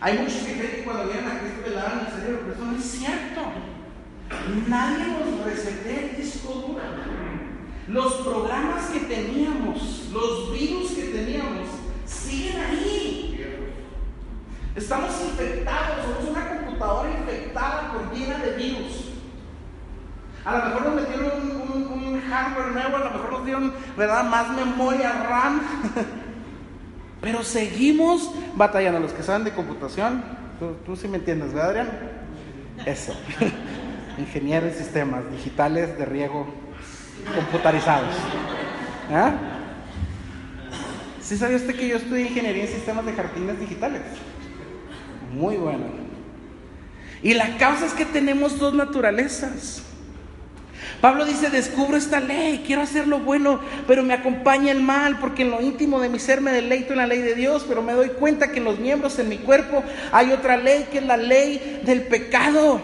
Hay 0.00 0.18
muchos 0.18 0.38
que 0.38 0.58
creen 0.58 0.76
que 0.76 0.84
cuando 0.84 1.04
vienen 1.04 1.30
a 1.30 1.38
Cristo 1.38 1.62
le 1.68 1.74
lavan 1.74 2.06
el 2.06 2.12
cerebro, 2.12 2.40
pero 2.42 2.54
eso 2.54 2.64
no 2.64 2.76
es 2.76 2.84
cierto. 2.84 3.42
Nadie 4.68 5.06
nos 5.06 5.44
resetea 5.44 6.10
el 6.10 6.16
disco 6.16 6.52
duro. 6.52 6.82
Los 7.88 8.14
programas 8.14 8.86
que 8.86 9.00
teníamos, 9.00 10.08
los 10.12 10.52
virus 10.52 10.90
que 10.90 11.04
teníamos, 11.04 11.68
siguen 12.04 12.60
ahí. 12.60 13.05
Estamos 14.76 15.10
infectados, 15.22 16.04
somos 16.04 16.30
una 16.30 16.48
computadora 16.50 17.08
infectada 17.10 17.92
por 17.92 18.12
llena 18.12 18.38
de 18.38 18.50
virus. 18.56 19.12
A 20.44 20.58
lo 20.58 20.64
mejor 20.66 20.82
nos 20.82 20.94
metieron 20.96 21.32
un, 21.50 22.20
hardware 22.20 22.72
nuevo, 22.72 22.96
a 22.96 22.98
lo 22.98 23.10
mejor 23.10 23.32
nos 23.32 23.44
dieron 23.44 23.74
¿verdad? 23.96 24.24
más 24.24 24.50
memoria 24.50 25.12
RAM. 25.12 25.62
Pero 27.22 27.42
seguimos 27.42 28.30
batallando. 28.54 29.00
Los 29.00 29.12
que 29.12 29.22
saben 29.22 29.44
de 29.44 29.52
computación, 29.52 30.22
tú, 30.58 30.74
tú 30.84 30.94
sí 30.94 31.08
me 31.08 31.16
entiendes, 31.16 31.54
¿verdad, 31.54 31.70
Adrián? 31.70 31.88
Eso. 32.84 33.14
Ingeniero 34.18 34.66
en 34.66 34.74
sistemas 34.74 35.30
digitales 35.30 35.96
de 35.96 36.04
riego 36.04 36.46
computarizados. 37.34 38.14
¿Ah? 39.10 39.32
¿Sí 41.22 41.36
sabía 41.38 41.56
usted 41.56 41.74
que 41.74 41.88
yo 41.88 41.96
estudié 41.96 42.26
ingeniería 42.28 42.64
en 42.64 42.70
sistemas 42.70 43.06
de 43.06 43.14
jardines 43.14 43.58
digitales? 43.58 44.02
Muy 45.36 45.56
bueno. 45.56 45.84
Y 47.22 47.34
la 47.34 47.58
causa 47.58 47.84
es 47.84 47.92
que 47.92 48.06
tenemos 48.06 48.58
dos 48.58 48.72
naturalezas. 48.72 49.82
Pablo 51.02 51.26
dice, 51.26 51.50
descubro 51.50 51.98
esta 51.98 52.20
ley, 52.20 52.62
quiero 52.66 52.80
hacer 52.80 53.06
lo 53.06 53.18
bueno, 53.18 53.60
pero 53.86 54.02
me 54.02 54.14
acompaña 54.14 54.72
el 54.72 54.82
mal, 54.82 55.18
porque 55.18 55.42
en 55.42 55.50
lo 55.50 55.60
íntimo 55.60 56.00
de 56.00 56.08
mi 56.08 56.18
ser 56.18 56.40
me 56.40 56.52
deleito 56.52 56.92
en 56.92 56.98
la 56.98 57.06
ley 57.06 57.20
de 57.20 57.34
Dios, 57.34 57.66
pero 57.68 57.82
me 57.82 57.92
doy 57.92 58.08
cuenta 58.10 58.50
que 58.50 58.58
en 58.58 58.64
los 58.64 58.78
miembros 58.78 59.18
en 59.18 59.28
mi 59.28 59.36
cuerpo 59.36 59.84
hay 60.10 60.32
otra 60.32 60.56
ley, 60.56 60.86
que 60.90 60.98
es 60.98 61.04
la 61.04 61.18
ley 61.18 61.82
del 61.84 62.02
pecado. 62.02 62.80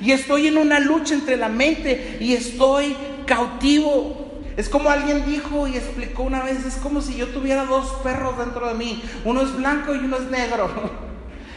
Y 0.00 0.12
estoy 0.12 0.46
en 0.46 0.56
una 0.56 0.78
lucha 0.78 1.14
entre 1.14 1.36
la 1.36 1.48
mente 1.48 2.18
y 2.20 2.34
estoy 2.34 2.96
cautivo. 3.26 4.40
Es 4.56 4.68
como 4.68 4.88
alguien 4.88 5.26
dijo 5.26 5.66
y 5.66 5.76
explicó 5.76 6.22
una 6.22 6.44
vez, 6.44 6.64
es 6.64 6.76
como 6.76 7.00
si 7.00 7.16
yo 7.16 7.26
tuviera 7.28 7.64
dos 7.64 7.90
perros 8.04 8.38
dentro 8.38 8.68
de 8.68 8.74
mí, 8.74 9.02
uno 9.24 9.42
es 9.42 9.56
blanco 9.56 9.96
y 9.96 9.98
uno 9.98 10.16
es 10.16 10.30
negro. 10.30 10.70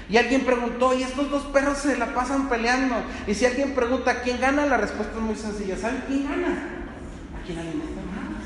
Y 0.10 0.16
alguien 0.16 0.46
preguntó, 0.46 0.98
y 0.98 1.04
estos 1.04 1.30
dos 1.30 1.44
perros 1.44 1.80
se 1.80 1.98
la 1.98 2.14
pasan 2.14 2.48
peleando. 2.48 2.96
Y 3.28 3.34
si 3.34 3.46
alguien 3.46 3.76
pregunta, 3.76 4.22
¿quién 4.22 4.40
gana? 4.40 4.66
La 4.66 4.78
respuesta 4.78 5.16
es 5.18 5.22
muy 5.22 5.36
sencilla. 5.36 5.76
¿Saben 5.78 6.04
quién 6.08 6.24
gana? 6.24 6.70
A 7.36 7.46
quien 7.46 7.60
alimenta 7.60 8.02
más. 8.02 8.44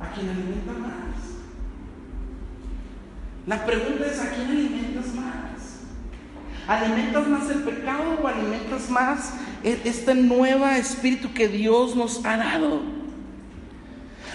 A 0.00 0.12
quien 0.12 0.28
alimenta 0.30 0.72
más. 0.72 0.94
La 3.46 3.64
pregunta 3.64 4.06
es, 4.06 4.20
¿a 4.20 4.30
quién 4.30 4.48
alimentas 4.48 5.14
más? 5.14 5.44
¿Alimentas 6.66 7.28
más 7.28 7.50
el 7.50 7.62
pecado 7.62 8.18
o 8.22 8.26
alimentas 8.26 8.88
más 8.88 9.34
e-, 9.62 9.80
este 9.84 10.14
nuevo 10.14 10.66
espíritu 10.66 11.32
que 11.34 11.46
Dios 11.46 11.94
nos 11.94 12.24
ha 12.24 12.38
dado? 12.38 12.80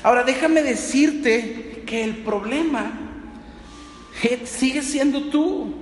Ahora 0.03 0.23
déjame 0.23 0.61
decirte 0.61 1.83
que 1.85 2.03
el 2.03 2.17
problema 2.17 3.08
sigue 4.45 4.81
siendo 4.81 5.29
tú. 5.29 5.73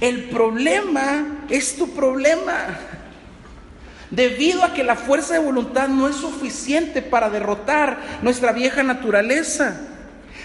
El 0.00 0.24
problema 0.24 1.44
es 1.48 1.76
tu 1.76 1.90
problema. 1.90 2.78
Debido 4.10 4.64
a 4.64 4.74
que 4.74 4.84
la 4.84 4.96
fuerza 4.96 5.34
de 5.34 5.40
voluntad 5.40 5.88
no 5.88 6.08
es 6.08 6.16
suficiente 6.16 7.00
para 7.00 7.30
derrotar 7.30 7.98
nuestra 8.20 8.52
vieja 8.52 8.82
naturaleza. 8.82 9.80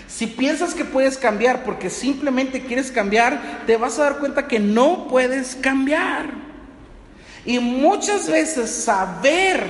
Si 0.07 0.28
piensas 0.28 0.73
que 0.73 0.86
puedes 0.86 1.17
cambiar 1.17 1.63
porque 1.63 1.89
simplemente 1.89 2.63
quieres 2.63 2.91
cambiar, 2.91 3.63
te 3.65 3.75
vas 3.75 3.99
a 3.99 4.03
dar 4.03 4.19
cuenta 4.19 4.47
que 4.47 4.59
no 4.59 5.07
puedes 5.07 5.55
cambiar. 5.55 6.30
Y 7.45 7.59
muchas 7.59 8.30
veces 8.30 8.69
saber 8.69 9.63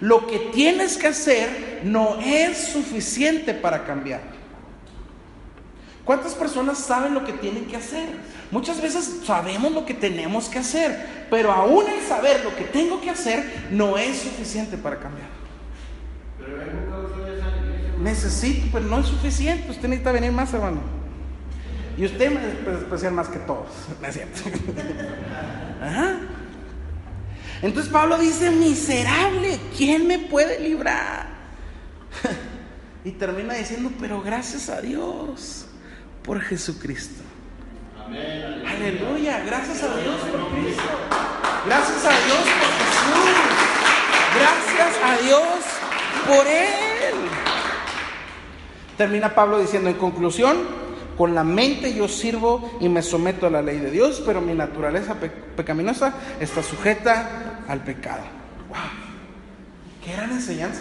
lo 0.00 0.26
que 0.26 0.38
tienes 0.52 0.96
que 0.96 1.08
hacer 1.08 1.80
no 1.84 2.20
es 2.20 2.58
suficiente 2.58 3.54
para 3.54 3.84
cambiar. 3.84 4.37
¿Cuántas 6.08 6.32
personas 6.34 6.78
saben 6.78 7.12
lo 7.12 7.22
que 7.22 7.34
tienen 7.34 7.66
que 7.66 7.76
hacer? 7.76 8.08
Muchas 8.50 8.80
veces 8.80 9.20
sabemos 9.26 9.72
lo 9.72 9.84
que 9.84 9.92
tenemos 9.92 10.48
que 10.48 10.58
hacer, 10.58 11.26
pero 11.28 11.52
aún 11.52 11.84
el 11.86 12.00
saber 12.00 12.42
lo 12.44 12.56
que 12.56 12.64
tengo 12.64 12.98
que 13.02 13.10
hacer 13.10 13.66
no 13.72 13.98
es 13.98 14.20
suficiente 14.20 14.78
para 14.78 14.98
cambiar. 14.98 15.28
Necesito, 18.00 18.68
pero 18.72 18.86
no 18.86 19.00
es 19.00 19.06
suficiente. 19.06 19.70
Usted 19.70 19.86
necesita 19.86 20.12
venir 20.12 20.32
más, 20.32 20.50
hermano. 20.54 20.80
Y 21.98 22.06
usted 22.06 22.32
es 22.32 22.78
especial 22.78 23.12
más 23.12 23.28
que 23.28 23.40
todos. 23.40 23.68
¿Me 24.00 24.08
Entonces 27.60 27.92
Pablo 27.92 28.16
dice, 28.16 28.50
miserable, 28.50 29.60
¿quién 29.76 30.06
me 30.06 30.20
puede 30.20 30.58
librar? 30.58 31.26
y 33.04 33.10
termina 33.10 33.52
diciendo, 33.52 33.92
pero 34.00 34.22
gracias 34.22 34.70
a 34.70 34.80
Dios 34.80 35.67
por 36.22 36.40
Jesucristo. 36.40 37.22
Aleluya, 38.06 39.42
gracias 39.44 39.82
a 39.82 39.96
Dios 39.96 40.20
por 40.20 40.50
Cristo. 40.50 40.82
Gracias 41.66 42.04
a 42.04 42.10
Dios 42.10 42.38
por 42.60 42.70
Jesús. 42.78 43.48
Gracias 44.34 44.96
a 45.04 45.22
Dios 45.22 45.42
por 46.26 46.46
Él. 46.46 47.14
Termina 48.96 49.34
Pablo 49.34 49.58
diciendo 49.58 49.90
en 49.90 49.96
conclusión, 49.96 50.56
con 51.16 51.34
la 51.34 51.44
mente 51.44 51.94
yo 51.94 52.08
sirvo 52.08 52.78
y 52.80 52.88
me 52.88 53.02
someto 53.02 53.46
a 53.46 53.50
la 53.50 53.60
ley 53.60 53.78
de 53.78 53.90
Dios, 53.90 54.22
pero 54.24 54.40
mi 54.40 54.54
naturaleza 54.54 55.16
pecaminosa 55.56 56.14
está 56.40 56.62
sujeta 56.62 57.64
al 57.68 57.80
pecado. 57.82 58.22
¡Wow! 58.68 58.78
¡Qué 60.04 60.12
gran 60.12 60.30
enseñanza! 60.30 60.80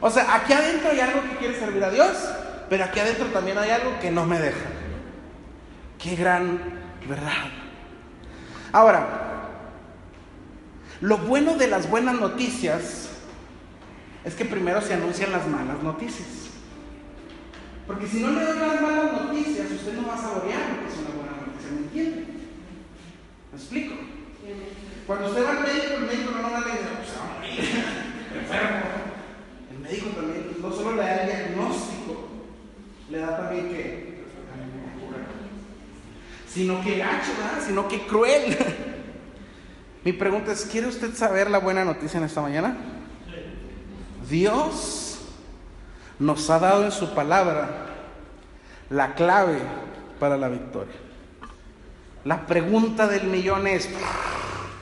O 0.00 0.10
sea, 0.10 0.34
aquí 0.34 0.52
adentro 0.52 0.90
hay 0.90 1.00
algo 1.00 1.22
que 1.22 1.36
quiere 1.38 1.58
servir 1.58 1.82
a 1.82 1.90
Dios 1.90 2.16
pero 2.72 2.84
aquí 2.84 3.00
adentro 3.00 3.26
también 3.26 3.58
hay 3.58 3.68
algo 3.68 4.00
que 4.00 4.10
no 4.10 4.24
me 4.24 4.40
deja. 4.40 4.64
Qué 5.98 6.16
gran 6.16 6.58
verdad. 7.06 7.50
Ahora, 8.72 9.50
lo 11.02 11.18
bueno 11.18 11.58
de 11.58 11.66
las 11.66 11.90
buenas 11.90 12.18
noticias 12.18 13.10
es 14.24 14.34
que 14.34 14.46
primero 14.46 14.80
se 14.80 14.94
anuncian 14.94 15.32
las 15.32 15.46
malas 15.46 15.82
noticias. 15.82 16.26
Porque 17.86 18.06
si 18.06 18.20
no 18.22 18.30
le 18.30 18.42
doy 18.42 18.58
las 18.58 18.80
malas 18.80 19.12
noticias, 19.20 19.70
usted 19.70 19.92
no 19.92 20.08
va 20.08 20.14
a 20.14 20.22
saborear 20.22 20.62
lo 20.70 20.80
que 20.80 20.94
es 20.94 20.98
una 20.98 21.10
buena 21.10 21.32
noticia, 21.44 21.72
¿me 21.72 21.78
entiende? 21.78 22.26
¿Me 23.52 23.58
explico? 23.58 23.94
Cuando 25.06 25.28
usted 25.28 25.44
va 25.44 25.50
al 25.50 25.60
médico, 25.60 25.94
el 25.98 26.06
médico 26.06 26.30
no 26.40 26.48
le 26.48 26.72
dice, 26.72 26.88
pues 26.96 27.16
a 27.20 27.34
morir, 27.36 27.60
enfermo. 28.40 28.86
El 29.70 29.78
médico 29.78 30.06
también 30.16 30.56
no 30.58 30.72
solo 30.72 30.96
le 30.96 31.02
da 31.02 31.16
el 31.16 31.26
diagnóstico, 31.26 32.21
le 33.12 33.18
da 33.18 33.36
también 33.36 33.68
que, 33.68 34.22
sino 36.48 36.80
que 36.82 36.96
gacho, 36.96 37.32
¿verdad? 37.36 37.66
sino 37.66 37.86
que 37.86 38.06
cruel. 38.06 38.56
Mi 40.04 40.14
pregunta 40.14 40.52
es, 40.52 40.64
¿quiere 40.64 40.88
usted 40.88 41.14
saber 41.14 41.50
la 41.50 41.58
buena 41.58 41.84
noticia 41.84 42.16
en 42.16 42.24
esta 42.24 42.40
mañana? 42.40 42.74
Dios 44.30 45.20
nos 46.18 46.48
ha 46.48 46.58
dado 46.58 46.86
en 46.86 46.90
su 46.90 47.14
palabra 47.14 47.68
la 48.88 49.14
clave 49.14 49.58
para 50.18 50.38
la 50.38 50.48
victoria. 50.48 50.94
La 52.24 52.46
pregunta 52.46 53.06
del 53.06 53.24
millón 53.24 53.66
es, 53.66 53.90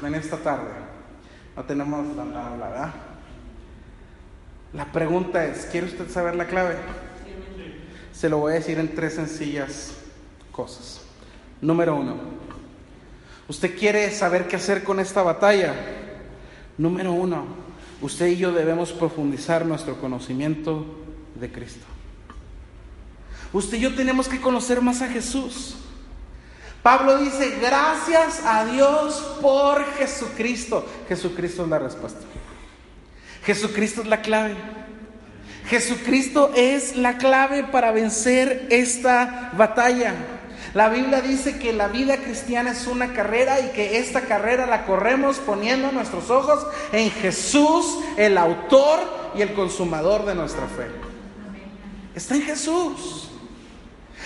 en 0.05 0.14
esta 0.14 0.37
tarde, 0.37 0.70
no 1.57 1.64
tenemos 1.64 2.16
tanta 2.16 2.47
habla, 2.47 2.68
¿verdad? 2.68 2.91
La 4.72 4.85
pregunta 4.85 5.45
es, 5.45 5.66
¿quiere 5.66 5.89
usted 5.89 6.09
saber 6.09 6.37
la 6.37 6.47
clave? 6.47 6.76
Se 8.20 8.28
lo 8.28 8.36
voy 8.36 8.52
a 8.52 8.56
decir 8.56 8.78
en 8.78 8.94
tres 8.94 9.14
sencillas 9.14 9.92
cosas. 10.52 11.00
Número 11.62 11.96
uno, 11.96 12.16
¿usted 13.48 13.78
quiere 13.78 14.10
saber 14.10 14.46
qué 14.46 14.56
hacer 14.56 14.84
con 14.84 15.00
esta 15.00 15.22
batalla? 15.22 15.74
Número 16.76 17.12
uno, 17.12 17.46
usted 18.02 18.26
y 18.26 18.36
yo 18.36 18.52
debemos 18.52 18.92
profundizar 18.92 19.64
nuestro 19.64 19.98
conocimiento 19.98 20.84
de 21.34 21.50
Cristo. 21.50 21.86
Usted 23.54 23.78
y 23.78 23.80
yo 23.80 23.94
tenemos 23.94 24.28
que 24.28 24.38
conocer 24.38 24.82
más 24.82 25.00
a 25.00 25.08
Jesús. 25.08 25.76
Pablo 26.82 27.16
dice, 27.16 27.58
gracias 27.58 28.42
a 28.44 28.66
Dios 28.66 29.38
por 29.40 29.82
Jesucristo. 29.94 30.84
Jesucristo 31.08 31.62
es 31.62 31.70
la 31.70 31.78
respuesta. 31.78 32.20
Jesucristo 33.44 34.02
es 34.02 34.08
la 34.08 34.20
clave. 34.20 34.56
Jesucristo 35.70 36.50
es 36.56 36.96
la 36.96 37.16
clave 37.16 37.62
para 37.62 37.92
vencer 37.92 38.66
esta 38.70 39.52
batalla. 39.56 40.14
La 40.74 40.88
Biblia 40.88 41.20
dice 41.20 41.60
que 41.60 41.72
la 41.72 41.86
vida 41.86 42.16
cristiana 42.16 42.72
es 42.72 42.88
una 42.88 43.12
carrera 43.12 43.60
y 43.60 43.68
que 43.68 43.98
esta 43.98 44.22
carrera 44.22 44.66
la 44.66 44.84
corremos 44.84 45.38
poniendo 45.38 45.92
nuestros 45.92 46.28
ojos 46.28 46.66
en 46.90 47.08
Jesús, 47.12 48.00
el 48.16 48.36
autor 48.36 48.98
y 49.36 49.42
el 49.42 49.54
consumador 49.54 50.26
de 50.26 50.34
nuestra 50.34 50.66
fe. 50.66 50.88
Está 52.16 52.34
en 52.34 52.42
Jesús. 52.42 53.30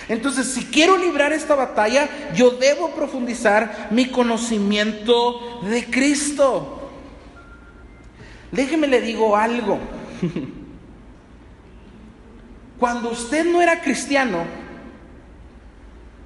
Entonces, 0.09 0.47
si 0.47 0.65
quiero 0.65 0.97
librar 0.97 1.31
esta 1.31 1.53
batalla, 1.53 2.09
yo 2.35 2.51
debo 2.51 2.89
profundizar 2.95 3.89
mi 3.91 4.07
conocimiento 4.09 5.61
de 5.69 5.85
Cristo. 5.85 6.89
Déjeme 8.51 8.87
le 8.87 8.99
digo 8.99 9.37
algo. 9.37 9.77
Cuando 12.79 13.09
usted 13.09 13.45
no 13.45 13.61
era 13.61 13.81
cristiano, 13.81 14.43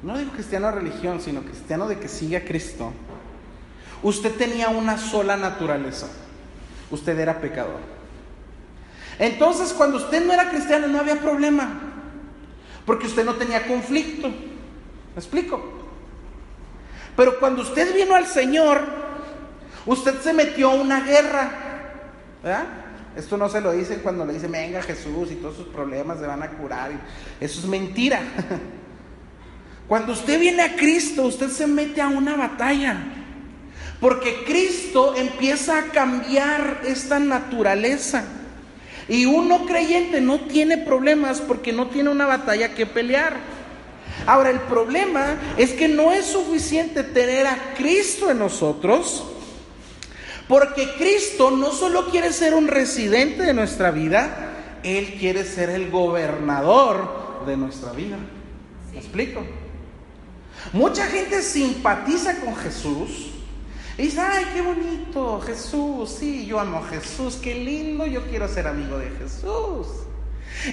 no 0.01 0.17
digo 0.17 0.31
cristiano 0.31 0.67
de 0.67 0.73
religión, 0.73 1.21
sino 1.21 1.41
cristiano 1.41 1.87
de 1.87 1.99
que 1.99 2.07
sigue 2.07 2.37
a 2.37 2.45
Cristo, 2.45 2.91
usted 4.01 4.33
tenía 4.35 4.69
una 4.69 4.97
sola 4.97 5.37
naturaleza. 5.37 6.07
Usted 6.89 7.19
era 7.19 7.39
pecador. 7.39 7.79
Entonces, 9.19 9.73
cuando 9.73 9.97
usted 9.97 10.25
no 10.25 10.33
era 10.33 10.49
cristiano, 10.49 10.87
no 10.87 10.99
había 10.99 11.19
problema. 11.19 11.69
Porque 12.85 13.05
usted 13.05 13.25
no 13.25 13.35
tenía 13.35 13.67
conflicto. 13.67 14.29
¿Me 14.29 15.17
explico? 15.17 15.61
Pero 17.15 17.37
cuando 17.39 17.61
usted 17.61 17.93
vino 17.93 18.15
al 18.15 18.25
Señor, 18.25 18.81
usted 19.85 20.19
se 20.21 20.33
metió 20.33 20.71
a 20.71 20.75
una 20.75 21.01
guerra. 21.01 21.51
¿Verdad? 22.41 22.78
Esto 23.19 23.35
no 23.35 23.49
se 23.49 23.59
lo 23.59 23.73
dicen 23.73 23.99
cuando 24.01 24.25
le 24.25 24.31
dicen, 24.31 24.51
venga 24.51 24.81
Jesús 24.81 25.29
y 25.31 25.35
todos 25.35 25.57
sus 25.57 25.67
problemas 25.67 26.19
se 26.19 26.25
van 26.25 26.41
a 26.41 26.51
curar. 26.51 26.91
Eso 27.41 27.59
es 27.59 27.65
mentira. 27.65 28.21
Cuando 29.89 30.13
usted 30.13 30.39
viene 30.39 30.61
a 30.61 30.75
Cristo, 30.77 31.23
usted 31.23 31.49
se 31.49 31.67
mete 31.67 31.99
a 31.99 32.07
una 32.07 32.37
batalla. 32.37 32.95
Porque 33.99 34.45
Cristo 34.45 35.15
empieza 35.17 35.79
a 35.79 35.83
cambiar 35.85 36.81
esta 36.85 37.19
naturaleza. 37.19 38.23
Y 39.09 39.25
uno 39.25 39.65
creyente 39.65 40.21
no 40.21 40.41
tiene 40.41 40.77
problemas 40.77 41.41
porque 41.41 41.73
no 41.73 41.87
tiene 41.87 42.11
una 42.11 42.25
batalla 42.25 42.73
que 42.73 42.85
pelear. 42.85 43.35
Ahora, 44.25 44.49
el 44.49 44.61
problema 44.61 45.35
es 45.57 45.71
que 45.71 45.89
no 45.89 46.13
es 46.13 46.27
suficiente 46.27 47.03
tener 47.03 47.47
a 47.47 47.73
Cristo 47.75 48.31
en 48.31 48.39
nosotros, 48.39 49.25
porque 50.49 50.95
Cristo 50.97 51.51
no 51.51 51.71
solo 51.71 52.09
quiere 52.09 52.33
ser 52.33 52.55
un 52.55 52.67
residente 52.67 53.43
de 53.43 53.53
nuestra 53.53 53.91
vida, 53.91 54.79
Él 54.81 55.13
quiere 55.19 55.45
ser 55.45 55.69
el 55.69 55.91
gobernador 55.91 57.45
de 57.45 57.55
nuestra 57.55 57.91
vida. 57.91 58.17
¿Me 58.91 58.97
explico? 58.97 59.45
Mucha 60.73 61.05
gente 61.05 61.43
simpatiza 61.43 62.39
con 62.39 62.55
Jesús 62.55 63.29
y 63.95 64.01
dice, 64.01 64.21
ay, 64.21 64.45
qué 64.51 64.61
bonito, 64.61 65.39
Jesús, 65.41 66.09
sí, 66.19 66.47
yo 66.47 66.59
amo 66.59 66.79
a 66.79 66.87
Jesús, 66.87 67.35
qué 67.35 67.53
lindo, 67.53 68.07
yo 68.07 68.23
quiero 68.23 68.47
ser 68.47 68.65
amigo 68.65 68.97
de 68.97 69.11
Jesús. 69.11 69.87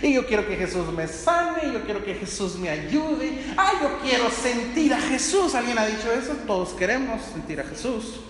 Y 0.01 0.15
yo 0.15 0.27
quiero 0.27 0.49
que 0.49 0.57
Jesús 0.57 0.91
me 0.91 1.07
sane, 1.07 1.71
yo 1.75 1.85
quiero 1.85 2.03
que 2.03 2.15
Jesús 2.15 2.57
me 2.57 2.71
ayude. 2.71 3.43
Ay, 3.59 3.77
yo 3.83 3.99
quiero 4.03 4.31
sentir 4.31 4.95
a 4.95 5.01
Jesús. 5.03 5.55
¿Alguien 5.55 5.79
ha 5.79 5.85
dicho 5.85 6.11
eso? 6.11 6.33
Todos 6.47 6.71
queremos 6.71 7.21
sentir 7.35 7.61
a 7.61 7.65
Jesús. 7.65 8.21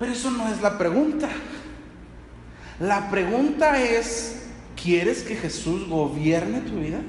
Pero 0.00 0.12
eso 0.12 0.30
no 0.30 0.48
es 0.48 0.62
la 0.62 0.78
pregunta. 0.78 1.28
La 2.80 3.10
pregunta 3.10 3.78
es, 3.82 4.46
¿quieres 4.82 5.22
que 5.22 5.36
Jesús 5.36 5.86
gobierne 5.86 6.62
tu 6.62 6.76
vida? 6.80 7.00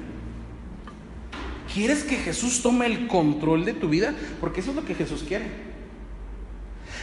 ¿Quieres 1.72 2.04
que 2.04 2.16
Jesús 2.16 2.60
tome 2.60 2.84
el 2.84 3.08
control 3.08 3.64
de 3.64 3.72
tu 3.72 3.88
vida? 3.88 4.14
Porque 4.42 4.60
eso 4.60 4.70
es 4.70 4.76
lo 4.76 4.84
que 4.84 4.94
Jesús 4.94 5.24
quiere. 5.26 5.46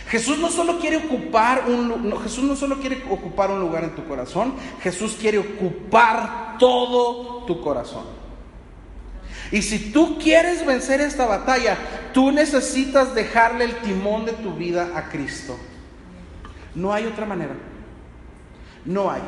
Jesús 0.09 0.37
no 0.37 0.51
solo 0.51 0.77
quiere 0.79 0.97
ocupar 0.97 1.65
un 1.67 2.15
Jesús 2.21 2.43
no 2.43 2.55
solo 2.55 2.79
quiere 2.79 3.03
ocupar 3.09 3.49
un 3.49 3.59
lugar 3.59 3.83
en 3.83 3.95
tu 3.95 4.05
corazón, 4.05 4.53
Jesús 4.81 5.17
quiere 5.19 5.39
ocupar 5.39 6.57
todo 6.59 7.45
tu 7.45 7.61
corazón. 7.61 8.05
Y 9.51 9.63
si 9.63 9.91
tú 9.91 10.19
quieres 10.19 10.63
vencer 10.63 11.01
esta 11.01 11.25
batalla, 11.25 11.77
tú 12.13 12.31
necesitas 12.31 13.15
dejarle 13.15 13.65
el 13.65 13.75
timón 13.77 14.25
de 14.25 14.33
tu 14.33 14.53
vida 14.53 14.91
a 14.95 15.09
Cristo. 15.09 15.57
No 16.79 16.93
hay 16.93 17.05
otra 17.05 17.25
manera. 17.25 17.55
No 18.85 19.11
hay. 19.11 19.21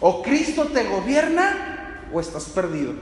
O 0.00 0.20
Cristo 0.22 0.66
te 0.66 0.84
gobierna 0.84 2.00
o 2.12 2.20
estás 2.20 2.46
perdido. 2.46 2.92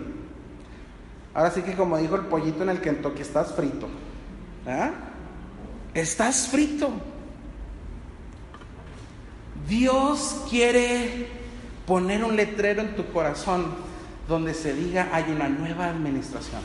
Ahora 1.33 1.51
sí 1.51 1.63
que 1.63 1.75
como 1.75 1.97
dijo 1.97 2.17
el 2.17 2.27
pollito 2.27 2.63
en 2.63 2.69
el 2.69 2.81
Kentucky, 2.83 3.23
estás 3.23 3.55
frito. 3.55 3.89
¿Ah? 4.67 4.91
Estás 5.95 6.49
frito. 6.49 6.91
Dios 9.67 10.45
quiere 10.51 11.29
poner 11.87 12.23
un 12.23 12.37
letrero 12.37 12.83
en 12.83 12.97
tu 12.97 13.07
corazón 13.13 13.75
donde 14.29 14.53
se 14.53 14.75
diga 14.75 15.09
hay 15.13 15.33
una 15.33 15.49
nueva 15.49 15.89
administración. 15.89 16.61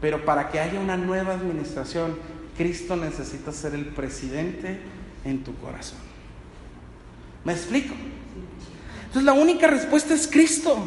Pero 0.00 0.24
para 0.24 0.48
que 0.48 0.58
haya 0.58 0.80
una 0.80 0.96
nueva 0.96 1.34
administración, 1.34 2.16
Cristo 2.60 2.94
necesita 2.94 3.52
ser 3.52 3.72
el 3.72 3.86
presidente 3.86 4.78
en 5.24 5.42
tu 5.42 5.56
corazón. 5.60 5.96
¿Me 7.42 7.54
explico? 7.54 7.94
Entonces 8.98 9.22
la 9.22 9.32
única 9.32 9.66
respuesta 9.66 10.12
es 10.12 10.26
Cristo. 10.26 10.86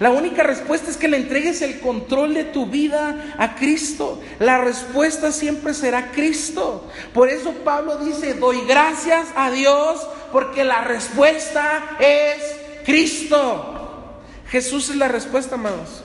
La 0.00 0.08
única 0.08 0.42
respuesta 0.42 0.90
es 0.90 0.96
que 0.96 1.06
le 1.06 1.18
entregues 1.18 1.60
el 1.60 1.80
control 1.80 2.32
de 2.32 2.44
tu 2.44 2.64
vida 2.64 3.34
a 3.36 3.56
Cristo. 3.56 4.22
La 4.38 4.56
respuesta 4.56 5.32
siempre 5.32 5.74
será 5.74 6.12
Cristo. 6.12 6.88
Por 7.12 7.28
eso 7.28 7.52
Pablo 7.62 7.98
dice, 7.98 8.32
doy 8.32 8.62
gracias 8.66 9.28
a 9.36 9.50
Dios 9.50 10.00
porque 10.32 10.64
la 10.64 10.80
respuesta 10.80 11.98
es 12.00 12.56
Cristo. 12.86 14.22
Jesús 14.48 14.88
es 14.88 14.96
la 14.96 15.08
respuesta, 15.08 15.56
amados. 15.56 16.02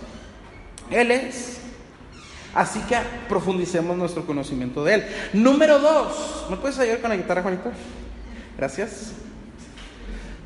Él 0.91 1.11
es. 1.11 1.59
Así 2.53 2.79
que 2.81 2.97
profundicemos 3.27 3.95
nuestro 3.97 4.25
conocimiento 4.25 4.83
de 4.83 4.95
Él. 4.95 5.05
Número 5.33 5.79
dos. 5.79 6.47
¿Me 6.49 6.57
puedes 6.57 6.79
ayudar 6.79 6.99
con 6.99 7.09
la 7.11 7.17
guitarra, 7.17 7.41
Juanito? 7.41 7.71
Gracias. 8.57 9.13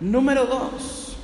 Número 0.01 0.45
dos. 0.45 1.17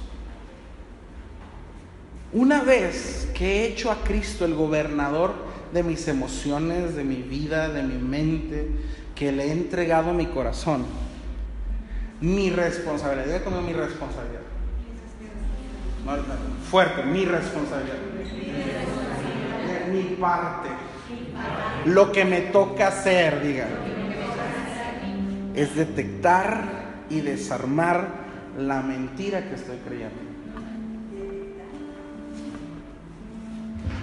Una 2.32 2.62
vez 2.62 3.30
que 3.34 3.46
he 3.46 3.68
hecho 3.68 3.92
a 3.92 4.04
Cristo 4.04 4.46
el 4.46 4.54
gobernador 4.54 5.34
de 5.74 5.84
mis 5.84 6.08
emociones, 6.08 6.96
de 6.96 7.04
mi 7.04 7.18
vida, 7.18 7.70
de 7.70 7.84
mi 7.84 7.96
mente, 7.96 8.68
que 9.16 9.32
le 9.32 9.46
he 9.46 9.52
entregado 9.52 10.14
mi 10.14 10.28
corazón, 10.28 10.86
mi 12.22 12.50
responsabilidad, 12.52 13.44
como 13.44 13.62
mi 13.62 13.74
responsabilidad. 13.74 14.42
Fuerte, 16.70 17.04
mi 17.04 17.26
responsabilidad. 17.26 17.98
Mi 19.92 20.16
parte. 20.20 20.70
Lo 21.86 22.12
que 22.12 22.26
me 22.26 22.42
toca 22.42 22.88
hacer, 22.90 23.42
diga, 23.42 23.68
es 25.56 25.76
detectar 25.76 26.64
y 27.10 27.22
desarmar 27.22 28.08
la 28.58 28.82
mentira 28.82 29.48
que 29.50 29.56
estoy 29.56 29.78
creyendo. 29.78 30.30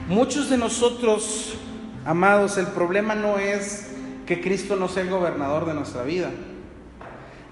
Muchos 0.09 0.51
de 0.51 0.57
nosotros, 0.57 1.57
amados, 2.05 2.59
el 2.59 2.67
problema 2.69 3.15
no 3.15 3.39
es 3.39 3.91
que 4.25 4.41
Cristo 4.41 4.77
no 4.77 4.89
sea 4.89 5.03
el 5.03 5.11
gobernador 5.11 5.67
de 5.67 5.75
nuestra 5.75 6.03
vida. 6.03 6.31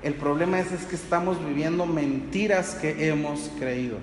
El 0.03 0.15
problema 0.15 0.61
es, 0.61 0.71
es 0.73 0.85
que 0.85 0.97
estamos 0.97 1.45
viviendo 1.45 1.87
mentiras 1.87 2.75
que 2.75 3.09
hemos 3.09 3.51
creído. 3.59 3.99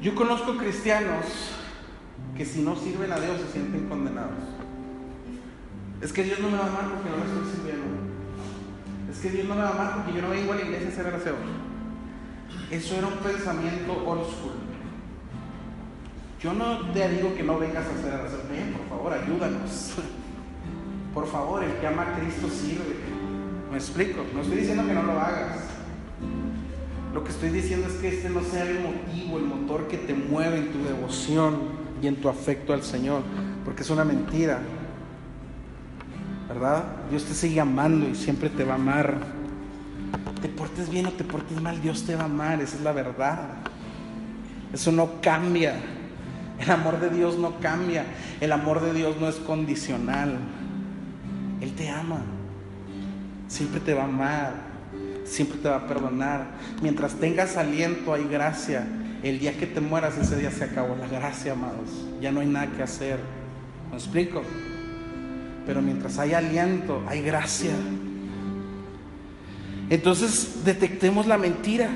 Yo 0.00 0.14
conozco 0.14 0.56
cristianos 0.56 1.53
que 2.36 2.44
si 2.44 2.62
no 2.62 2.74
sirven 2.76 3.12
a 3.12 3.20
Dios 3.20 3.40
se 3.40 3.52
sienten 3.52 3.88
condenados. 3.88 4.32
Es 6.00 6.12
que 6.12 6.24
Dios 6.24 6.40
no 6.40 6.50
me 6.50 6.58
va 6.58 6.64
a 6.64 6.68
amar 6.68 6.84
porque 6.94 7.10
no 7.10 7.16
le 7.16 7.24
estoy 7.24 7.54
sirviendo. 7.54 7.84
Es 9.10 9.18
que 9.20 9.30
Dios 9.30 9.48
no 9.48 9.54
me 9.54 9.62
va 9.62 9.68
a 9.68 9.72
amar 9.72 9.94
porque 9.94 10.12
yo 10.14 10.22
no 10.22 10.30
vengo 10.30 10.52
a 10.52 10.56
la 10.56 10.62
iglesia 10.62 10.88
a 10.88 10.90
hacer 10.90 11.06
el 11.06 11.14
aseo. 11.14 11.36
Eso 12.70 12.96
era 12.96 13.06
un 13.06 13.14
pensamiento 13.14 13.92
old 14.04 14.26
school. 14.26 14.52
Yo 16.40 16.52
no 16.52 16.90
te 16.92 17.08
digo 17.08 17.34
que 17.34 17.42
no 17.42 17.58
vengas 17.58 17.86
a 17.86 17.90
hacer 17.90 18.12
oración. 18.12 18.40
Ven, 18.50 18.72
por 18.74 18.88
favor, 18.88 19.12
ayúdanos. 19.12 19.94
Por 21.14 21.28
favor, 21.28 21.62
el 21.62 21.72
que 21.74 21.86
ama 21.86 22.02
a 22.02 22.18
Cristo 22.18 22.48
sirve. 22.48 22.96
Me 23.70 23.76
explico. 23.76 24.24
No 24.34 24.40
estoy 24.40 24.56
diciendo 24.58 24.84
que 24.84 24.94
no 24.94 25.04
lo 25.04 25.12
hagas. 25.12 25.60
Lo 27.14 27.22
que 27.22 27.30
estoy 27.30 27.50
diciendo 27.50 27.86
es 27.86 27.94
que 27.94 28.08
este 28.08 28.30
no 28.30 28.42
sea 28.42 28.68
el 28.68 28.80
motivo, 28.80 29.38
el 29.38 29.44
motor 29.44 29.86
que 29.86 29.96
te 29.96 30.12
mueve 30.12 30.58
en 30.58 30.72
tu 30.72 30.82
devoción 30.82 31.83
y 32.02 32.06
en 32.06 32.16
tu 32.16 32.28
afecto 32.28 32.72
al 32.72 32.82
Señor. 32.82 33.22
Porque 33.64 33.82
es 33.82 33.90
una 33.90 34.04
mentira. 34.04 34.60
¿Verdad? 36.48 36.84
Dios 37.10 37.24
te 37.24 37.34
sigue 37.34 37.60
amando 37.60 38.08
y 38.08 38.14
siempre 38.14 38.50
te 38.50 38.64
va 38.64 38.72
a 38.72 38.76
amar. 38.76 39.18
Te 40.42 40.48
portes 40.48 40.90
bien 40.90 41.06
o 41.06 41.12
te 41.12 41.24
portes 41.24 41.60
mal, 41.60 41.80
Dios 41.80 42.04
te 42.04 42.16
va 42.16 42.22
a 42.22 42.26
amar. 42.26 42.60
Esa 42.60 42.76
es 42.76 42.82
la 42.82 42.92
verdad. 42.92 43.38
Eso 44.72 44.92
no 44.92 45.20
cambia. 45.20 45.76
El 46.58 46.70
amor 46.70 47.00
de 47.00 47.10
Dios 47.10 47.36
no 47.38 47.58
cambia, 47.60 48.04
el 48.40 48.52
amor 48.52 48.80
de 48.80 48.92
Dios 48.92 49.16
no 49.20 49.28
es 49.28 49.36
condicional. 49.36 50.38
Él 51.60 51.72
te 51.74 51.88
ama, 51.88 52.20
siempre 53.48 53.80
te 53.80 53.94
va 53.94 54.02
a 54.02 54.06
amar, 54.06 54.54
siempre 55.24 55.58
te 55.58 55.68
va 55.68 55.76
a 55.76 55.86
perdonar. 55.86 56.46
Mientras 56.80 57.14
tengas 57.14 57.56
aliento 57.56 58.14
hay 58.14 58.24
gracia. 58.24 58.86
El 59.24 59.38
día 59.38 59.56
que 59.56 59.66
te 59.66 59.80
mueras, 59.80 60.18
ese 60.18 60.36
día 60.36 60.50
se 60.50 60.64
acabó 60.64 60.94
la 60.96 61.08
gracia, 61.08 61.52
amados. 61.52 61.88
Ya 62.20 62.30
no 62.30 62.40
hay 62.40 62.46
nada 62.46 62.66
que 62.66 62.82
hacer. 62.82 63.18
¿Me 63.90 63.96
explico? 63.96 64.42
Pero 65.66 65.80
mientras 65.80 66.18
hay 66.18 66.34
aliento, 66.34 67.02
hay 67.08 67.22
gracia. 67.22 67.70
Entonces 69.88 70.62
detectemos 70.66 71.26
la 71.26 71.38
mentira. 71.38 71.88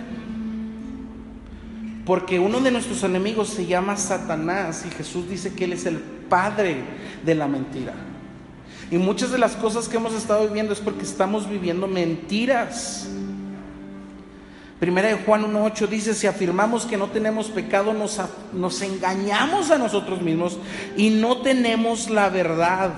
Porque 2.06 2.40
uno 2.40 2.60
de 2.60 2.70
nuestros 2.70 3.04
enemigos 3.04 3.50
se 3.50 3.66
llama 3.66 3.98
Satanás 3.98 4.86
y 4.86 4.90
Jesús 4.90 5.28
dice 5.28 5.52
que 5.52 5.64
Él 5.64 5.74
es 5.74 5.84
el 5.84 5.98
padre 5.98 6.76
de 7.26 7.34
la 7.34 7.46
mentira. 7.46 7.92
Y 8.90 8.96
muchas 8.96 9.30
de 9.30 9.38
las 9.38 9.54
cosas 9.54 9.86
que 9.86 9.98
hemos 9.98 10.14
estado 10.14 10.46
viviendo 10.48 10.72
es 10.72 10.80
porque 10.80 11.02
estamos 11.02 11.46
viviendo 11.46 11.86
mentiras. 11.86 13.06
Primera 14.80 15.08
de 15.08 15.14
Juan 15.14 15.42
1.8 15.42 15.88
dice, 15.88 16.14
si 16.14 16.28
afirmamos 16.28 16.86
que 16.86 16.96
no 16.96 17.08
tenemos 17.08 17.48
pecado, 17.48 17.92
nos, 17.92 18.20
nos 18.52 18.80
engañamos 18.82 19.72
a 19.72 19.78
nosotros 19.78 20.22
mismos 20.22 20.56
y 20.96 21.10
no 21.10 21.38
tenemos 21.38 22.08
la 22.10 22.28
verdad. 22.28 22.92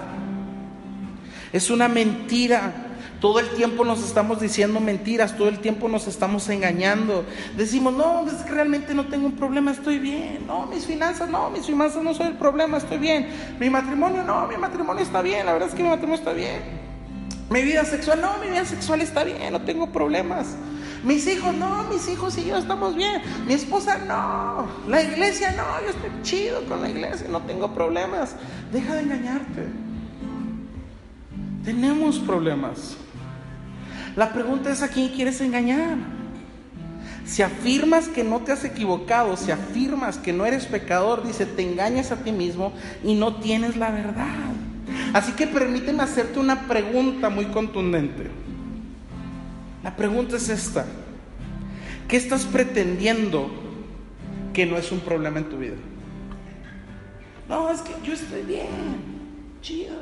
Es 1.52 1.70
una 1.70 1.88
mentira 1.88 2.86
Todo 3.20 3.38
el 3.38 3.48
tiempo 3.50 3.84
nos 3.84 4.02
estamos 4.02 4.40
diciendo 4.40 4.80
mentiras, 4.80 5.36
todo 5.36 5.48
el 5.48 5.58
tiempo 5.58 5.88
nos 5.88 6.06
estamos 6.06 6.48
engañando. 6.48 7.24
Decimos, 7.54 7.92
no, 7.92 8.26
es 8.26 8.42
que 8.44 8.50
realmente 8.50 8.94
no 8.94 9.06
tengo 9.08 9.26
un 9.26 9.36
problema, 9.36 9.72
estoy 9.72 9.98
bien. 9.98 10.46
No, 10.46 10.66
mis 10.66 10.86
finanzas, 10.86 11.28
no, 11.28 11.50
mis 11.50 11.66
finanzas 11.66 12.02
no 12.02 12.14
son 12.14 12.28
el 12.28 12.34
problema, 12.34 12.78
estoy 12.78 12.96
bien. 12.96 13.28
Mi 13.58 13.68
matrimonio, 13.68 14.22
no, 14.22 14.46
mi 14.46 14.56
matrimonio 14.56 15.02
está 15.02 15.20
bien, 15.20 15.44
la 15.44 15.52
verdad 15.52 15.68
es 15.68 15.74
que 15.74 15.82
mi 15.82 15.90
matrimonio 15.90 16.18
está 16.18 16.32
bien. 16.32 16.62
Mi 17.50 17.62
vida 17.62 17.84
sexual, 17.84 18.22
no, 18.22 18.38
mi 18.38 18.48
vida 18.50 18.64
sexual 18.64 19.02
está 19.02 19.24
bien, 19.24 19.52
no 19.52 19.60
tengo 19.62 19.88
problemas. 19.88 20.56
Mis 21.04 21.26
hijos, 21.26 21.54
no, 21.54 21.84
mis 21.84 22.08
hijos 22.08 22.36
y 22.38 22.46
yo 22.46 22.58
estamos 22.58 22.94
bien. 22.94 23.22
Mi 23.46 23.54
esposa, 23.54 23.98
no. 23.98 24.66
La 24.88 25.02
iglesia, 25.02 25.52
no, 25.52 25.82
yo 25.82 25.90
estoy 25.90 26.10
chido 26.22 26.64
con 26.66 26.82
la 26.82 26.90
iglesia, 26.90 27.26
no 27.30 27.40
tengo 27.42 27.72
problemas. 27.74 28.36
Deja 28.72 28.94
de 28.94 29.02
engañarte. 29.02 29.66
Tenemos 31.64 32.18
problemas. 32.18 32.96
La 34.16 34.32
pregunta 34.32 34.70
es 34.70 34.82
a 34.82 34.88
quién 34.88 35.08
quieres 35.08 35.40
engañar. 35.40 35.96
Si 37.24 37.42
afirmas 37.42 38.08
que 38.08 38.24
no 38.24 38.40
te 38.40 38.52
has 38.52 38.64
equivocado, 38.64 39.36
si 39.36 39.52
afirmas 39.52 40.18
que 40.18 40.32
no 40.32 40.44
eres 40.46 40.66
pecador, 40.66 41.24
dice, 41.24 41.46
te 41.46 41.62
engañas 41.62 42.10
a 42.10 42.16
ti 42.16 42.32
mismo 42.32 42.72
y 43.04 43.14
no 43.14 43.36
tienes 43.36 43.76
la 43.76 43.90
verdad. 43.90 44.26
Así 45.12 45.32
que 45.32 45.46
permíteme 45.46 46.02
hacerte 46.02 46.40
una 46.40 46.66
pregunta 46.66 47.30
muy 47.30 47.46
contundente. 47.46 48.30
La 49.82 49.96
pregunta 49.96 50.36
es 50.36 50.48
esta. 50.48 50.86
¿Qué 52.08 52.16
estás 52.16 52.44
pretendiendo 52.44 53.50
que 54.52 54.66
no 54.66 54.76
es 54.76 54.92
un 54.92 55.00
problema 55.00 55.38
en 55.38 55.48
tu 55.48 55.58
vida? 55.58 55.76
No, 57.48 57.70
es 57.70 57.80
que 57.80 57.92
yo 58.04 58.12
estoy 58.12 58.42
bien, 58.42 58.68
chido. 59.62 59.94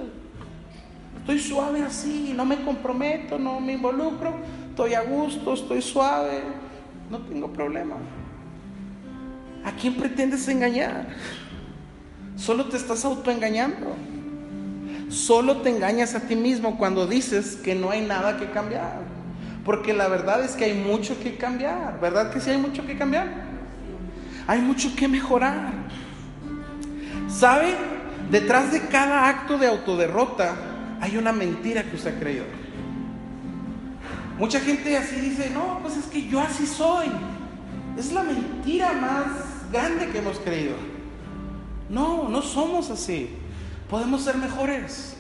Estoy 1.21 1.39
suave 1.39 1.83
así, 1.83 2.33
no 2.35 2.45
me 2.45 2.63
comprometo, 2.63 3.39
no 3.39 3.61
me 3.61 3.75
involucro, 3.75 4.35
estoy 4.71 4.95
a 4.95 5.03
gusto, 5.03 5.53
estoy 5.53 5.83
suave, 5.83 6.43
no 7.11 7.19
tengo 7.19 7.53
problema. 7.53 7.97
¿A 9.65 9.73
quién 9.73 9.95
pretendes 9.95 10.49
engañar? 10.49 11.09
Solo 12.37 12.67
te 12.67 12.77
estás 12.77 13.05
autoengañando. 13.05 13.95
Solo 15.11 15.59
te 15.59 15.71
engañas 15.71 16.15
a 16.15 16.21
ti 16.21 16.37
mismo 16.37 16.79
cuando 16.79 17.07
dices 17.07 17.57
que 17.57 17.75
no 17.75 17.91
hay 17.91 18.03
nada 18.03 18.39
que 18.39 18.51
cambiar. 18.51 19.08
Porque 19.69 19.93
la 19.93 20.09
verdad 20.09 20.43
es 20.43 20.53
que 20.53 20.65
hay 20.65 20.73
mucho 20.73 21.21
que 21.21 21.37
cambiar. 21.37 22.01
¿Verdad 22.01 22.33
que 22.33 22.41
sí 22.41 22.49
hay 22.49 22.57
mucho 22.57 22.87
que 22.87 22.97
cambiar? 22.97 23.29
Hay 24.47 24.63
mucho 24.63 24.97
que 24.97 25.07
mejorar. 25.09 25.75
¿Sabe? 27.29 27.75
Detrás 28.31 28.73
de 28.73 28.81
cada 28.87 29.29
acto 29.29 29.59
de 29.59 29.67
autoderrota 29.67 30.55
hay 31.03 31.19
una 31.19 31.33
mentira 31.33 31.83
que 31.83 31.97
usted 31.97 32.17
ha 32.17 32.19
creído. 32.19 32.47
Mucha 34.39 34.59
gente 34.59 34.97
así 34.97 35.17
dice, 35.17 35.51
no, 35.51 35.81
pues 35.83 35.99
es 35.99 36.07
que 36.07 36.27
yo 36.27 36.41
así 36.41 36.67
soy. 36.67 37.09
Es 37.99 38.11
la 38.11 38.23
mentira 38.23 38.95
más 38.95 39.71
grande 39.71 40.09
que 40.09 40.21
hemos 40.21 40.39
creído. 40.39 40.77
No, 41.91 42.27
no 42.31 42.41
somos 42.41 42.89
así. 42.89 43.29
Podemos 43.91 44.23
ser 44.23 44.39
mejores. 44.39 45.15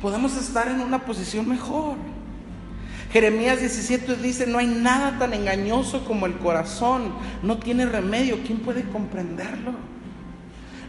Podemos 0.00 0.36
estar 0.36 0.68
en 0.68 0.78
una 0.78 1.00
posición 1.00 1.48
mejor. 1.48 1.96
Jeremías 3.12 3.60
17 3.60 4.16
dice, 4.16 4.46
no 4.46 4.58
hay 4.58 4.66
nada 4.66 5.18
tan 5.18 5.32
engañoso 5.32 6.04
como 6.04 6.26
el 6.26 6.34
corazón. 6.34 7.12
No 7.42 7.58
tiene 7.58 7.86
remedio. 7.86 8.38
¿Quién 8.46 8.58
puede 8.58 8.82
comprenderlo? 8.82 9.72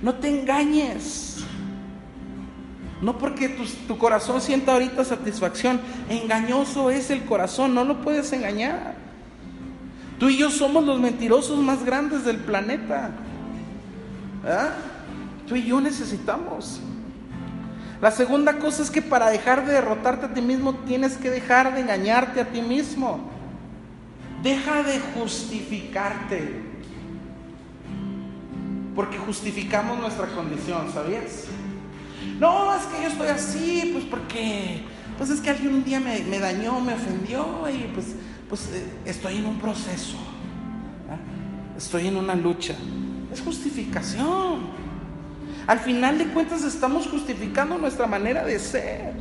No 0.01 0.15
te 0.15 0.27
engañes. 0.27 1.37
No 3.01 3.17
porque 3.17 3.55
tu, 3.87 3.97
corazón 3.97 4.41
sienta 4.41 4.73
ahorita 4.73 5.05
satisfacción. 5.05 5.79
Engañoso 6.09 6.89
es 6.89 7.09
el 7.09 7.23
corazón, 7.23 7.73
no 7.73 7.85
lo 7.85 8.01
puedes 8.01 8.31
engañar. 8.33 8.95
Tú 10.19 10.27
y 10.27 10.37
yo 10.37 10.49
somos 10.49 10.83
los 10.83 10.99
mentirosos 10.99 11.59
más 11.59 11.85
grandes 11.85 12.25
del 12.25 12.37
planeta. 12.37 13.11
¿Ah? 14.45 14.71
Tú 15.47 15.55
y 15.55 15.63
yo 15.63 15.79
necesitamos. 15.79 16.81
La 18.01 18.11
segunda 18.11 18.59
cosa 18.59 18.81
es 18.81 18.89
que 18.89 19.01
para 19.01 19.29
dejar 19.29 19.65
de 19.65 19.73
derrotarte 19.73 20.27
a 20.27 20.33
ti 20.33 20.41
mismo 20.41 20.73
tienes 20.73 21.17
que 21.17 21.29
dejar 21.29 21.73
de 21.73 21.81
engañarte 21.81 22.39
a 22.39 22.45
ti 22.45 22.61
mismo. 22.61 23.19
Deja 24.41 24.83
de 24.83 24.99
justificarte. 25.15 26.63
Porque 28.95 29.17
justificamos 29.17 29.99
nuestra 29.99 30.27
condición, 30.27 30.91
¿sabías? 30.93 31.45
No, 32.39 32.73
es 32.73 32.83
que 32.83 33.01
yo 33.01 33.09
estoy 33.09 33.27
así, 33.27 33.89
pues 33.91 34.05
porque, 34.05 34.83
pues 35.17 35.29
es 35.29 35.41
que 35.41 35.49
alguien 35.49 35.73
un 35.73 35.83
día 35.83 35.99
me, 35.99 36.39
dañó, 36.39 36.79
me 36.79 36.93
ofendió 36.93 37.63
y 37.69 37.91
pues, 37.93 38.15
pues 38.47 38.69
eh, 38.73 38.85
estoy 39.05 39.37
en 39.37 39.45
un 39.45 39.59
proceso, 39.59 40.17
estoy 41.77 42.07
en 42.07 42.15
una 42.15 42.35
lucha. 42.35 42.75
Es 43.31 43.41
justificación. 43.41 44.88
Al 45.69 45.77
final 45.77 46.17
de 46.17 46.25
cuentas 46.25 46.63
estamos 46.63 47.05
justificando 47.05 47.77
nuestra 47.77 48.07
manera 48.07 48.43
de 48.43 48.57
ser. 48.57 49.13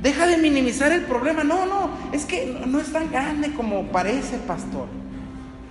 Deja 0.00 0.24
de 0.28 0.36
minimizar 0.36 0.92
el 0.92 1.02
problema. 1.02 1.42
No, 1.42 1.66
no, 1.66 1.90
es 2.12 2.24
que 2.26 2.56
no 2.64 2.78
es 2.78 2.92
tan 2.92 3.10
grande 3.10 3.52
como 3.54 3.88
parece, 3.88 4.38
pastor. 4.38 4.86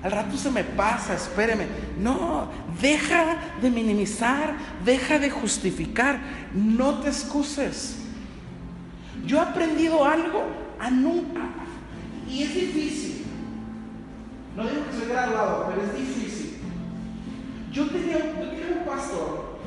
Al 0.03 0.11
rato 0.11 0.35
se 0.35 0.51
me 0.51 0.65
pasa, 0.65 1.13
espéreme. 1.13 1.67
No, 1.97 2.49
deja 2.81 3.37
de 3.61 3.69
minimizar, 3.69 4.57
deja 4.83 5.19
de 5.19 5.29
justificar, 5.29 6.19
no 6.53 6.95
te 6.99 7.07
excuses. 7.07 7.95
Yo 9.25 9.37
he 9.37 9.39
aprendido 9.39 10.03
algo 10.03 10.43
a 10.81 10.91
nunca, 10.91 11.43
y 12.29 12.43
es 12.43 12.53
difícil. 12.53 13.23
No 14.57 14.63
digo 14.63 14.81
que 14.91 14.97
soy 14.97 15.07
graduado, 15.07 15.69
pero 15.69 15.87
es 15.87 15.97
difícil. 15.97 16.34
Yo 17.75 17.87
tenía, 17.87 18.15
un 18.15 18.85
pastor 18.85 19.59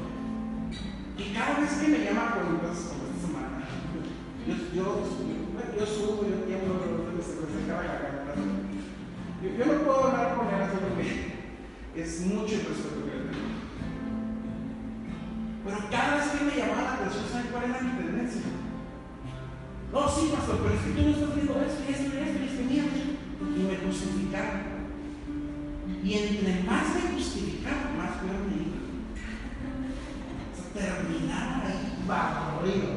y 1.18 1.34
cada 1.34 1.60
vez 1.60 1.72
que 1.72 1.88
me 1.88 2.04
llama 2.06 2.32
con 2.32 2.56
como 2.56 2.72
esta 2.72 3.20
semana, 3.20 3.68
yo, 4.46 4.54
yo, 4.72 5.04
yo, 5.76 5.86
subo, 5.86 6.24
yo 6.24 6.36
tiemblo, 6.48 6.80
yo, 6.88 7.20
se 7.20 7.36
me 7.36 7.68
la 7.68 7.84
yo, 9.58 9.66
no 9.66 9.84
puedo 9.84 10.04
hablar 10.04 10.36
con 10.36 10.46
él 10.48 10.62
así 10.62 10.78
porque 10.80 12.00
es 12.00 12.20
mucho 12.24 12.54
el 12.54 12.64
respeto 12.64 13.04
que 13.04 13.12
le 13.12 13.28
tengo. 13.28 13.52
Pero 15.66 15.78
cada 15.90 16.16
vez 16.16 16.28
que 16.28 16.44
me 16.44 16.56
llamaba 16.56 16.82
la 16.82 16.94
atención, 16.94 17.24
¿sabe 17.30 17.50
cuál 17.50 17.64
era 17.64 17.82
mi 17.82 17.90
tendencia? 17.90 18.42
No, 19.92 20.08
sí, 20.08 20.32
pastor, 20.34 20.60
pero 20.62 20.74
es 20.74 20.80
que 20.80 20.96
tú 20.96 21.02
no 21.02 21.12
estás 21.12 21.34
viendo 21.34 21.60
esto 21.60 21.84
y 21.84 21.92
esto 21.92 22.08
y 22.08 22.24
esto 22.24 22.40
y 22.40 22.48
esto 22.48 22.62
y 22.72 23.60
Y 23.60 23.64
me 23.68 23.76
justificaron. 23.84 24.78
Y 26.02 26.14
entre 26.14 26.62
más 26.64 26.77
Terminaba 30.74 31.62
ahí 31.66 32.04
barrido. 32.06 32.90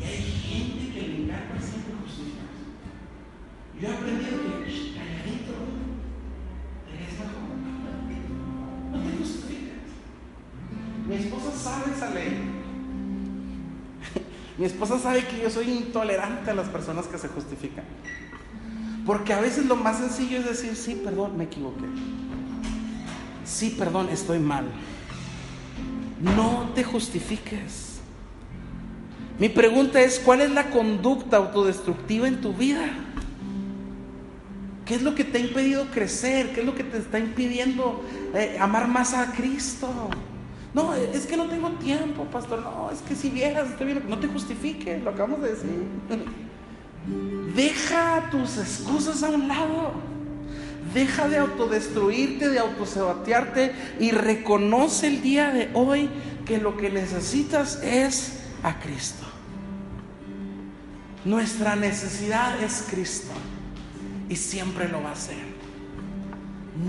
Y 0.00 0.04
hay 0.04 0.16
gente 0.16 0.92
que 0.92 1.08
le 1.08 1.24
encanta 1.24 1.60
siempre 1.60 1.94
justificarse. 2.02 2.64
Yo 3.80 3.88
he 3.88 3.92
aprendido 3.92 4.38
que 4.42 4.62
Mi 11.12 11.18
esposa 11.18 11.52
sabe 11.52 11.92
esa 11.94 12.10
ley. 12.10 12.40
Mi 14.56 14.64
esposa 14.64 14.98
sabe 14.98 15.26
que 15.26 15.42
yo 15.42 15.50
soy 15.50 15.70
intolerante 15.70 16.50
a 16.50 16.54
las 16.54 16.68
personas 16.68 17.06
que 17.06 17.18
se 17.18 17.28
justifican. 17.28 17.84
Porque 19.04 19.34
a 19.34 19.40
veces 19.40 19.66
lo 19.66 19.76
más 19.76 19.98
sencillo 19.98 20.38
es 20.38 20.46
decir, 20.46 20.74
sí, 20.74 21.00
perdón, 21.04 21.36
me 21.36 21.44
equivoqué. 21.44 21.84
Sí, 23.44 23.74
perdón, 23.78 24.08
estoy 24.10 24.38
mal. 24.38 24.64
No 26.20 26.70
te 26.74 26.84
justifiques. 26.84 28.00
Mi 29.38 29.48
pregunta 29.48 30.00
es, 30.00 30.20
¿cuál 30.20 30.40
es 30.40 30.50
la 30.50 30.70
conducta 30.70 31.38
autodestructiva 31.38 32.28
en 32.28 32.40
tu 32.40 32.52
vida? 32.52 32.84
¿Qué 34.84 34.94
es 34.94 35.02
lo 35.02 35.14
que 35.14 35.24
te 35.24 35.38
ha 35.38 35.40
impedido 35.40 35.86
crecer? 35.86 36.52
¿Qué 36.52 36.60
es 36.60 36.66
lo 36.66 36.74
que 36.74 36.84
te 36.84 36.98
está 36.98 37.18
impidiendo 37.18 38.02
eh, 38.34 38.56
amar 38.60 38.88
más 38.88 39.14
a 39.14 39.32
Cristo? 39.32 39.88
No, 40.74 40.94
es 40.94 41.26
que 41.26 41.36
no 41.36 41.46
tengo 41.46 41.70
tiempo, 41.72 42.24
pastor. 42.24 42.62
No, 42.62 42.90
es 42.90 43.00
que 43.02 43.14
si 43.14 43.30
vieras. 43.30 43.68
No 44.08 44.18
te 44.18 44.28
justifiques, 44.28 45.02
lo 45.02 45.10
acabamos 45.10 45.42
de 45.42 45.50
decir. 45.50 45.70
Deja 47.56 48.28
tus 48.30 48.58
excusas 48.58 49.22
a 49.22 49.30
un 49.30 49.48
lado. 49.48 49.92
Deja 50.94 51.28
de 51.28 51.38
autodestruirte, 51.38 52.48
de 52.48 52.58
autosebatearte 52.58 53.72
y 53.98 54.10
reconoce 54.10 55.06
el 55.06 55.22
día 55.22 55.50
de 55.50 55.70
hoy 55.74 56.10
que 56.44 56.58
lo 56.58 56.76
que 56.76 56.90
necesitas 56.90 57.82
es 57.82 58.40
a 58.62 58.78
Cristo. 58.78 59.24
Nuestra 61.24 61.76
necesidad 61.76 62.62
es 62.62 62.86
Cristo 62.90 63.32
y 64.28 64.36
siempre 64.36 64.88
lo 64.88 65.02
va 65.02 65.12
a 65.12 65.16
ser. 65.16 65.52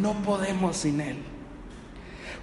No 0.02 0.14
podemos 0.24 0.78
sin 0.78 1.00
Él. 1.02 1.18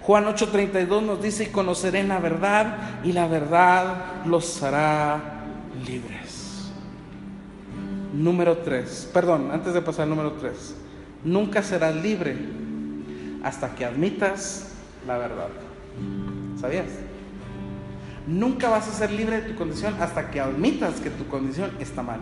Juan 0.01 0.25
8:32 0.25 1.03
nos 1.03 1.21
dice, 1.21 1.43
y 1.43 1.47
conoceré 1.47 2.03
la 2.03 2.19
verdad 2.19 3.01
y 3.03 3.11
la 3.11 3.27
verdad 3.27 4.25
los 4.25 4.63
hará 4.63 5.43
libres. 5.85 6.71
Número 8.13 8.57
3, 8.57 9.09
perdón, 9.13 9.51
antes 9.51 9.73
de 9.73 9.81
pasar 9.81 10.03
al 10.03 10.09
número 10.09 10.33
3, 10.33 10.75
nunca 11.23 11.61
serás 11.63 11.95
libre 11.95 12.35
hasta 13.43 13.75
que 13.75 13.85
admitas 13.85 14.71
la 15.07 15.17
verdad. 15.17 15.49
¿Sabías? 16.59 16.87
Nunca 18.27 18.69
vas 18.69 18.87
a 18.87 18.91
ser 18.91 19.11
libre 19.11 19.41
de 19.41 19.49
tu 19.49 19.55
condición 19.55 19.95
hasta 19.99 20.29
que 20.29 20.39
admitas 20.39 20.99
que 20.99 21.09
tu 21.09 21.27
condición 21.27 21.71
está 21.79 22.03
mal. 22.03 22.19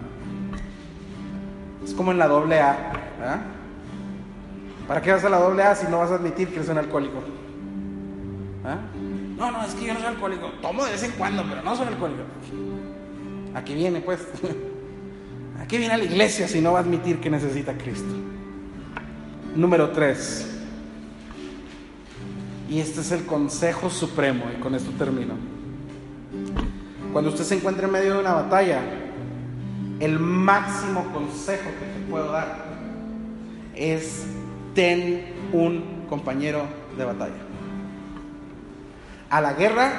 Es 1.84 1.94
como 1.94 2.12
en 2.12 2.18
la 2.18 2.28
doble 2.28 2.60
A. 2.60 2.94
¿Para 4.88 5.02
qué 5.02 5.12
vas 5.12 5.24
a 5.24 5.30
la 5.30 5.40
doble 5.40 5.64
A 5.64 5.76
si 5.76 5.88
no 5.88 6.00
vas 6.00 6.12
a 6.12 6.16
admitir 6.16 6.48
que 6.50 6.56
eres 6.56 6.70
un 6.70 6.78
alcohólico? 6.78 7.22
¿Ah? 8.66 8.78
No, 9.38 9.52
no, 9.52 9.64
es 9.64 9.74
que 9.74 9.86
yo 9.86 9.94
no 9.94 10.00
soy 10.00 10.10
alcohólico. 10.10 10.48
Tomo 10.62 10.86
de 10.86 10.92
vez 10.92 11.04
en 11.04 11.12
cuando, 11.12 11.44
pero 11.48 11.62
no 11.62 11.76
soy 11.76 11.88
alcohólico. 11.88 12.24
Aquí 13.56 13.74
viene, 13.74 14.02
pues. 14.02 14.20
Aquí 15.62 15.78
viene 15.78 15.98
la 15.98 16.04
iglesia 16.04 16.48
si 16.48 16.62
no 16.62 16.72
va 16.72 16.80
a 16.80 16.82
admitir 16.82 17.20
que 17.20 17.30
necesita 17.30 17.78
Cristo. 17.78 18.29
Número 19.56 19.90
3. 19.90 20.48
Y 22.70 22.80
este 22.80 23.02
es 23.02 23.12
el 23.12 23.26
consejo 23.26 23.90
supremo, 23.90 24.46
y 24.56 24.62
con 24.62 24.76
esto 24.76 24.92
termino. 24.92 25.34
Cuando 27.12 27.32
usted 27.32 27.44
se 27.44 27.56
encuentre 27.56 27.86
en 27.86 27.92
medio 27.92 28.14
de 28.14 28.20
una 28.20 28.34
batalla, 28.34 28.80
el 30.00 30.20
máximo 30.20 31.12
consejo 31.12 31.70
que 31.80 32.00
te 32.00 32.10
puedo 32.10 32.32
dar 32.32 32.58
es 33.76 34.26
ten 34.76 35.26
un 35.52 36.06
compañero 36.08 36.64
de 36.98 37.06
batalla. 37.06 37.34
A 39.30 39.42
la 39.42 39.54
guerra 39.54 39.92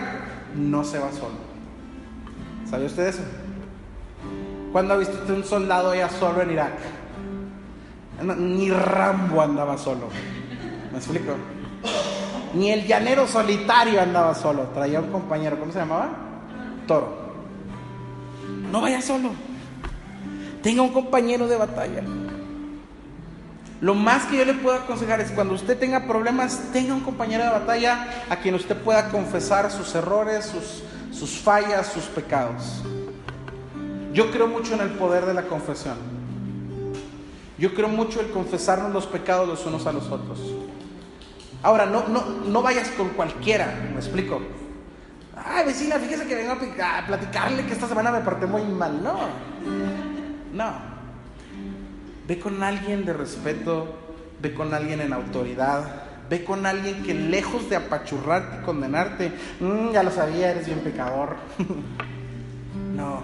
no 0.55 0.85
se 0.85 0.99
va 0.99 1.11
solo. 1.13 1.51
¿Sabe 2.69 2.87
usted 2.87 3.09
eso? 3.09 3.23
¿Cuándo 4.71 4.95
ha 4.95 4.97
visto 4.97 5.15
usted 5.15 5.35
un 5.35 5.45
soldado 5.45 5.93
ya 5.95 6.09
solo 6.09 6.43
en 6.43 6.53
Irak? 6.53 7.00
Ni 8.23 8.71
Rambo 8.71 9.41
andaba 9.41 9.79
solo. 9.79 10.09
¿Me 10.93 10.99
explico? 10.99 11.35
Ni 12.55 12.71
el 12.71 12.87
llanero 12.87 13.27
solitario 13.27 14.01
andaba 14.01 14.35
solo. 14.35 14.65
Traía 14.75 15.01
un 15.01 15.11
compañero. 15.11 15.59
¿Cómo 15.59 15.73
se 15.73 15.79
llamaba? 15.79 16.11
Toro. 16.87 17.19
No 18.71 18.81
vaya 18.81 19.01
solo. 19.01 19.31
Tenga 20.63 20.83
un 20.83 20.91
compañero 20.91 21.47
de 21.47 21.57
batalla. 21.57 22.03
Lo 23.81 23.95
más 23.95 24.27
que 24.27 24.37
yo 24.37 24.45
le 24.45 24.53
puedo 24.55 24.77
aconsejar 24.77 25.23
es 25.23 25.31
cuando 25.31 25.55
usted 25.55 25.79
tenga 25.79 26.07
problemas, 26.07 26.61
tenga 26.71 26.93
un 26.93 27.01
compañero 27.01 27.45
de 27.45 27.51
batalla 27.51 28.25
a 28.29 28.37
quien 28.37 28.55
usted 28.55 28.77
pueda 28.77 29.09
confesar 29.09 29.71
sus 29.71 29.95
errores, 29.95 30.45
sus, 30.45 30.83
sus 31.19 31.39
fallas, 31.39 31.87
sus 31.87 32.05
pecados. 32.05 32.83
Yo 34.13 34.31
creo 34.31 34.49
mucho 34.49 34.75
en 34.75 34.81
el 34.81 34.91
poder 34.91 35.25
de 35.25 35.33
la 35.33 35.45
confesión. 35.45 36.20
Yo 37.61 37.75
creo 37.75 37.89
mucho 37.89 38.23
en 38.23 38.29
confesarnos 38.29 38.91
los 38.91 39.07
pecados 39.07 39.47
los 39.47 39.67
unos 39.67 39.87
a 39.87 39.93
los 39.93 40.11
otros. 40.11 40.41
Ahora, 41.63 41.85
no, 41.85 42.09
no, 42.09 42.25
no 42.47 42.63
vayas 42.63 42.89
con 42.93 43.11
cualquiera, 43.11 43.91
me 43.93 44.01
explico. 44.01 44.41
Ay, 45.37 45.67
vecina, 45.67 45.97
fíjese 45.97 46.27
que 46.27 46.35
vengo 46.35 46.53
a 46.53 47.07
platicarle 47.07 47.67
que 47.67 47.75
esta 47.75 47.87
semana 47.87 48.11
me 48.11 48.21
porté 48.21 48.47
muy 48.47 48.63
mal. 48.63 49.03
No, 49.03 49.19
no. 50.55 50.73
Ve 52.27 52.39
con 52.39 52.63
alguien 52.63 53.05
de 53.05 53.13
respeto, 53.13 53.95
ve 54.41 54.55
con 54.55 54.73
alguien 54.73 55.03
en 55.03 55.13
autoridad, 55.13 56.05
ve 56.31 56.43
con 56.45 56.65
alguien 56.65 57.03
que 57.03 57.13
lejos 57.13 57.69
de 57.69 57.77
apachurrarte 57.77 58.61
y 58.63 58.65
condenarte, 58.65 59.33
mm, 59.61 59.91
ya 59.93 60.03
lo 60.03 60.11
sabía, 60.11 60.53
eres 60.53 60.65
bien 60.65 60.79
pecador. 60.79 61.37
no. 62.97 63.23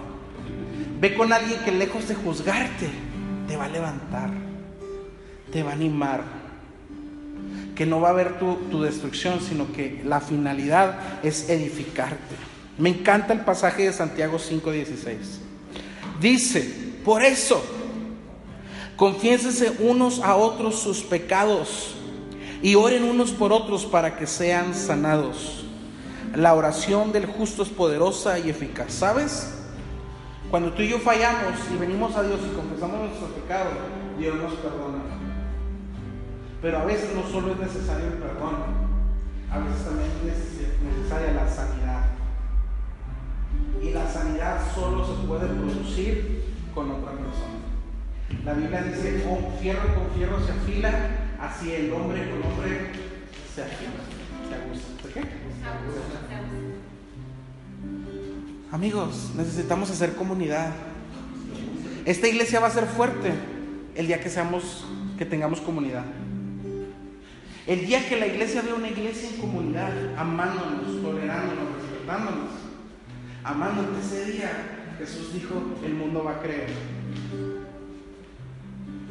Ve 0.99 1.15
con 1.15 1.33
alguien 1.33 1.59
que 1.61 1.71
lejos 1.71 2.07
de 2.07 2.13
juzgarte, 2.13 3.06
te 3.47 3.55
va 3.55 3.65
a 3.65 3.69
levantar, 3.69 4.29
te 5.51 5.63
va 5.63 5.71
a 5.71 5.73
animar 5.73 6.23
que 7.75 7.85
no 7.85 8.01
va 8.01 8.09
a 8.09 8.11
haber 8.11 8.39
tu, 8.39 8.55
tu, 8.71 8.81
destrucción, 8.81 9.39
sino 9.39 9.71
que 9.71 10.01
la 10.03 10.19
finalidad 10.19 10.99
es 11.23 11.47
edificarte. 11.47 12.35
Me 12.77 12.89
encanta 12.89 13.33
el 13.33 13.41
pasaje 13.41 13.83
de 13.83 13.93
Santiago 13.93 14.39
5:16. 14.39 15.17
Dice, 16.19 16.61
por 17.05 17.23
eso, 17.23 17.63
confiénsense 18.95 19.71
unos 19.79 20.19
a 20.21 20.35
otros 20.35 20.79
sus 20.79 21.01
pecados 21.01 21.95
y 22.63 22.73
oren 22.75 23.03
unos 23.03 23.31
por 23.31 23.53
otros 23.53 23.85
para 23.85 24.17
que 24.17 24.25
sean 24.25 24.73
sanados. 24.73 25.65
La 26.35 26.55
oración 26.55 27.11
del 27.11 27.27
justo 27.27 27.61
es 27.63 27.69
poderosa 27.69 28.39
y 28.39 28.49
eficaz. 28.49 28.91
¿Sabes? 28.93 29.56
Cuando 30.49 30.71
tú 30.71 30.81
y 30.81 30.87
yo 30.87 30.99
fallamos 30.99 31.55
y 31.73 31.77
venimos 31.77 32.15
a 32.15 32.23
Dios 32.23 32.39
y 32.49 32.55
confesamos 32.55 32.99
nuestros 32.99 33.31
pecados, 33.31 33.73
Dios 34.17 34.35
nos 34.37 34.53
perdona. 34.53 35.03
Pero 36.61 36.77
a 36.79 36.85
veces 36.85 37.13
no 37.13 37.23
solo 37.29 37.51
es 37.51 37.59
necesario 37.59 38.07
el 38.07 38.13
perdón, 38.13 38.55
a 39.51 39.59
veces 39.59 39.83
también 39.83 40.09
es 40.25 40.81
necesaria 40.81 41.33
la 41.33 41.49
sanidad. 41.49 42.05
Y 43.83 43.91
la 43.91 44.09
sanidad 44.09 44.61
solo 44.73 45.05
se 45.05 45.27
puede 45.27 45.47
producir 45.47 46.45
con 46.73 46.91
otra 46.91 47.11
persona. 47.11 47.67
La 48.45 48.53
Biblia 48.53 48.83
dice, 48.83 49.23
con 49.23 49.59
fierro 49.59 49.95
con 49.95 50.09
fierro 50.15 50.39
se 50.39 50.51
afila, 50.53 50.91
así 51.41 51.73
el 51.73 51.91
hombre 51.91 52.29
con 52.29 52.51
hombre 52.51 52.91
se 53.53 53.63
afila. 53.63 53.99
¿Se 54.47 54.55
agusta? 54.55 55.01
¿Por 55.01 55.11
qué? 55.11 55.21
Amigos, 58.71 59.31
necesitamos 59.37 59.89
hacer 59.89 60.15
comunidad. 60.15 60.73
Esta 62.05 62.27
iglesia 62.27 62.59
va 62.59 62.67
a 62.67 62.71
ser 62.71 62.85
fuerte 62.85 63.31
el 63.95 64.07
día 64.07 64.19
que 64.19 64.29
seamos, 64.29 64.85
que 65.17 65.25
tengamos 65.25 65.61
comunidad. 65.61 66.03
El 67.65 67.85
día 67.85 68.07
que 68.07 68.17
la 68.17 68.27
iglesia 68.27 68.61
vea 68.61 68.75
una 68.75 68.89
iglesia 68.89 69.29
en 69.29 69.37
comunidad, 69.41 69.91
amándonos, 70.17 71.01
tolerándonos, 71.01 71.81
respetándonos, 71.81 72.49
amándonos, 73.43 74.05
ese 74.05 74.31
día 74.33 74.51
Jesús 74.97 75.33
dijo, 75.33 75.55
el 75.85 75.93
mundo 75.93 76.25
va 76.25 76.31
a 76.31 76.41
creer. 76.41 76.69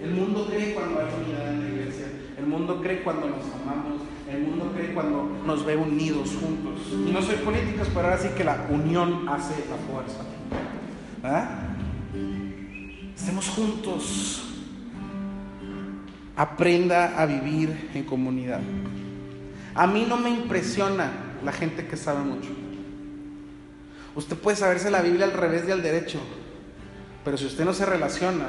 El 0.03 0.11
mundo 0.11 0.49
cree 0.51 0.75
cuando 0.75 1.01
hay 1.01 1.07
unidad 1.25 1.53
en 1.53 1.61
la 1.61 1.69
iglesia. 1.69 2.07
El 2.39 2.47
mundo 2.47 2.83
cree 2.83 3.03
cuando 3.03 3.29
nos 3.29 3.45
amamos. 3.63 4.03
El 4.29 4.43
mundo 4.43 4.72
cree 4.74 4.93
cuando 4.93 5.22
nos 5.47 5.64
ve 5.64 5.77
unidos 5.77 6.37
juntos. 6.41 6.81
Y 6.91 7.12
no 7.12 7.22
soy 7.22 7.37
políticos, 7.37 7.89
pero 7.95 8.09
ahora 8.09 8.18
sí 8.18 8.29
que 8.37 8.45
la 8.45 8.66
unión 8.68 9.29
hace 9.29 9.55
la 9.70 9.77
fuerza. 9.77 10.24
¿Ah? 11.22 11.49
Estemos 13.16 13.49
juntos. 13.49 14.43
Aprenda 16.37 17.20
a 17.20 17.27
vivir 17.27 17.91
en 17.95 18.05
comunidad. 18.05 18.61
A 19.74 19.87
mí 19.87 20.05
no 20.09 20.16
me 20.16 20.31
impresiona 20.31 21.11
la 21.45 21.53
gente 21.53 21.87
que 21.87 21.97
sabe 21.97 22.24
mucho. 22.24 22.51
Usted 24.14 24.37
puede 24.37 24.57
saberse 24.57 24.91
la 24.91 25.03
Biblia 25.03 25.27
al 25.27 25.33
revés 25.33 25.64
y 25.68 25.70
al 25.70 25.83
derecho, 25.83 26.18
pero 27.24 27.37
si 27.37 27.47
usted 27.47 27.64
no 27.64 27.74
se 27.74 27.85
relaciona, 27.85 28.47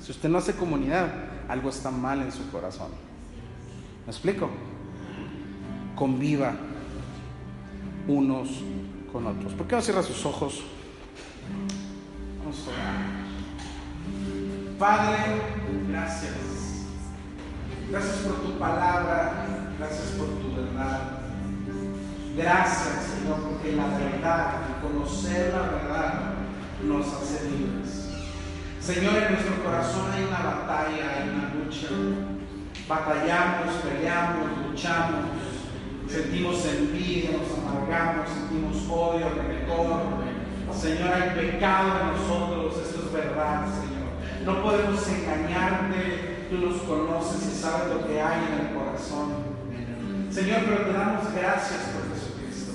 si 0.00 0.10
usted 0.10 0.28
no 0.28 0.38
hace 0.38 0.54
comunidad, 0.54 1.12
algo 1.48 1.68
está 1.68 1.90
mal 1.90 2.22
en 2.22 2.32
su 2.32 2.50
corazón. 2.50 2.88
¿Me 4.06 4.10
explico? 4.10 4.50
Conviva 6.02 6.50
unos 8.08 8.48
con 9.12 9.24
otros. 9.24 9.52
¿Por 9.52 9.68
qué 9.68 9.76
no 9.76 9.82
cierra 9.82 10.02
sus 10.02 10.26
ojos? 10.26 10.64
Vamos 12.40 12.66
a 12.66 12.70
orar. 12.72 13.02
Padre, 14.80 15.16
gracias. 15.88 16.34
Gracias 17.88 18.16
por 18.16 18.34
tu 18.42 18.58
palabra, 18.58 19.46
gracias 19.78 20.08
por 20.18 20.26
tu 20.26 20.56
verdad. 20.56 21.20
Gracias, 22.36 23.06
Señor, 23.06 23.38
porque 23.42 23.76
la 23.76 23.86
verdad, 23.96 24.54
conocer 24.82 25.54
la 25.54 25.62
verdad, 25.70 26.34
nos 26.82 27.06
hace 27.06 27.48
libres. 27.48 28.10
Señor, 28.80 29.22
en 29.22 29.34
nuestro 29.34 29.62
corazón 29.62 30.10
hay 30.10 30.24
una 30.24 30.40
batalla, 30.40 31.16
hay 31.16 31.28
una 31.28 31.54
lucha. 31.54 31.86
Batallamos, 32.88 33.74
peleamos, 33.84 34.48
luchamos, 34.68 35.51
sentimos 36.12 36.62
envidia, 36.66 37.30
nos 37.38 37.56
amargamos, 37.56 38.28
sentimos 38.28 38.76
odio, 38.90 39.30
rencor. 39.30 40.20
Señor, 40.76 41.08
hay 41.12 41.30
pecado 41.30 41.88
en 42.00 42.06
nosotros, 42.12 42.74
esto 42.84 43.06
es 43.06 43.12
verdad, 43.12 43.64
Señor. 43.64 44.12
No 44.44 44.62
podemos 44.62 45.08
engañarte, 45.08 46.48
tú 46.50 46.58
nos 46.58 46.82
conoces 46.82 47.46
y 47.46 47.56
sabes 47.56 47.94
lo 47.94 48.06
que 48.06 48.20
hay 48.20 48.40
en 48.44 48.66
el 48.66 48.74
corazón. 48.74 49.52
Señor, 50.30 50.60
pero 50.66 50.84
te 50.84 50.92
damos 50.92 51.32
gracias 51.32 51.80
por 51.92 52.12
Jesucristo. 52.12 52.72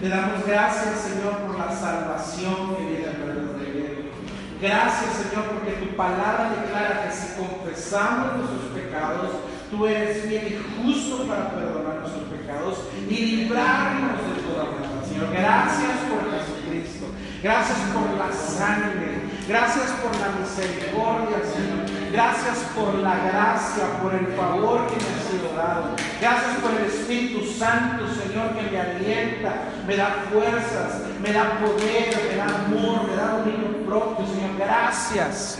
Te 0.00 0.08
damos 0.08 0.46
gracias, 0.46 1.00
Señor, 1.00 1.34
por 1.46 1.58
la 1.58 1.74
salvación 1.74 2.76
que 2.76 2.84
viene 2.84 3.06
a 3.06 3.12
través 3.12 3.58
de 3.58 3.66
él. 3.66 4.10
Gracias, 4.60 5.14
Señor, 5.14 5.46
porque 5.46 5.84
tu 5.84 5.96
palabra 5.96 6.52
declara 6.60 7.08
que 7.08 7.12
si 7.12 7.34
confesamos 7.38 8.36
nuestros 8.36 8.70
pecados, 8.74 9.30
Tú 9.70 9.86
eres 9.86 10.22
fiel 10.22 10.48
y 10.48 10.82
justo 10.82 11.26
para 11.28 11.50
perdonar 11.50 12.00
nuestros 12.00 12.24
pecados 12.24 12.78
y 13.08 13.14
librarnos 13.14 14.18
de 14.26 14.42
toda 14.42 14.64
maldad. 14.64 15.04
Señor, 15.06 15.30
gracias 15.32 15.96
por 16.10 16.20
Jesucristo. 16.32 17.06
Gracias 17.40 17.78
por 17.94 18.18
la 18.18 18.32
sangre. 18.32 19.20
Gracias 19.46 19.90
por 20.02 20.10
la 20.20 20.28
misericordia, 20.40 21.38
Señor. 21.54 22.10
Gracias 22.12 22.58
por 22.74 22.94
la 22.94 23.16
gracia, 23.16 24.00
por 24.02 24.14
el 24.14 24.26
favor 24.34 24.86
que 24.88 24.96
me 24.96 25.02
ha 25.02 25.30
sido 25.30 25.56
dado. 25.56 25.96
Gracias 26.20 26.54
por 26.58 26.70
el 26.72 26.86
Espíritu 26.86 27.46
Santo, 27.52 28.04
Señor, 28.08 28.54
que 28.56 28.70
me 28.70 28.80
alienta, 28.80 29.54
me 29.86 29.96
da 29.96 30.24
fuerzas, 30.30 31.02
me 31.22 31.32
da 31.32 31.58
poder, 31.60 32.28
me 32.28 32.36
da 32.36 32.44
amor, 32.44 33.08
me 33.08 33.16
da 33.16 33.38
dominio 33.38 33.86
propio, 33.86 34.26
Señor. 34.26 34.56
Gracias. 34.58 35.58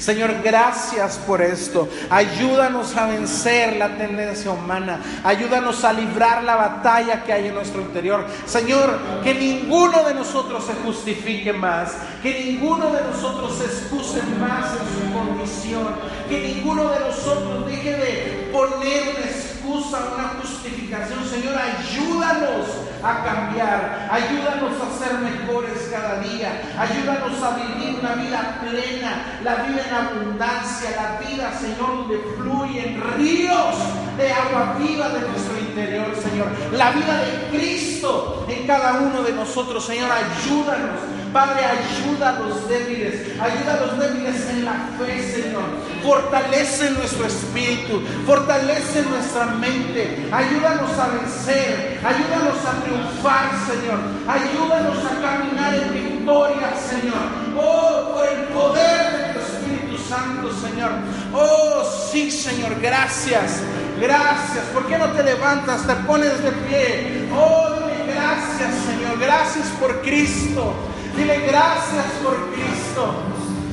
Señor, 0.00 0.36
gracias 0.42 1.18
por 1.18 1.42
esto. 1.42 1.88
Ayúdanos 2.08 2.96
a 2.96 3.06
vencer 3.06 3.76
la 3.76 3.96
tendencia 3.98 4.50
humana. 4.50 5.00
Ayúdanos 5.22 5.84
a 5.84 5.92
librar 5.92 6.42
la 6.42 6.56
batalla 6.56 7.22
que 7.22 7.32
hay 7.34 7.48
en 7.48 7.54
nuestro 7.54 7.82
interior. 7.82 8.24
Señor, 8.46 8.98
que 9.22 9.34
ninguno 9.34 10.02
de 10.02 10.14
nosotros 10.14 10.64
se 10.64 10.72
justifique 10.74 11.52
más. 11.52 11.92
Que 12.22 12.44
ninguno 12.44 12.90
de 12.90 13.02
nosotros 13.02 13.58
se 13.58 13.64
excuse 13.64 14.22
más 14.40 14.70
en 14.72 14.88
su 14.88 15.12
condición. 15.12 15.88
Que 16.30 16.40
ninguno 16.40 16.88
de 16.88 17.00
nosotros 17.00 17.66
deje 17.66 17.92
de 17.92 18.50
poner 18.52 19.02
una 19.16 19.30
excusa, 19.60 20.12
una 20.14 20.28
justificación. 20.40 21.24
Señor, 21.24 21.54
ayúdanos 21.56 22.66
a 23.02 23.24
cambiar. 23.24 24.08
Ayúdanos 24.10 24.72
a 24.80 24.98
ser 24.98 25.18
mejores 25.18 25.88
cada 25.90 26.20
día. 26.20 26.62
Ayúdanos 26.78 27.42
a 27.42 27.56
vivir 27.56 27.98
una 28.00 28.14
vida 28.14 28.60
plena, 28.60 29.40
la 29.44 29.54
vida 29.56 29.82
en 29.86 29.94
abundancia, 29.94 30.90
la 30.96 31.28
vida, 31.28 31.52
Señor, 31.58 32.08
donde 32.08 32.18
fluyen 32.36 33.00
ríos 33.16 33.76
de 34.16 34.32
agua 34.32 34.76
viva 34.78 35.08
de 35.10 35.20
nuestro 35.20 35.58
interior, 35.58 36.14
Señor. 36.16 36.48
La 36.72 36.90
vida 36.92 37.22
de 37.22 37.48
Cristo 37.56 38.46
en 38.48 38.66
cada 38.66 38.94
uno 38.94 39.22
de 39.22 39.32
nosotros, 39.32 39.84
Señor. 39.84 40.10
Ayúdanos. 40.10 41.19
Padre, 41.32 41.64
ayuda 41.64 42.30
a 42.30 42.40
los 42.40 42.68
débiles, 42.68 43.38
ayuda 43.40 43.74
a 43.74 43.86
los 43.86 43.98
débiles 43.98 44.48
en 44.50 44.64
la 44.64 44.74
fe, 44.98 45.22
Señor. 45.32 45.62
Fortalece 46.02 46.90
nuestro 46.90 47.26
espíritu, 47.26 48.02
fortalece 48.26 49.02
nuestra 49.02 49.46
mente, 49.46 50.28
ayúdanos 50.32 50.90
a 50.98 51.08
vencer, 51.08 52.00
ayúdanos 52.04 52.58
a 52.66 52.82
triunfar, 52.82 53.50
Señor. 53.66 54.00
Ayúdanos 54.26 54.98
a 55.04 55.20
caminar 55.20 55.74
en 55.74 55.92
victoria, 55.92 56.72
Señor. 56.88 57.40
Oh, 57.56 58.14
por 58.14 58.26
el 58.26 58.44
poder 58.48 59.12
de 59.12 59.34
tu 59.34 59.40
Espíritu 59.40 60.02
Santo, 60.08 60.52
Señor. 60.52 60.90
Oh, 61.32 61.84
sí, 62.10 62.30
Señor, 62.30 62.80
gracias. 62.80 63.60
Gracias. 64.00 64.64
¿Por 64.72 64.86
qué 64.86 64.98
no 64.98 65.10
te 65.10 65.22
levantas? 65.22 65.86
Te 65.86 65.94
pones 65.94 66.42
de 66.42 66.52
pie. 66.52 67.28
Oh, 67.32 67.68
gracias, 68.06 68.74
Señor. 68.86 69.18
Gracias 69.20 69.66
por 69.78 70.00
Cristo. 70.00 70.74
Dile 71.16 71.40
gracias 71.46 72.06
por 72.22 72.36
Cristo. 72.52 73.14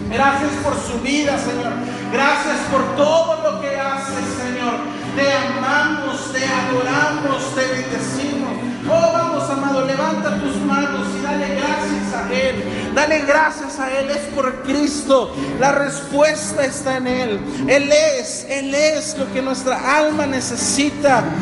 Gracias 0.09 0.51
por 0.63 0.73
su 0.75 0.99
vida, 1.01 1.37
Señor. 1.37 1.73
Gracias 2.11 2.57
por 2.71 2.95
todo 2.95 3.41
lo 3.43 3.61
que 3.61 3.77
haces, 3.77 4.25
Señor. 4.41 4.75
Te 5.15 5.33
amamos, 5.33 6.31
te 6.31 6.45
adoramos, 6.45 7.55
te 7.55 7.61
bendecimos. 7.61 8.47
Oh, 8.89 9.11
vamos, 9.11 9.49
amado, 9.49 9.85
levanta 9.85 10.39
tus 10.39 10.55
manos 10.61 11.07
y 11.19 11.21
dale 11.21 11.55
gracias 11.55 12.13
a 12.13 12.33
Él. 12.33 12.91
Dale 12.95 13.19
gracias 13.25 13.79
a 13.79 13.91
Él, 13.99 14.09
es 14.11 14.33
por 14.33 14.63
Cristo. 14.63 15.35
La 15.59 15.73
respuesta 15.73 16.63
está 16.63 16.97
en 16.97 17.07
Él. 17.07 17.39
Él 17.67 17.91
es, 17.91 18.45
Él 18.49 18.73
es 18.73 19.17
lo 19.17 19.31
que 19.33 19.41
nuestra 19.41 19.97
alma 19.97 20.25
necesita. 20.25 21.23